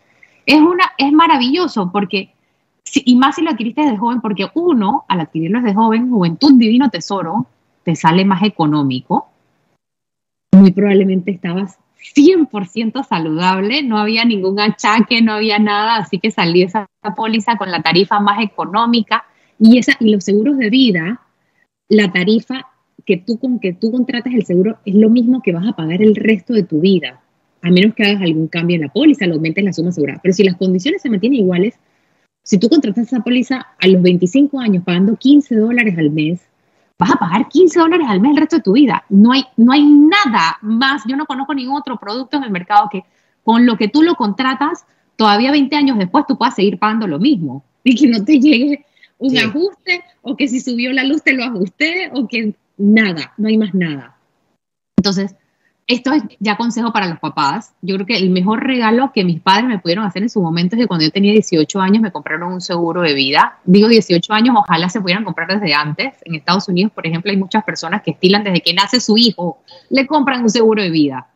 Es, 0.46 0.60
una, 0.60 0.86
es 0.98 1.12
maravilloso 1.12 1.92
porque, 1.92 2.34
y 2.94 3.16
más 3.16 3.36
si 3.36 3.42
lo 3.42 3.52
adquiriste 3.52 3.82
desde 3.82 3.98
joven, 3.98 4.22
porque 4.22 4.48
uno, 4.54 5.06
al 5.08 5.22
adquirirlo 5.22 5.62
desde 5.62 5.76
joven, 5.76 6.10
juventud 6.10 6.54
divino 6.56 6.90
tesoro, 6.90 7.48
te 7.84 7.96
sale 7.96 8.26
más 8.26 8.44
económico. 8.44 9.30
Muy 10.52 10.72
probablemente 10.72 11.32
estabas 11.32 11.78
100% 12.16 13.04
saludable, 13.06 13.84
no 13.84 13.98
había 13.98 14.26
ningún 14.26 14.60
achaque, 14.60 15.22
no 15.22 15.34
había 15.34 15.60
nada, 15.60 15.98
así 15.98 16.20
que 16.20 16.32
salí 16.32 16.64
esa 16.64 16.88
póliza 17.16 17.58
con 17.58 17.72
la 17.72 17.82
tarifa 17.82 18.20
más 18.20 18.42
económica 18.42 19.26
y, 19.60 19.78
esa, 19.78 19.94
y 20.00 20.12
los 20.12 20.24
seguros 20.24 20.58
de 20.58 20.70
vida, 20.70 21.22
la 21.88 22.12
tarifa 22.12 22.68
que 23.06 23.18
tú 23.18 23.40
con 23.40 23.60
que 23.60 23.74
tú 23.74 23.92
contratas 23.92 24.34
el 24.34 24.46
seguro 24.46 24.78
es 24.86 24.96
lo 24.96 25.10
mismo 25.10 25.42
que 25.42 25.52
vas 25.52 25.68
a 25.68 25.74
pagar 25.74 26.02
el 26.02 26.16
resto 26.16 26.54
de 26.54 26.64
tu 26.64 26.80
vida, 26.80 27.22
a 27.62 27.70
menos 27.70 27.94
que 27.94 28.04
hagas 28.04 28.22
algún 28.22 28.48
cambio 28.48 28.76
en 28.76 28.82
la 28.82 28.90
póliza, 28.90 29.28
lo 29.28 29.36
aumentes 29.36 29.64
la 29.64 29.74
suma 29.74 29.90
asegurada. 29.90 30.20
Pero 30.22 30.34
si 30.34 30.44
las 30.44 30.56
condiciones 30.56 31.02
se 31.02 31.10
mantienen 31.10 31.40
iguales, 31.40 31.76
si 32.44 32.58
tú 32.58 32.70
contratas 32.70 33.08
esa 33.08 33.20
póliza 33.20 33.68
a 33.80 33.88
los 33.88 34.02
25 34.02 34.60
años 34.60 34.84
pagando 34.84 35.16
15 35.16 35.56
dólares 35.56 35.98
al 35.98 36.10
mes, 36.12 36.40
vas 36.98 37.12
a 37.12 37.16
pagar 37.16 37.48
15 37.48 37.80
dólares 37.80 38.08
al 38.10 38.22
mes 38.22 38.32
el 38.32 38.38
resto 38.38 38.58
de 38.58 38.64
tu 38.64 38.74
vida. 38.74 39.04
No 39.10 39.32
hay, 39.32 39.44
no 39.58 39.72
hay 39.72 39.84
nada 39.84 40.58
más, 40.62 41.04
yo 41.08 41.16
no 41.16 41.26
conozco 41.26 41.54
ningún 41.54 41.78
otro 41.78 41.98
producto 41.98 42.38
en 42.38 42.44
el 42.44 42.52
mercado 42.52 42.90
que 42.92 43.04
con 43.44 43.66
lo 43.66 43.78
que 43.78 43.88
tú 43.88 44.04
lo 44.04 44.16
contratas, 44.16 44.86
todavía 45.16 45.52
20 45.52 45.76
años 45.76 45.98
después 45.98 46.26
tú 46.28 46.38
puedas 46.38 46.56
seguir 46.56 46.78
pagando 46.78 47.08
lo 47.08 47.20
mismo 47.20 47.64
y 47.84 47.96
que 47.96 48.08
no 48.08 48.24
te 48.24 48.40
llegue 48.40 48.86
un 49.18 49.38
ajuste 49.38 50.04
o 50.22 50.36
que 50.36 50.48
si 50.48 50.60
subió 50.60 50.92
la 50.94 51.04
luz 51.04 51.24
te 51.24 51.34
lo 51.34 51.44
ajusté 51.44 52.10
o 52.14 52.28
que 52.28 52.56
nada, 52.78 53.34
no 53.38 53.48
hay 53.48 53.58
más 53.58 53.74
nada. 53.74 54.18
Entonces, 54.98 55.36
esto 55.90 56.14
es 56.14 56.22
ya 56.40 56.56
consejo 56.56 56.94
para 56.94 57.08
los 57.08 57.18
papás. 57.18 57.74
Yo 57.82 57.96
creo 57.96 58.06
que 58.06 58.16
el 58.16 58.30
mejor 58.30 58.64
regalo 58.64 59.12
que 59.12 59.24
mis 59.24 59.42
padres 59.42 59.66
me 59.66 59.80
pudieron 59.80 60.06
hacer 60.06 60.22
en 60.22 60.30
su 60.30 60.40
momento 60.40 60.76
es 60.76 60.84
que 60.84 60.88
cuando 60.88 61.04
yo 61.04 61.12
tenía 61.12 61.32
18 61.32 61.82
años 61.82 62.04
me 62.04 62.12
compraron 62.12 62.54
un 62.54 62.62
seguro 62.62 63.02
de 63.02 63.16
vida. 63.16 63.58
Digo 63.66 63.88
18 63.88 64.32
años, 64.32 64.56
ojalá 64.56 64.88
se 64.88 65.02
pudieran 65.02 65.26
comprar 65.26 65.48
desde 65.48 65.74
antes. 65.74 66.14
En 66.26 66.36
Estados 66.36 66.70
Unidos, 66.70 66.92
por 66.94 67.08
ejemplo, 67.08 67.32
hay 67.32 67.38
muchas 67.38 67.64
personas 67.64 68.04
que 68.04 68.12
estilan 68.12 68.44
desde 68.44 68.62
que 68.62 68.72
nace 68.72 69.00
su 69.00 69.18
hijo, 69.18 69.64
le 69.90 70.06
compran 70.06 70.44
un 70.44 70.52
seguro 70.52 70.84
de 70.84 70.92
vida. 70.92 71.28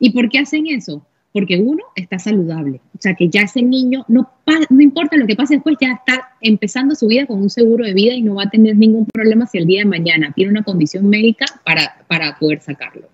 ¿Y 0.00 0.10
por 0.10 0.28
qué 0.28 0.40
hacen 0.40 0.66
eso? 0.66 1.02
porque 1.32 1.60
uno 1.60 1.84
está 1.94 2.18
saludable, 2.18 2.80
o 2.92 3.00
sea 3.00 3.14
que 3.14 3.28
ya 3.28 3.42
ese 3.42 3.62
niño, 3.62 4.04
no, 4.08 4.28
no 4.68 4.82
importa 4.82 5.16
lo 5.16 5.28
que 5.28 5.36
pase 5.36 5.54
después, 5.54 5.76
ya 5.80 5.92
está 5.92 6.30
empezando 6.40 6.96
su 6.96 7.06
vida 7.06 7.24
con 7.24 7.40
un 7.40 7.50
seguro 7.50 7.84
de 7.84 7.94
vida 7.94 8.14
y 8.14 8.22
no 8.22 8.34
va 8.34 8.42
a 8.42 8.50
tener 8.50 8.76
ningún 8.76 9.06
problema 9.06 9.46
si 9.46 9.58
el 9.58 9.66
día 9.66 9.82
de 9.82 9.88
mañana 9.88 10.32
tiene 10.34 10.50
una 10.50 10.64
condición 10.64 11.08
médica 11.08 11.46
para, 11.64 12.04
para 12.08 12.36
poder 12.36 12.60
sacarlo. 12.60 13.08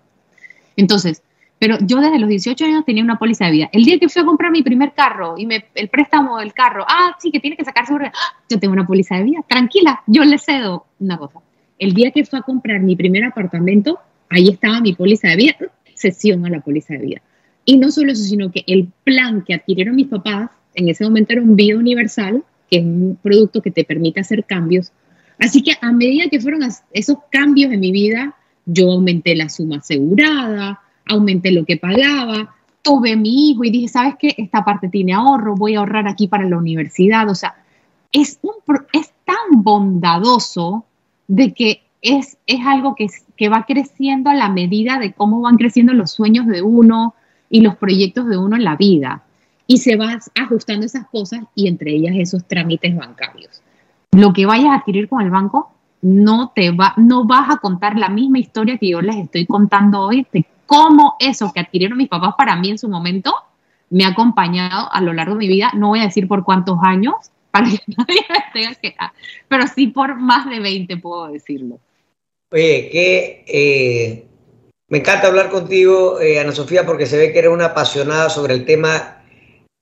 Entonces, 0.77 1.21
pero 1.59 1.77
yo 1.81 1.99
desde 1.99 2.19
los 2.19 2.29
18 2.29 2.65
años 2.65 2.85
tenía 2.85 3.03
una 3.03 3.17
póliza 3.17 3.45
de 3.45 3.51
vida. 3.51 3.69
El 3.73 3.83
día 3.83 3.99
que 3.99 4.07
fui 4.07 4.21
a 4.21 4.25
comprar 4.25 4.51
mi 4.51 4.61
primer 4.63 4.93
carro 4.93 5.35
y 5.37 5.45
me, 5.45 5.65
el 5.75 5.89
préstamo 5.89 6.37
del 6.37 6.53
carro, 6.53 6.85
ah, 6.87 7.17
sí, 7.19 7.31
que 7.31 7.39
tiene 7.39 7.57
que 7.57 7.65
sacar 7.65 7.85
seguro, 7.85 8.05
¡ah! 8.05 8.43
yo 8.49 8.59
tengo 8.59 8.73
una 8.73 8.85
póliza 8.85 9.15
de 9.15 9.23
vida, 9.23 9.43
tranquila, 9.47 10.01
yo 10.07 10.23
le 10.23 10.37
cedo 10.37 10.85
una 10.99 11.17
cosa. 11.17 11.39
El 11.79 11.93
día 11.93 12.11
que 12.11 12.25
fui 12.25 12.39
a 12.39 12.43
comprar 12.43 12.79
mi 12.79 12.95
primer 12.95 13.23
apartamento, 13.23 13.99
ahí 14.29 14.49
estaba 14.49 14.79
mi 14.79 14.93
póliza 14.93 15.29
de 15.29 15.35
vida, 15.35 15.55
sesión 15.95 16.45
a 16.45 16.49
la 16.49 16.61
póliza 16.61 16.93
de 16.93 16.99
vida. 16.99 17.21
Y 17.65 17.77
no 17.77 17.91
solo 17.91 18.11
eso, 18.13 18.23
sino 18.23 18.51
que 18.51 18.63
el 18.67 18.87
plan 19.03 19.43
que 19.43 19.55
adquirieron 19.55 19.95
mis 19.95 20.07
papás 20.07 20.49
en 20.73 20.87
ese 20.89 21.03
momento 21.03 21.33
era 21.33 21.41
un 21.41 21.55
Vida 21.55 21.75
Universal, 21.75 22.43
que 22.69 22.77
es 22.77 22.85
un 22.85 23.17
producto 23.21 23.61
que 23.61 23.71
te 23.71 23.83
permite 23.83 24.19
hacer 24.19 24.45
cambios. 24.45 24.91
Así 25.39 25.61
que 25.61 25.73
a 25.81 25.91
medida 25.91 26.29
que 26.29 26.39
fueron 26.39 26.61
esos 26.93 27.17
cambios 27.31 27.71
en 27.73 27.79
mi 27.79 27.91
vida, 27.91 28.35
yo 28.67 28.91
aumenté 28.91 29.35
la 29.35 29.49
suma 29.49 29.77
asegurada, 29.77 30.79
aumenté 31.07 31.51
lo 31.51 31.65
que 31.65 31.77
pagaba, 31.77 32.53
tuve 32.83 33.15
mi 33.15 33.49
hijo 33.49 33.63
y 33.63 33.71
dije, 33.71 33.87
¿sabes 33.87 34.13
qué? 34.19 34.35
Esta 34.37 34.63
parte 34.63 34.89
tiene 34.89 35.13
ahorro, 35.13 35.55
voy 35.55 35.73
a 35.73 35.79
ahorrar 35.79 36.07
aquí 36.07 36.27
para 36.27 36.47
la 36.47 36.57
universidad. 36.57 37.27
O 37.29 37.35
sea, 37.35 37.55
es, 38.11 38.37
un, 38.43 38.53
es 38.93 39.11
tan 39.25 39.63
bondadoso 39.63 40.85
de 41.27 41.53
que 41.53 41.81
es, 42.03 42.37
es 42.45 42.59
algo 42.65 42.93
que, 42.93 43.07
que 43.35 43.49
va 43.49 43.65
creciendo 43.65 44.29
a 44.29 44.35
la 44.35 44.49
medida 44.49 44.99
de 44.99 45.13
cómo 45.13 45.41
van 45.41 45.57
creciendo 45.57 45.93
los 45.93 46.11
sueños 46.11 46.45
de 46.45 46.61
uno, 46.61 47.15
y 47.49 47.61
los 47.61 47.75
proyectos 47.75 48.27
de 48.27 48.37
uno 48.37 48.55
en 48.55 48.63
la 48.63 48.75
vida. 48.75 49.23
Y 49.67 49.79
se 49.79 49.95
va 49.95 50.17
ajustando 50.35 50.85
esas 50.85 51.07
cosas 51.07 51.41
y 51.55 51.67
entre 51.67 51.91
ellas 51.91 52.15
esos 52.17 52.45
trámites 52.45 52.95
bancarios. 52.95 53.61
Lo 54.11 54.33
que 54.33 54.45
vayas 54.45 54.69
a 54.69 54.75
adquirir 54.75 55.09
con 55.09 55.21
el 55.21 55.29
banco 55.29 55.71
no 56.01 56.51
te 56.55 56.71
va, 56.71 56.93
no 56.97 57.25
vas 57.25 57.49
a 57.49 57.57
contar 57.57 57.97
la 57.97 58.09
misma 58.09 58.39
historia 58.39 58.77
que 58.77 58.89
yo 58.89 59.01
les 59.01 59.17
estoy 59.17 59.45
contando 59.45 60.01
hoy 60.01 60.25
de 60.31 60.45
cómo 60.65 61.15
eso 61.19 61.51
que 61.53 61.59
adquirieron 61.59 61.97
mis 61.97 62.09
papás 62.09 62.35
para 62.37 62.55
mí 62.55 62.69
en 62.69 62.77
su 62.77 62.89
momento 62.89 63.33
me 63.89 64.03
ha 64.03 64.09
acompañado 64.09 64.91
a 64.91 65.01
lo 65.01 65.13
largo 65.13 65.33
de 65.33 65.39
mi 65.39 65.47
vida. 65.47 65.71
No 65.73 65.89
voy 65.89 65.99
a 65.99 66.03
decir 66.03 66.27
por 66.27 66.43
cuántos 66.43 66.77
años, 66.81 67.15
para 67.51 67.69
que 67.69 67.79
nadie 67.95 68.25
me 68.29 68.43
tenga 68.53 68.75
que... 68.75 68.95
Pero 69.47 69.67
sí 69.67 69.87
por 69.87 70.15
más 70.15 70.49
de 70.49 70.59
20 70.59 70.97
puedo 70.97 71.27
decirlo. 71.27 71.79
Oye, 72.51 72.89
que 72.91 73.43
eh, 73.47 74.27
me 74.89 74.99
encanta 74.99 75.27
hablar 75.27 75.49
contigo, 75.49 76.21
eh, 76.21 76.39
Ana 76.39 76.53
Sofía, 76.53 76.85
porque 76.85 77.05
se 77.05 77.17
ve 77.17 77.33
que 77.33 77.39
eres 77.39 77.51
una 77.51 77.65
apasionada 77.65 78.29
sobre 78.29 78.53
el 78.53 78.65
tema 78.65 79.21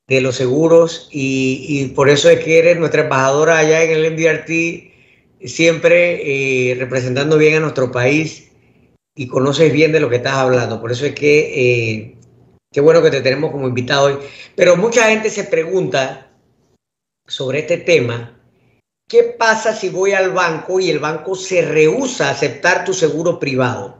de 0.08 0.20
los 0.20 0.36
seguros 0.36 1.08
y, 1.12 1.86
por 1.94 2.08
eso 2.08 2.28
es 2.30 2.40
que 2.44 2.58
eres 2.58 2.78
nuestra 2.78 3.02
embajadora 3.02 3.58
allá 3.58 3.82
en 3.82 3.90
el 3.90 4.12
MDRT, 4.12 4.95
siempre 5.44 6.70
eh, 6.70 6.74
representando 6.74 7.38
bien 7.38 7.56
a 7.56 7.60
nuestro 7.60 7.90
país 7.92 8.50
y 9.14 9.26
conoces 9.26 9.72
bien 9.72 9.92
de 9.92 10.00
lo 10.00 10.10
que 10.10 10.16
estás 10.16 10.34
hablando. 10.34 10.80
Por 10.80 10.92
eso 10.92 11.06
es 11.06 11.14
que 11.14 11.38
eh, 11.38 12.16
qué 12.72 12.80
bueno 12.80 13.02
que 13.02 13.10
te 13.10 13.22
tenemos 13.22 13.50
como 13.50 13.68
invitado 13.68 14.06
hoy. 14.06 14.18
Pero 14.54 14.76
mucha 14.76 15.08
gente 15.08 15.30
se 15.30 15.44
pregunta 15.44 16.30
sobre 17.26 17.60
este 17.60 17.78
tema. 17.78 18.32
¿Qué 19.08 19.22
pasa 19.22 19.74
si 19.74 19.88
voy 19.88 20.12
al 20.12 20.32
banco 20.32 20.80
y 20.80 20.90
el 20.90 20.98
banco 20.98 21.34
se 21.36 21.62
rehúsa 21.62 22.28
a 22.28 22.32
aceptar 22.32 22.84
tu 22.84 22.92
seguro 22.92 23.38
privado? 23.38 23.98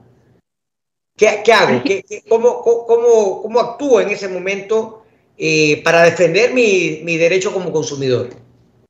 ¿Qué, 1.17 1.29
hago? 1.53 1.83
cómo, 2.29 2.63
cómo, 2.63 3.43
cómo, 3.43 3.61
actúo 3.61 4.01
en 4.01 4.11
ese 4.11 4.29
momento 4.29 5.05
eh, 5.39 5.81
para 5.83 6.03
defender 6.03 6.53
mi, 6.53 7.01
mi, 7.05 7.17
derecho 7.17 7.55
como 7.55 7.73
consumidor? 7.73 8.29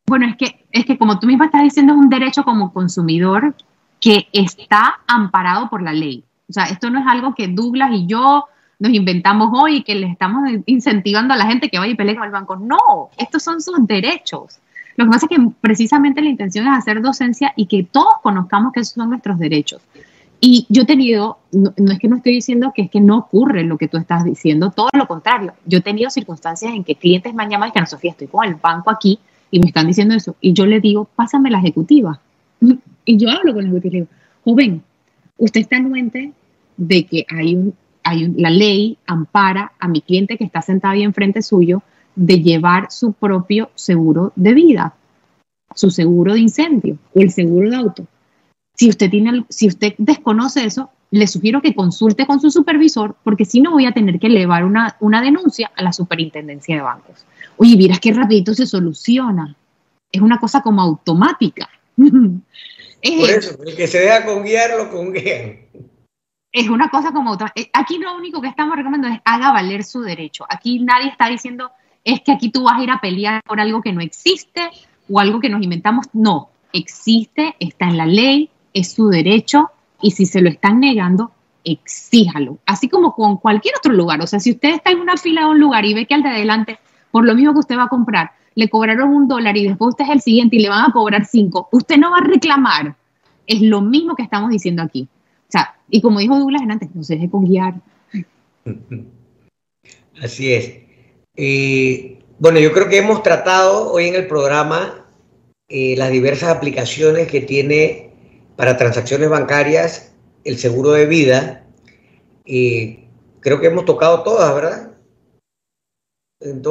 Bueno, 0.06 0.26
es 0.26 0.36
que, 0.36 0.66
es 0.70 0.84
que 0.84 0.98
como 0.98 1.18
tú 1.18 1.26
misma 1.26 1.46
estás 1.46 1.62
diciendo, 1.62 1.92
es 1.92 1.98
un 1.98 2.08
derecho 2.08 2.44
como 2.44 2.72
consumidor 2.72 3.54
que 4.00 4.28
está 4.32 5.00
amparado 5.06 5.68
por 5.68 5.82
la 5.82 5.92
ley. 5.92 6.24
O 6.48 6.52
sea, 6.52 6.64
esto 6.64 6.90
no 6.90 7.00
es 7.00 7.06
algo 7.08 7.34
que 7.34 7.48
Douglas 7.48 7.90
y 7.92 8.06
yo 8.06 8.46
nos 8.78 8.92
inventamos 8.92 9.50
hoy 9.52 9.76
y 9.76 9.82
que 9.82 9.94
le 9.94 10.06
estamos 10.06 10.42
incentivando 10.66 11.34
a 11.34 11.36
la 11.36 11.46
gente 11.46 11.68
que 11.70 11.78
vaya 11.78 11.92
y 11.92 11.96
pelee 11.96 12.14
con 12.14 12.24
el 12.24 12.30
banco. 12.30 12.56
No, 12.56 13.10
estos 13.16 13.42
son 13.42 13.60
sus 13.60 13.84
derechos. 13.86 14.60
Lo 14.96 15.06
que 15.06 15.10
pasa 15.10 15.26
es 15.28 15.36
que 15.36 15.44
precisamente 15.60 16.22
la 16.22 16.28
intención 16.28 16.66
es 16.68 16.78
hacer 16.78 17.02
docencia 17.02 17.52
y 17.56 17.66
que 17.66 17.82
todos 17.82 18.14
conozcamos 18.22 18.72
que 18.72 18.80
esos 18.80 18.94
son 18.94 19.10
nuestros 19.10 19.38
derechos. 19.38 19.82
Y 20.40 20.66
yo 20.68 20.82
he 20.82 20.86
tenido, 20.86 21.38
no, 21.50 21.72
es 21.90 21.98
que 21.98 22.08
no 22.08 22.16
estoy 22.16 22.32
diciendo 22.32 22.72
que 22.74 22.82
es 22.82 22.90
que 22.90 23.00
no 23.00 23.16
ocurre 23.16 23.64
lo 23.64 23.76
que 23.78 23.88
tú 23.88 23.96
estás 23.96 24.24
diciendo, 24.24 24.70
todo 24.70 24.90
lo 24.92 25.08
contrario. 25.08 25.54
Yo 25.64 25.78
he 25.78 25.82
tenido 25.82 26.10
circunstancias 26.10 26.72
en 26.72 26.84
que 26.84 26.94
clientes 26.94 27.34
me 27.34 27.42
han 27.42 27.50
llamado 27.50 27.70
y 27.70 27.72
que, 27.72 27.80
no, 27.80 27.86
Sofía, 27.86 28.12
estoy 28.12 28.28
con 28.28 28.44
el 28.44 28.54
banco 28.54 28.90
aquí 28.90 29.18
y 29.50 29.60
me 29.60 29.66
están 29.66 29.86
diciendo 29.86 30.14
eso. 30.14 30.36
Y 30.40 30.52
yo 30.52 30.66
le 30.66 30.80
digo, 30.80 31.08
pásame 31.16 31.50
la 31.50 31.58
ejecutiva. 31.58 32.20
Y 33.08 33.18
yo 33.18 33.30
hablo 33.30 33.54
con 33.54 33.62
la 33.62 33.70
ejecutiva 33.70 33.88
y 33.88 33.92
le 33.92 33.98
digo, 34.00 34.08
joven, 34.44 34.82
usted 35.38 35.60
está 35.60 35.76
anuente 35.76 36.32
de 36.76 37.06
que 37.06 37.24
hay 37.28 37.54
un, 37.54 37.72
hay 38.02 38.32
la 38.36 38.50
ley 38.50 38.98
ampara 39.06 39.72
a 39.78 39.88
mi 39.88 40.00
cliente 40.00 40.36
que 40.36 40.44
está 40.44 40.62
sentado 40.62 40.94
ahí 40.94 41.02
enfrente 41.02 41.42
suyo 41.42 41.82
de 42.14 42.40
llevar 42.40 42.90
su 42.90 43.12
propio 43.12 43.70
seguro 43.74 44.32
de 44.36 44.54
vida, 44.54 44.94
su 45.74 45.90
seguro 45.90 46.34
de 46.34 46.40
incendio 46.40 46.98
o 47.14 47.20
el 47.20 47.30
seguro 47.30 47.70
de 47.70 47.76
auto. 47.76 48.06
Si 48.74 48.88
usted, 48.88 49.10
tiene, 49.10 49.44
si 49.48 49.68
usted 49.68 49.94
desconoce 49.98 50.64
eso, 50.64 50.90
le 51.10 51.26
sugiero 51.26 51.62
que 51.62 51.74
consulte 51.74 52.26
con 52.26 52.40
su 52.40 52.50
supervisor, 52.50 53.16
porque 53.22 53.44
si 53.44 53.60
no 53.60 53.72
voy 53.72 53.86
a 53.86 53.92
tener 53.92 54.18
que 54.18 54.26
elevar 54.26 54.64
una, 54.64 54.96
una 55.00 55.22
denuncia 55.22 55.70
a 55.76 55.82
la 55.82 55.92
superintendencia 55.92 56.76
de 56.76 56.82
bancos. 56.82 57.24
Oye, 57.56 57.76
miras 57.76 58.00
qué 58.00 58.12
rapidito 58.12 58.54
se 58.54 58.66
soluciona. 58.66 59.54
Es 60.10 60.20
una 60.20 60.38
cosa 60.38 60.62
como 60.62 60.82
automática. 60.82 61.68
Por 61.96 63.30
eso, 63.30 63.56
el 63.64 63.76
que 63.76 63.86
se 63.86 64.00
deja 64.00 64.24
con 64.24 64.42
guiar, 64.42 64.76
lo 64.76 64.90
con 64.90 65.14
Es 65.14 66.68
una 66.68 66.90
cosa 66.90 67.12
como 67.12 67.32
otra. 67.32 67.52
Eh, 67.54 67.70
aquí 67.72 67.98
lo 67.98 68.16
único 68.16 68.40
que 68.40 68.48
estamos 68.48 68.76
recomendando 68.76 69.14
es 69.16 69.22
haga 69.24 69.52
valer 69.52 69.84
su 69.84 70.00
derecho. 70.00 70.44
Aquí 70.48 70.80
nadie 70.80 71.10
está 71.10 71.28
diciendo 71.28 71.70
es 72.02 72.20
que 72.20 72.32
aquí 72.32 72.50
tú 72.50 72.64
vas 72.64 72.78
a 72.78 72.82
ir 72.82 72.90
a 72.90 73.00
pelear 73.00 73.42
por 73.44 73.60
algo 73.60 73.82
que 73.82 73.92
no 73.92 74.00
existe 74.00 74.70
o 75.08 75.20
algo 75.20 75.40
que 75.40 75.48
nos 75.48 75.62
inventamos. 75.62 76.06
No, 76.12 76.50
existe, 76.72 77.54
está 77.58 77.86
en 77.86 77.96
la 77.96 78.06
ley, 78.06 78.50
es 78.72 78.92
su 78.92 79.08
derecho 79.08 79.70
y 80.02 80.10
si 80.10 80.26
se 80.26 80.40
lo 80.40 80.48
están 80.48 80.80
negando, 80.80 81.32
exíjalo. 81.64 82.58
Así 82.66 82.88
como 82.88 83.14
con 83.14 83.38
cualquier 83.38 83.74
otro 83.76 83.92
lugar. 83.92 84.20
O 84.20 84.26
sea, 84.26 84.40
si 84.40 84.52
usted 84.52 84.70
está 84.70 84.90
en 84.90 85.00
una 85.00 85.16
fila 85.16 85.42
de 85.42 85.48
un 85.48 85.60
lugar 85.60 85.84
y 85.84 85.94
ve 85.94 86.06
que 86.06 86.14
al 86.14 86.22
de 86.22 86.28
adelante 86.30 86.78
por 87.10 87.24
lo 87.24 87.34
mismo 87.34 87.54
que 87.54 87.60
usted 87.60 87.76
va 87.76 87.84
a 87.84 87.88
comprar, 87.88 88.32
le 88.54 88.68
cobraron 88.68 89.08
un 89.08 89.28
dólar 89.28 89.56
y 89.56 89.66
después 89.66 89.90
usted 89.90 90.04
es 90.04 90.10
el 90.10 90.20
siguiente 90.20 90.56
y 90.56 90.58
le 90.60 90.68
van 90.68 90.90
a 90.90 90.92
cobrar 90.92 91.24
cinco, 91.24 91.68
usted 91.72 91.96
no 91.96 92.10
va 92.10 92.18
a 92.18 92.24
reclamar. 92.24 92.94
Es 93.46 93.62
lo 93.62 93.80
mismo 93.80 94.14
que 94.14 94.22
estamos 94.22 94.50
diciendo 94.50 94.82
aquí. 94.82 95.08
O 95.48 95.50
sea, 95.52 95.76
y 95.88 96.00
como 96.00 96.18
dijo 96.18 96.38
Douglas 96.38 96.62
antes, 96.68 96.94
no 96.94 97.02
se 97.02 97.14
deje 97.14 97.30
con 97.30 97.44
guiar. 97.44 97.74
Así 100.22 100.52
es. 100.52 100.74
Eh, 101.36 102.18
bueno, 102.38 102.58
yo 102.58 102.72
creo 102.72 102.88
que 102.88 102.98
hemos 102.98 103.22
tratado 103.22 103.92
hoy 103.92 104.08
en 104.08 104.14
el 104.14 104.26
programa 104.26 105.06
eh, 105.68 105.94
las 105.96 106.10
diversas 106.10 106.54
aplicaciones 106.54 107.28
que 107.28 107.40
tiene 107.40 108.10
para 108.56 108.76
transacciones 108.76 109.28
bancarias 109.28 110.12
el 110.44 110.58
seguro 110.58 110.92
de 110.92 111.06
vida. 111.06 111.64
Eh, 112.44 113.08
creo 113.40 113.60
que 113.60 113.66
hemos 113.66 113.84
tocado 113.84 114.22
todas, 114.22 114.54
¿verdad? 114.54 114.92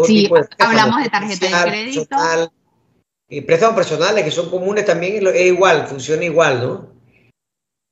sí, 0.05 0.29
hablamos 0.59 1.03
de 1.03 1.09
tarjeta 1.09 1.65
de 1.65 1.71
crédito. 1.71 2.15
y 3.27 3.41
préstamos 3.41 3.75
personales 3.75 4.23
que 4.23 4.31
son 4.31 4.49
comunes 4.49 4.85
también, 4.85 5.25
es 5.27 5.45
igual, 5.47 5.87
funciona 5.87 6.23
igual, 6.23 6.61
¿no? 6.61 6.95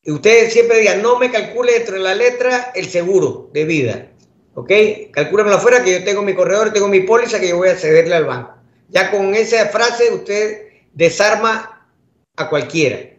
Y 0.04 0.12
ustedes 0.12 0.54
siempre 0.54 0.80
digan, 0.80 1.02
no 1.02 1.18
me 1.18 1.32
calcule 1.32 1.74
dentro 1.74 1.96
de 1.96 2.02
la 2.02 2.14
letra 2.14 2.72
el 2.76 2.88
seguro 2.88 3.50
de 3.54 3.66
vida. 3.66 4.10
¿Ok? 4.54 4.72
Calcúlamelo 5.12 5.56
afuera 5.56 5.84
que 5.84 5.94
yo 5.94 6.04
tengo 6.04 6.22
mi 6.22 6.36
corredor, 6.36 6.72
tengo 6.74 6.90
mi 6.90 7.00
póliza 7.00 7.40
que 7.40 7.50
yo 7.50 7.58
voy 7.58 7.70
a 7.70 7.76
cederle 7.76 8.14
al 8.14 8.26
banco. 8.26 8.54
Ya 8.90 9.10
con 9.10 9.34
esa 9.34 9.66
frase 9.68 10.14
usted 10.14 10.68
desarma 10.94 11.90
a 12.36 12.50
cualquiera. 12.50 13.13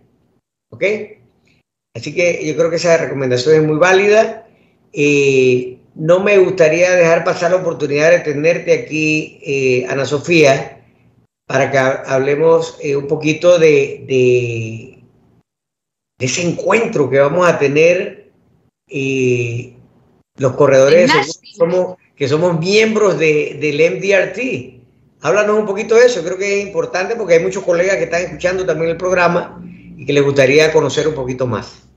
¿Ok? 0.75 0.85
Así 1.95 2.13
que 2.13 2.45
yo 2.45 2.57
creo 2.57 2.71
que 2.71 2.77
esa 2.77 2.97
recomendación 2.97 3.55
es 3.55 3.63
muy 3.63 3.79
válida. 3.79 4.49
Eh, 4.93 5.79
no 5.95 6.19
me 6.19 6.37
gustaría 6.39 6.91
dejar 6.91 7.23
pasar 7.23 7.53
la 7.53 7.59
oportunidad 7.59 8.11
de 8.11 8.19
tenerte 8.21 8.73
aquí, 8.73 9.39
eh, 9.45 9.87
Ana 9.89 10.05
Sofía, 10.05 10.85
para 11.47 11.71
que 11.71 11.79
hablemos 11.79 12.77
eh, 12.83 12.97
un 12.97 13.07
poquito 13.07 13.61
de, 13.61 14.05
de, 14.09 15.05
ese 16.19 16.43
encuentro 16.43 17.09
que 17.09 17.21
vamos 17.21 17.47
a 17.47 17.57
tener 17.57 18.33
los 20.37 20.53
corredores 20.57 21.13
somos, 21.57 21.97
que 22.17 22.27
somos 22.27 22.59
miembros 22.59 23.17
de, 23.21 23.59
del 23.61 23.77
MDRT. 23.97 25.23
Háblanos 25.23 25.61
un 25.61 25.67
poquito 25.67 25.95
de 25.95 26.07
eso, 26.07 26.25
creo 26.25 26.37
que 26.37 26.61
es 26.61 26.67
importante 26.67 27.15
porque 27.15 27.35
hay 27.35 27.43
muchos 27.43 27.63
colegas 27.63 27.97
que 27.97 28.05
están 28.05 28.23
escuchando 28.23 28.67
también 28.67 28.91
el 28.91 28.97
programa 28.97 29.63
y 29.97 30.07
que 30.07 30.13
les 30.13 30.25
gustaría 30.25 30.73
conocer 30.73 31.09
un 31.09 31.15
poquito 31.15 31.47
más. 31.47 31.89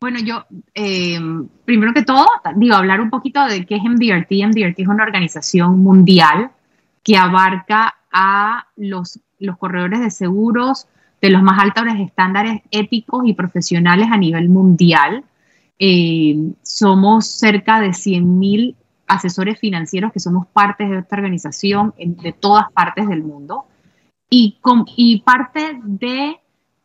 Bueno, 0.00 0.20
yo, 0.20 0.44
eh, 0.74 1.18
primero 1.64 1.92
que 1.92 2.04
todo, 2.04 2.26
digo, 2.56 2.76
hablar 2.76 3.00
un 3.00 3.10
poquito 3.10 3.44
de 3.46 3.66
qué 3.66 3.76
es 3.76 3.82
MDRT. 3.82 4.30
MDRT 4.30 4.80
es 4.80 4.88
una 4.88 5.02
organización 5.02 5.80
mundial 5.80 6.52
que 7.02 7.16
abarca 7.16 7.94
a 8.12 8.68
los, 8.76 9.20
los 9.38 9.58
corredores 9.58 10.00
de 10.00 10.10
seguros 10.10 10.86
de 11.20 11.30
los 11.30 11.42
más 11.42 11.58
altos 11.60 11.84
estándares 11.98 12.62
éticos 12.70 13.22
y 13.26 13.34
profesionales 13.34 14.08
a 14.10 14.16
nivel 14.16 14.48
mundial. 14.48 15.24
Eh, 15.80 16.52
somos 16.62 17.26
cerca 17.26 17.80
de 17.80 17.88
100.000 17.88 18.76
asesores 19.08 19.58
financieros 19.58 20.12
que 20.12 20.20
somos 20.20 20.46
parte 20.46 20.86
de 20.86 20.98
esta 20.98 21.16
organización 21.16 21.94
de 21.98 22.32
todas 22.32 22.70
partes 22.72 23.08
del 23.08 23.22
mundo. 23.22 23.64
Y, 24.30 24.58
y 24.96 25.22
parte 25.22 25.80
de 25.82 26.38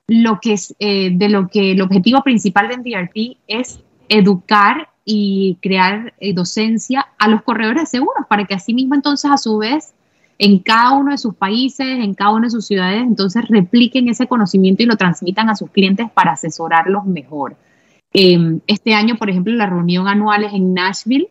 lo 0.07 0.39
que 0.39 0.53
es, 0.53 0.75
eh, 0.79 1.11
de 1.13 1.29
lo 1.29 1.47
que 1.47 1.71
el 1.71 1.81
objetivo 1.81 2.21
principal 2.21 2.67
de 2.67 2.77
MDRT 2.77 3.37
es 3.47 3.79
educar 4.09 4.89
y 5.05 5.57
crear 5.61 6.13
eh, 6.19 6.33
docencia 6.33 7.07
a 7.17 7.27
los 7.27 7.41
corredores 7.43 7.83
de 7.83 7.97
seguros 7.97 8.25
para 8.27 8.45
que 8.45 8.53
así 8.53 8.73
mismo 8.73 8.95
entonces 8.95 9.29
a 9.31 9.37
su 9.37 9.57
vez 9.57 9.93
en 10.39 10.59
cada 10.59 10.93
uno 10.93 11.11
de 11.11 11.17
sus 11.17 11.35
países, 11.35 11.87
en 11.87 12.13
cada 12.15 12.31
una 12.31 12.47
de 12.47 12.51
sus 12.51 12.65
ciudades, 12.65 13.01
entonces 13.01 13.47
repliquen 13.47 14.09
ese 14.09 14.27
conocimiento 14.27 14.83
y 14.83 14.87
lo 14.87 14.97
transmitan 14.97 15.49
a 15.49 15.55
sus 15.55 15.69
clientes 15.69 16.09
para 16.11 16.31
asesorarlos 16.31 17.05
mejor. 17.05 17.55
Em, 18.11 18.59
este 18.67 18.93
año, 18.93 19.15
por 19.15 19.29
ejemplo, 19.29 19.53
la 19.53 19.67
reunión 19.67 20.07
anual 20.07 20.43
es 20.43 20.53
en 20.53 20.73
Nashville. 20.73 21.29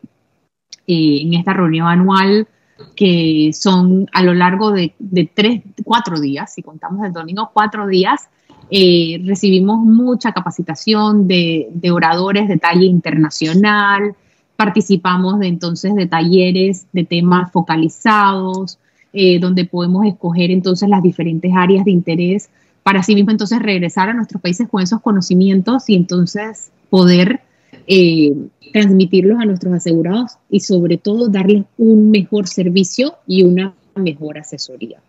Eh, 0.85 1.21
en 1.21 1.33
esta 1.33 1.53
reunión 1.53 1.87
anual, 1.87 2.47
que 2.95 3.51
son 3.53 4.07
a 4.11 4.21
lo 4.21 4.33
largo 4.33 4.71
de, 4.71 4.93
tres, 5.33 5.61
cuatro 5.85 6.19
días, 6.19 6.53
si 6.53 6.61
contamos 6.61 7.05
el 7.05 7.13
domingo, 7.13 7.51
cuatro 7.53 7.87
días, 7.87 8.27
eh, 8.75 9.21
recibimos 9.23 9.85
mucha 9.85 10.31
capacitación 10.31 11.27
de, 11.27 11.69
oradores 11.91 12.47
de 12.47 12.57
talla 12.57 12.85
internacional, 12.85 14.15
participamos 14.55 15.37
de, 15.37 15.45
entonces 15.45 15.93
de 15.93 16.07
talleres 16.07 16.87
de 16.91 17.03
temas 17.03 17.51
focalizados, 17.51 18.79
eh, 19.13 19.37
donde 19.37 19.65
podemos 19.65 20.07
escoger 20.07 20.49
entonces 20.49 20.89
las 20.89 21.03
diferentes 21.03 21.51
áreas 21.55 21.85
de 21.85 21.91
interés 21.91 22.49
para 22.81 23.01
así 23.01 23.13
mismo 23.13 23.29
entonces 23.29 23.59
regresar 23.59 24.09
a 24.09 24.15
nuestros 24.15 24.41
países 24.41 24.67
con 24.67 24.81
esos 24.81 25.01
conocimientos 25.01 25.87
y 25.87 25.93
entonces 25.93 26.71
poder 26.89 27.41
eh, 27.85 28.33
transmitirlos 28.73 29.39
a 29.39 29.45
nuestros 29.45 29.71
asegurados 29.75 30.39
y 30.49 30.61
sobre 30.61 30.97
todo 30.97 31.27
darles 31.27 31.65
un 31.77 32.09
mejor 32.09 32.47
servicio 32.47 33.17
y 33.27 33.43
una 33.43 33.75
mejor 33.93 34.39
asesoría. 34.39 34.99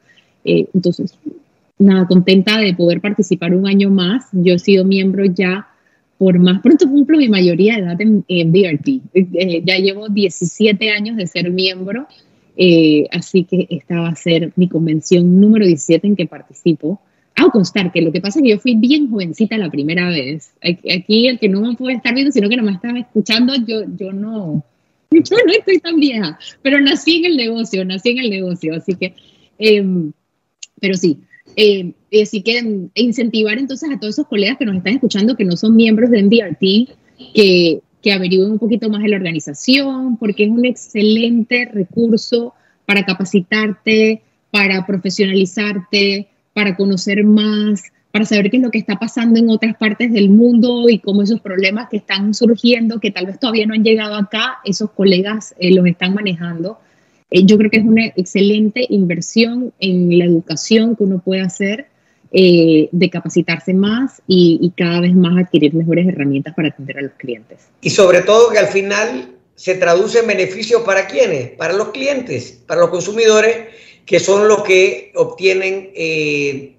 Eh, 0.45 0.69
entonces, 0.75 1.15
nada, 1.79 2.07
contenta 2.07 2.59
de 2.59 2.75
poder 2.75 3.01
participar 3.01 3.55
un 3.55 3.67
año 3.67 3.91
más. 3.91 4.27
Yo 4.33 4.55
he 4.55 4.59
sido 4.59 4.85
miembro 4.85 5.25
ya 5.25 5.69
por 6.19 6.39
más 6.39 6.61
pronto 6.63 6.89
cumplo 6.89 7.19
mi 7.19 7.29
mayoría 7.29 7.75
de 7.75 7.81
edad 7.81 8.01
en, 8.01 8.25
en 8.29 8.53
DRT. 8.53 8.89
Eh, 9.15 9.63
ya 9.65 9.79
llevo 9.79 10.09
17 10.09 10.91
años 10.91 11.17
de 11.17 11.27
ser 11.27 11.51
miembro, 11.51 12.07
así 13.11 13.45
que 13.45 13.67
esta 13.69 14.01
va 14.01 14.09
a 14.09 14.17
ser 14.17 14.53
mi 14.57 14.69
convención 14.69 15.41
número 15.41 15.67
17 15.67 16.07
en 16.07 16.17
que 16.17 16.27
participo. 16.27 17.01
Ah, 17.37 17.49
constar 17.53 17.91
que 17.91 18.01
lo 18.01 18.13
que 18.13 18.21
pasa 18.21 18.39
es 18.39 18.45
que 18.45 18.51
yo 18.51 18.59
fui 18.61 18.77
bien 18.77 19.11
jovencita 19.11 19.59
la 19.59 19.71
primera 19.71 20.09
vez. 20.09 20.53
Aquí 20.63 21.27
el 21.27 21.39
que 21.41 21.49
no 21.49 21.63
me 21.63 21.75
puede 21.75 21.97
estar 21.97 22.15
viendo, 22.15 22.31
sino 22.31 22.49
que 22.49 22.57
no 22.57 22.63
me 22.63 22.73
estaba 22.73 22.99
escuchando, 22.99 23.55
yo, 23.67 23.83
yo 23.97 24.13
no, 24.13 24.63
yo 25.11 25.37
no 25.47 25.53
estoy 25.53 25.79
tan 25.79 25.99
vieja, 25.99 26.39
pero 26.63 26.81
nací 26.81 27.17
en 27.17 27.25
el 27.27 27.37
negocio, 27.37 27.85
nací 27.85 28.11
en 28.11 28.19
el 28.19 28.31
negocio, 28.31 28.75
así 28.75 28.95
que, 28.95 29.15
em, 29.59 30.13
pero 30.81 30.95
sí, 30.95 31.19
eh, 31.57 31.93
así 32.23 32.43
que 32.43 32.89
incentivar 32.95 33.59
entonces 33.59 33.91
a 33.91 33.99
todos 33.99 34.15
esos 34.15 34.27
colegas 34.27 34.59
que 34.59 34.65
nos 34.65 34.77
están 34.77 34.95
escuchando 34.95 35.37
que 35.37 35.45
no 35.45 35.57
son 35.57 35.77
miembros 35.77 36.11
de 36.11 36.23
MDRT, 36.23 37.33
que, 37.35 37.81
que 38.03 38.13
averigüen 38.13 38.53
un 38.53 38.59
poquito 38.59 38.89
más 38.91 39.03
de 39.03 39.09
la 39.09 39.17
organización, 39.17 40.17
porque 40.17 40.45
es 40.45 40.51
un 40.51 40.65
excelente 40.65 41.69
recurso 41.73 42.55
para 42.87 43.05
capacitarte, 43.05 44.23
para 44.51 44.87
profesionalizarte, 44.87 46.29
para 46.53 46.77
conocer 46.77 47.25
más, 47.25 47.83
para 48.15 48.25
saber 48.25 48.49
qué 48.49 48.59
es 48.59 48.63
lo 48.63 48.71
que 48.71 48.79
está 48.79 48.97
pasando 48.97 49.41
en 49.41 49.51
otras 49.51 49.77
partes 49.77 50.13
del 50.13 50.31
mundo 50.31 50.89
y 50.89 51.01
cómo 51.01 51.23
esos 51.23 51.41
problemas 51.41 51.89
que 51.89 51.97
están 51.97 52.33
surgiendo, 52.33 53.01
que 53.01 53.11
tal 53.11 53.27
vez 53.27 53.41
todavía 53.41 53.67
no 53.67 53.75
han 53.75 53.83
llegado 53.83 54.15
acá, 54.15 54.59
esos 54.65 54.93
colegas 54.93 55.55
eh, 55.59 55.75
los 55.75 55.85
están 55.85 56.15
manejando. 56.15 56.79
Eh, 57.35 57.45
yo 57.45 57.59
creo 57.59 57.69
que 57.69 57.79
es 57.79 57.85
una 57.85 58.07
excelente 58.15 58.87
inversión 58.89 59.75
en 59.81 60.17
la 60.17 60.25
educación 60.25 60.95
que 60.95 61.03
uno 61.03 61.21
puede 61.21 61.41
hacer 61.41 61.89
eh, 62.31 62.89
de 62.93 63.11
capacitarse 63.11 63.75
más 63.75 64.23
y, 64.29 64.61
y, 64.63 64.71
cada 64.71 65.01
vez 65.01 65.15
más 65.15 65.37
adquirir 65.37 65.75
mejores 65.75 66.07
herramientas 66.07 66.55
para 66.55 66.69
atender 66.69 66.99
a 66.99 67.03
los 67.03 67.13
clientes. 67.15 67.69
Y 67.81 67.91
sobre 67.91 68.23
todo 68.23 68.51
que 68.51 68.59
al 68.59 68.69
final 68.69 69.35
se 69.57 69.75
traduce 69.75 70.21
en 70.21 70.29
beneficios 70.29 70.83
para 70.83 71.09
quienes, 71.09 71.51
para 71.51 71.75
los 71.75 71.89
clientes, 71.89 72.63
para 72.69 72.83
los 72.83 72.91
consumidores 72.91 73.57
que 74.07 74.21
son 74.21 74.47
los 74.47 74.63
que 74.63 75.11
obtienen 75.17 75.91
eh, 75.97 76.77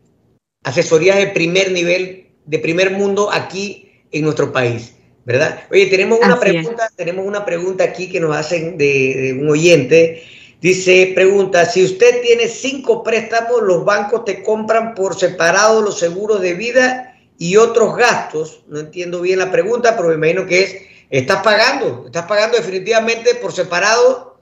asesorías 0.64 1.18
de 1.18 1.28
primer 1.28 1.72
nivel, 1.74 2.28
de 2.46 2.60
primer 2.60 2.92
mundo 2.92 3.30
aquí 3.30 3.92
en 4.10 4.24
nuestro 4.24 4.54
país, 4.54 4.94
¿verdad? 5.26 5.64
Oye, 5.70 5.88
tenemos 5.88 6.20
una 6.20 6.40
pregunta, 6.40 6.90
tenemos 6.96 7.26
una 7.26 7.44
pregunta 7.44 7.84
aquí 7.84 8.10
que 8.10 8.22
nos 8.22 8.34
hacen 8.34 8.78
de, 8.78 9.38
un 9.38 9.50
oyente. 9.50 10.24
Dice, 10.62 11.12
pregunta, 11.14 11.66
si 11.66 11.84
usted 11.84 12.22
tiene 12.22 12.48
cinco 12.48 13.04
préstamos, 13.04 13.62
los 13.62 13.86
bancos 13.86 14.26
te 14.26 14.42
compran 14.42 14.96
por 14.96 15.18
separado 15.18 15.82
los 15.82 16.00
seguros 16.00 16.42
de 16.42 16.54
vida 16.54 17.16
y 17.38 17.58
otros 17.58 17.96
gastos. 17.96 18.64
No 18.68 18.80
entiendo 18.80 19.22
bien 19.22 19.40
la 19.40 19.52
pregunta, 19.52 19.96
pero 19.96 20.10
me 20.10 20.16
imagino 20.16 20.46
que 20.46 20.64
es, 20.64 20.76
estás 21.10 21.44
pagando, 21.44 22.04
estás 22.06 22.26
pagando 22.26 22.58
definitivamente 22.58 23.36
por 23.36 23.52
separado 23.52 24.40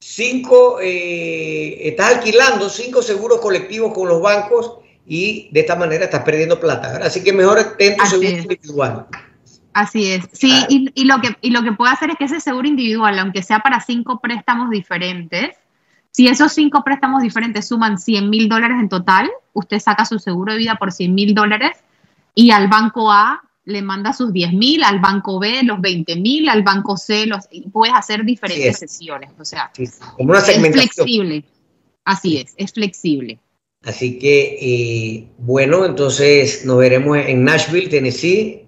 cinco, 0.00 0.78
eh, 0.80 1.88
estás 1.88 2.16
alquilando 2.16 2.68
cinco 2.68 3.02
seguros 3.02 3.40
colectivos 3.40 3.92
con 3.92 4.08
los 4.08 4.20
bancos 4.20 4.78
y 5.06 5.48
de 5.52 5.60
esta 5.60 5.76
manera 5.76 6.04
estás 6.04 6.22
perdiendo 6.22 6.58
plata. 6.58 7.00
Así 7.02 7.22
que 7.22 7.32
mejor 7.32 7.76
ten 7.76 7.96
tu 7.96 8.06
seguro 8.06 8.28
individual. 8.28 9.06
Así 9.74 10.12
es, 10.12 10.28
sí, 10.32 10.52
y, 10.68 11.04
lo 11.04 11.20
que, 11.20 11.36
y 11.40 11.50
lo 11.50 11.62
que 11.62 11.72
puede 11.72 11.92
hacer 11.92 12.10
es 12.10 12.16
que 12.16 12.24
ese 12.24 12.40
seguro 12.40 12.68
individual, 12.68 13.18
aunque 13.18 13.42
sea 13.42 13.60
para 13.60 13.80
cinco 13.80 14.20
préstamos 14.20 14.68
diferentes, 14.68 15.56
si 16.10 16.28
esos 16.28 16.52
cinco 16.52 16.84
préstamos 16.84 17.22
diferentes 17.22 17.68
suman 17.68 17.98
100 17.98 18.28
mil 18.28 18.48
dólares 18.48 18.76
en 18.78 18.90
total, 18.90 19.30
usted 19.54 19.78
saca 19.78 20.04
su 20.04 20.18
seguro 20.18 20.52
de 20.52 20.58
vida 20.58 20.76
por 20.76 20.92
100 20.92 21.14
mil 21.14 21.34
dólares 21.34 21.78
y 22.34 22.50
al 22.50 22.68
banco 22.68 23.10
A 23.10 23.42
le 23.64 23.80
manda 23.80 24.12
sus 24.12 24.32
10 24.32 24.52
mil, 24.52 24.84
al 24.84 24.98
banco 24.98 25.38
B 25.38 25.62
los 25.62 25.80
20 25.80 26.16
mil, 26.16 26.48
al 26.48 26.62
banco 26.62 26.98
C 26.98 27.26
los... 27.26 27.48
Puedes 27.72 27.94
hacer 27.94 28.24
diferentes 28.24 28.78
sesiones, 28.78 29.30
o 29.38 29.44
sea, 29.44 29.70
como 30.16 30.30
una 30.30 30.40
es 30.40 30.72
flexible. 30.72 31.44
Así 32.04 32.38
es, 32.38 32.54
es 32.56 32.72
flexible. 32.72 33.38
Así 33.84 34.18
que, 34.18 34.58
eh, 34.60 35.28
bueno, 35.38 35.84
entonces 35.84 36.64
nos 36.64 36.78
veremos 36.78 37.18
en 37.18 37.44
Nashville, 37.44 37.88
Tennessee, 37.88 38.66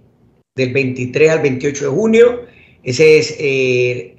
del 0.55 0.72
23 0.72 1.30
al 1.30 1.40
28 1.40 1.84
de 1.84 1.90
junio. 1.90 2.42
Ese 2.82 3.18
es 3.18 3.36
eh, 3.38 4.16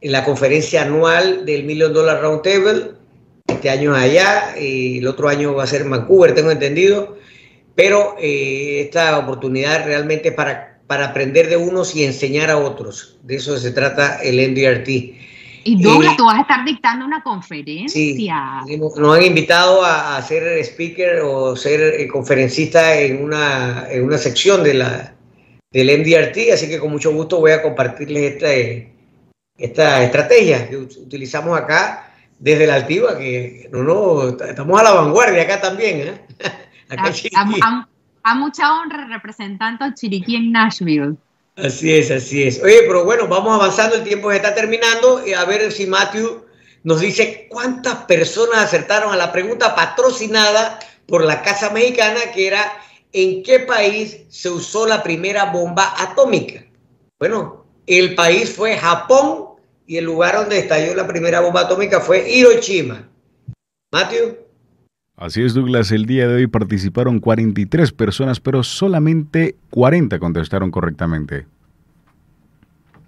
la 0.00 0.24
conferencia 0.24 0.82
anual 0.82 1.44
del 1.44 1.64
Million 1.64 1.92
Dollar 1.92 2.20
Roundtable. 2.20 2.92
Este 3.48 3.70
año 3.70 3.96
es 3.96 4.02
allá, 4.02 4.54
y 4.58 4.98
el 4.98 5.06
otro 5.06 5.28
año 5.28 5.54
va 5.54 5.64
a 5.64 5.66
ser 5.66 5.82
en 5.82 5.90
Vancouver, 5.90 6.34
tengo 6.34 6.50
entendido. 6.50 7.16
Pero 7.74 8.16
eh, 8.20 8.82
esta 8.82 9.18
oportunidad 9.18 9.84
realmente 9.86 10.28
es 10.28 10.34
para, 10.34 10.80
para 10.86 11.06
aprender 11.06 11.48
de 11.48 11.56
unos 11.56 11.96
y 11.96 12.04
enseñar 12.04 12.50
a 12.50 12.58
otros. 12.58 13.18
De 13.22 13.36
eso 13.36 13.58
se 13.58 13.72
trata 13.72 14.22
el 14.22 14.36
NDRT. 14.36 14.88
Y 15.64 15.80
Douglas, 15.80 16.16
tú 16.16 16.24
vas 16.24 16.38
a 16.38 16.40
estar 16.42 16.64
dictando 16.64 17.06
una 17.06 17.22
conferencia. 17.22 17.88
Sí, 17.88 18.28
nos 18.76 19.16
han 19.16 19.22
invitado 19.22 19.84
a, 19.84 20.20
ser 20.22 20.58
speaker 20.64 21.20
o 21.20 21.56
ser 21.56 21.80
eh, 21.80 22.08
conferencista 22.08 22.98
en 22.98 23.22
una, 23.22 23.86
en 23.88 24.04
una 24.04 24.18
sección 24.18 24.64
de 24.64 24.74
la, 24.74 25.14
del 25.72 25.98
MDRT, 25.98 26.52
así 26.52 26.68
que 26.68 26.78
con 26.78 26.90
mucho 26.90 27.12
gusto 27.12 27.40
voy 27.40 27.52
a 27.52 27.62
compartirles 27.62 28.34
esta, 28.34 28.52
esta 29.56 30.04
estrategia 30.04 30.68
que 30.68 30.76
utilizamos 30.76 31.58
acá 31.58 32.12
desde 32.38 32.66
la 32.66 32.74
Altiva, 32.74 33.16
que 33.16 33.68
no, 33.72 33.82
no, 33.82 34.28
estamos 34.44 34.80
a 34.80 34.84
la 34.84 34.92
vanguardia 34.92 35.42
acá 35.42 35.60
también. 35.60 36.08
¿eh? 36.08 36.20
a, 38.24 38.34
mucha 38.34 38.80
honra 38.80 39.06
representando 39.08 39.84
a 39.84 39.94
Chiriquí 39.94 40.36
en 40.36 40.52
Nashville. 40.52 41.16
Así 41.56 41.92
es, 41.92 42.10
así 42.10 42.42
es. 42.42 42.62
Oye, 42.62 42.80
pero 42.86 43.04
bueno, 43.04 43.28
vamos 43.28 43.54
avanzando, 43.54 43.96
el 43.96 44.04
tiempo 44.04 44.30
se 44.30 44.36
está 44.36 44.54
terminando. 44.54 45.24
Y 45.26 45.34
a 45.34 45.44
ver 45.44 45.70
si 45.70 45.86
Matthew 45.86 46.44
nos 46.82 47.00
dice 47.00 47.46
cuántas 47.48 47.94
personas 48.04 48.58
acertaron 48.58 49.12
a 49.12 49.16
la 49.16 49.30
pregunta 49.30 49.74
patrocinada 49.74 50.78
por 51.06 51.24
la 51.24 51.42
Casa 51.42 51.70
Mexicana, 51.70 52.20
que 52.34 52.46
era 52.46 52.72
¿en 53.12 53.42
qué 53.42 53.60
país 53.60 54.24
se 54.28 54.50
usó 54.50 54.86
la 54.86 55.02
primera 55.02 55.52
bomba 55.52 55.94
atómica? 55.98 56.64
Bueno, 57.18 57.64
el 57.86 58.14
país 58.14 58.50
fue 58.50 58.76
Japón 58.76 59.56
y 59.86 59.96
el 59.96 60.04
lugar 60.04 60.36
donde 60.36 60.58
estalló 60.58 60.94
la 60.94 61.06
primera 61.06 61.40
bomba 61.40 61.62
atómica 61.62 62.00
fue 62.00 62.28
Hiroshima. 62.30 63.08
Matthew. 63.92 64.36
Así 65.16 65.42
es, 65.42 65.54
Douglas. 65.54 65.92
El 65.92 66.06
día 66.06 66.26
de 66.26 66.36
hoy 66.36 66.46
participaron 66.46 67.20
43 67.20 67.92
personas, 67.92 68.40
pero 68.40 68.62
solamente 68.62 69.56
40 69.70 70.18
contestaron 70.18 70.70
correctamente. 70.70 71.46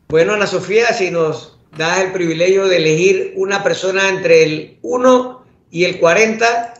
Bueno, 0.09 0.35
Ana 0.35 0.47
Sofía, 0.47 0.93
si 0.93 1.11
nos 1.11 1.59
das 1.77 2.01
el 2.01 2.13
privilegio 2.13 2.67
de 2.69 2.77
elegir 2.77 3.33
una 3.37 3.65
persona 3.65 4.09
entre 4.09 4.45
el 4.45 4.79
1 4.83 5.45
y 5.71 5.85
el 5.85 5.99
40. 5.99 6.75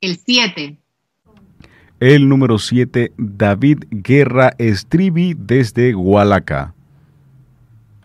El 0.00 0.18
7. 0.18 0.83
El 2.00 2.28
número 2.28 2.58
7, 2.58 3.12
David 3.16 3.84
Guerra 3.88 4.52
Estribi 4.58 5.36
desde 5.38 5.94
Hualaca. 5.94 6.74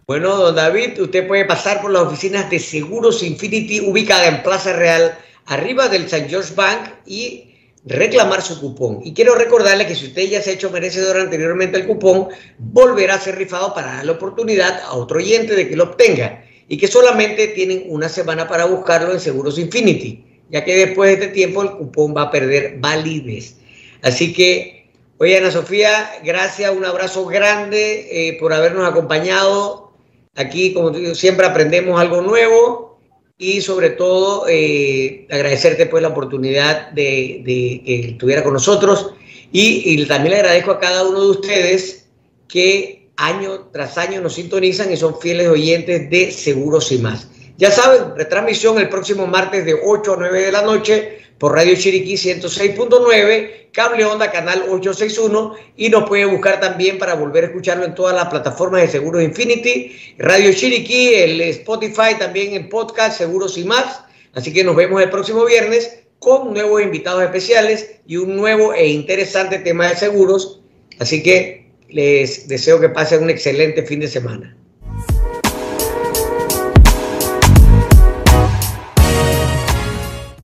Bueno, 0.05 0.37
don 0.37 0.55
David, 0.55 1.01
usted 1.01 1.27
puede 1.27 1.45
pasar 1.45 1.81
por 1.81 1.89
las 1.89 2.03
oficinas 2.03 2.51
de 2.51 2.59
Seguros 2.59 3.23
Infinity 3.23 3.81
ubicada 3.81 4.27
en 4.27 4.43
Plaza 4.43 4.73
Real 4.73 5.17
arriba 5.47 5.89
del 5.89 6.03
St. 6.03 6.29
George 6.29 6.53
Bank 6.53 6.81
y 7.07 7.55
reclamar 7.83 8.43
su 8.43 8.61
cupón. 8.61 8.99
Y 9.03 9.13
quiero 9.15 9.33
recordarle 9.33 9.87
que 9.87 9.95
si 9.95 10.05
usted 10.05 10.29
ya 10.29 10.41
se 10.43 10.51
ha 10.51 10.53
hecho 10.53 10.69
merecedor 10.69 11.17
anteriormente 11.17 11.79
el 11.79 11.87
cupón, 11.87 12.27
volverá 12.59 13.15
a 13.15 13.19
ser 13.19 13.37
rifado 13.37 13.73
para 13.73 13.95
dar 13.95 14.05
la 14.05 14.11
oportunidad 14.11 14.81
a 14.83 14.93
otro 14.93 15.17
oyente 15.17 15.55
de 15.55 15.67
que 15.67 15.75
lo 15.75 15.85
obtenga. 15.85 16.45
Y 16.67 16.77
que 16.77 16.87
solamente 16.87 17.47
tienen 17.47 17.85
una 17.87 18.07
semana 18.07 18.47
para 18.47 18.65
buscarlo 18.65 19.11
en 19.13 19.19
Seguros 19.19 19.57
Infinity, 19.57 20.23
ya 20.51 20.63
que 20.63 20.75
después 20.75 21.09
de 21.09 21.25
este 21.25 21.33
tiempo 21.33 21.63
el 21.63 21.71
cupón 21.71 22.15
va 22.15 22.23
a 22.23 22.31
perder 22.31 22.77
validez. 22.79 23.58
Así 24.01 24.33
que, 24.33 24.89
oye 25.17 25.37
Ana 25.37 25.51
Sofía, 25.51 26.11
gracias, 26.23 26.71
un 26.75 26.85
abrazo 26.85 27.25
grande 27.25 28.07
eh, 28.11 28.37
por 28.39 28.53
habernos 28.53 28.87
acompañado. 28.87 29.91
Aquí, 30.35 30.73
como 30.73 30.93
siempre, 31.15 31.45
aprendemos 31.45 31.99
algo 31.99 32.21
nuevo 32.21 32.99
y 33.37 33.61
sobre 33.61 33.91
todo 33.91 34.45
eh, 34.49 35.25
agradecerte 35.31 35.85
pues 35.85 36.03
la 36.03 36.09
oportunidad 36.09 36.91
de, 36.91 37.41
que 37.45 37.99
estuviera 38.11 38.43
con 38.43 38.53
nosotros 38.53 39.13
y, 39.51 40.05
también 40.05 40.33
le 40.33 40.41
agradezco 40.41 40.71
a 40.71 40.79
cada 40.79 41.07
uno 41.07 41.21
de 41.21 41.29
ustedes 41.31 42.07
que 42.47 43.09
año 43.15 43.69
tras 43.71 43.97
año 43.97 44.21
nos 44.21 44.33
sintonizan 44.33 44.91
y 44.91 44.97
son 44.97 45.19
fieles 45.19 45.47
oyentes 45.47 46.09
de 46.09 46.31
Seguros 46.31 46.91
y 46.91 46.99
más. 46.99 47.29
Ya 47.57 47.71
saben, 47.71 48.15
retransmisión 48.15 48.77
el 48.77 48.89
próximo 48.89 49.25
martes 49.25 49.65
de 49.65 49.73
8 49.73 50.13
a 50.13 50.17
9 50.17 50.41
de 50.41 50.51
la 50.51 50.61
noche 50.61 51.17
por 51.39 51.53
Radio 51.53 51.75
Chiriquí 51.75 52.15
106.9, 52.15 53.71
Cable 53.71 54.05
Onda 54.05 54.29
Canal 54.29 54.63
861 54.69 55.55
y 55.77 55.89
nos 55.89 56.07
puede 56.07 56.25
buscar 56.25 56.59
también 56.59 56.99
para 56.99 57.15
volver 57.15 57.45
a 57.45 57.47
escucharlo 57.47 57.85
en 57.85 57.95
todas 57.95 58.13
las 58.15 58.27
plataformas 58.27 58.81
de 58.81 58.89
Seguros 58.89 59.23
Infinity, 59.23 59.95
Radio 60.17 60.53
Chiriquí, 60.53 61.15
el 61.15 61.39
Spotify 61.41 62.15
también 62.19 62.53
en 62.53 62.67
podcast 62.67 63.17
Seguros 63.17 63.57
y 63.57 63.63
más. 63.63 64.01
Así 64.33 64.53
que 64.53 64.63
nos 64.63 64.75
vemos 64.75 65.01
el 65.01 65.09
próximo 65.09 65.45
viernes 65.45 66.03
con 66.19 66.53
nuevos 66.53 66.81
invitados 66.81 67.23
especiales 67.23 67.95
y 68.05 68.17
un 68.17 68.35
nuevo 68.35 68.73
e 68.73 68.87
interesante 68.87 69.59
tema 69.59 69.87
de 69.87 69.95
seguros. 69.95 70.59
Así 70.99 71.23
que 71.23 71.71
les 71.87 72.49
deseo 72.49 72.81
que 72.81 72.89
pasen 72.89 73.23
un 73.23 73.29
excelente 73.29 73.83
fin 73.83 74.01
de 74.01 74.09
semana. 74.09 74.58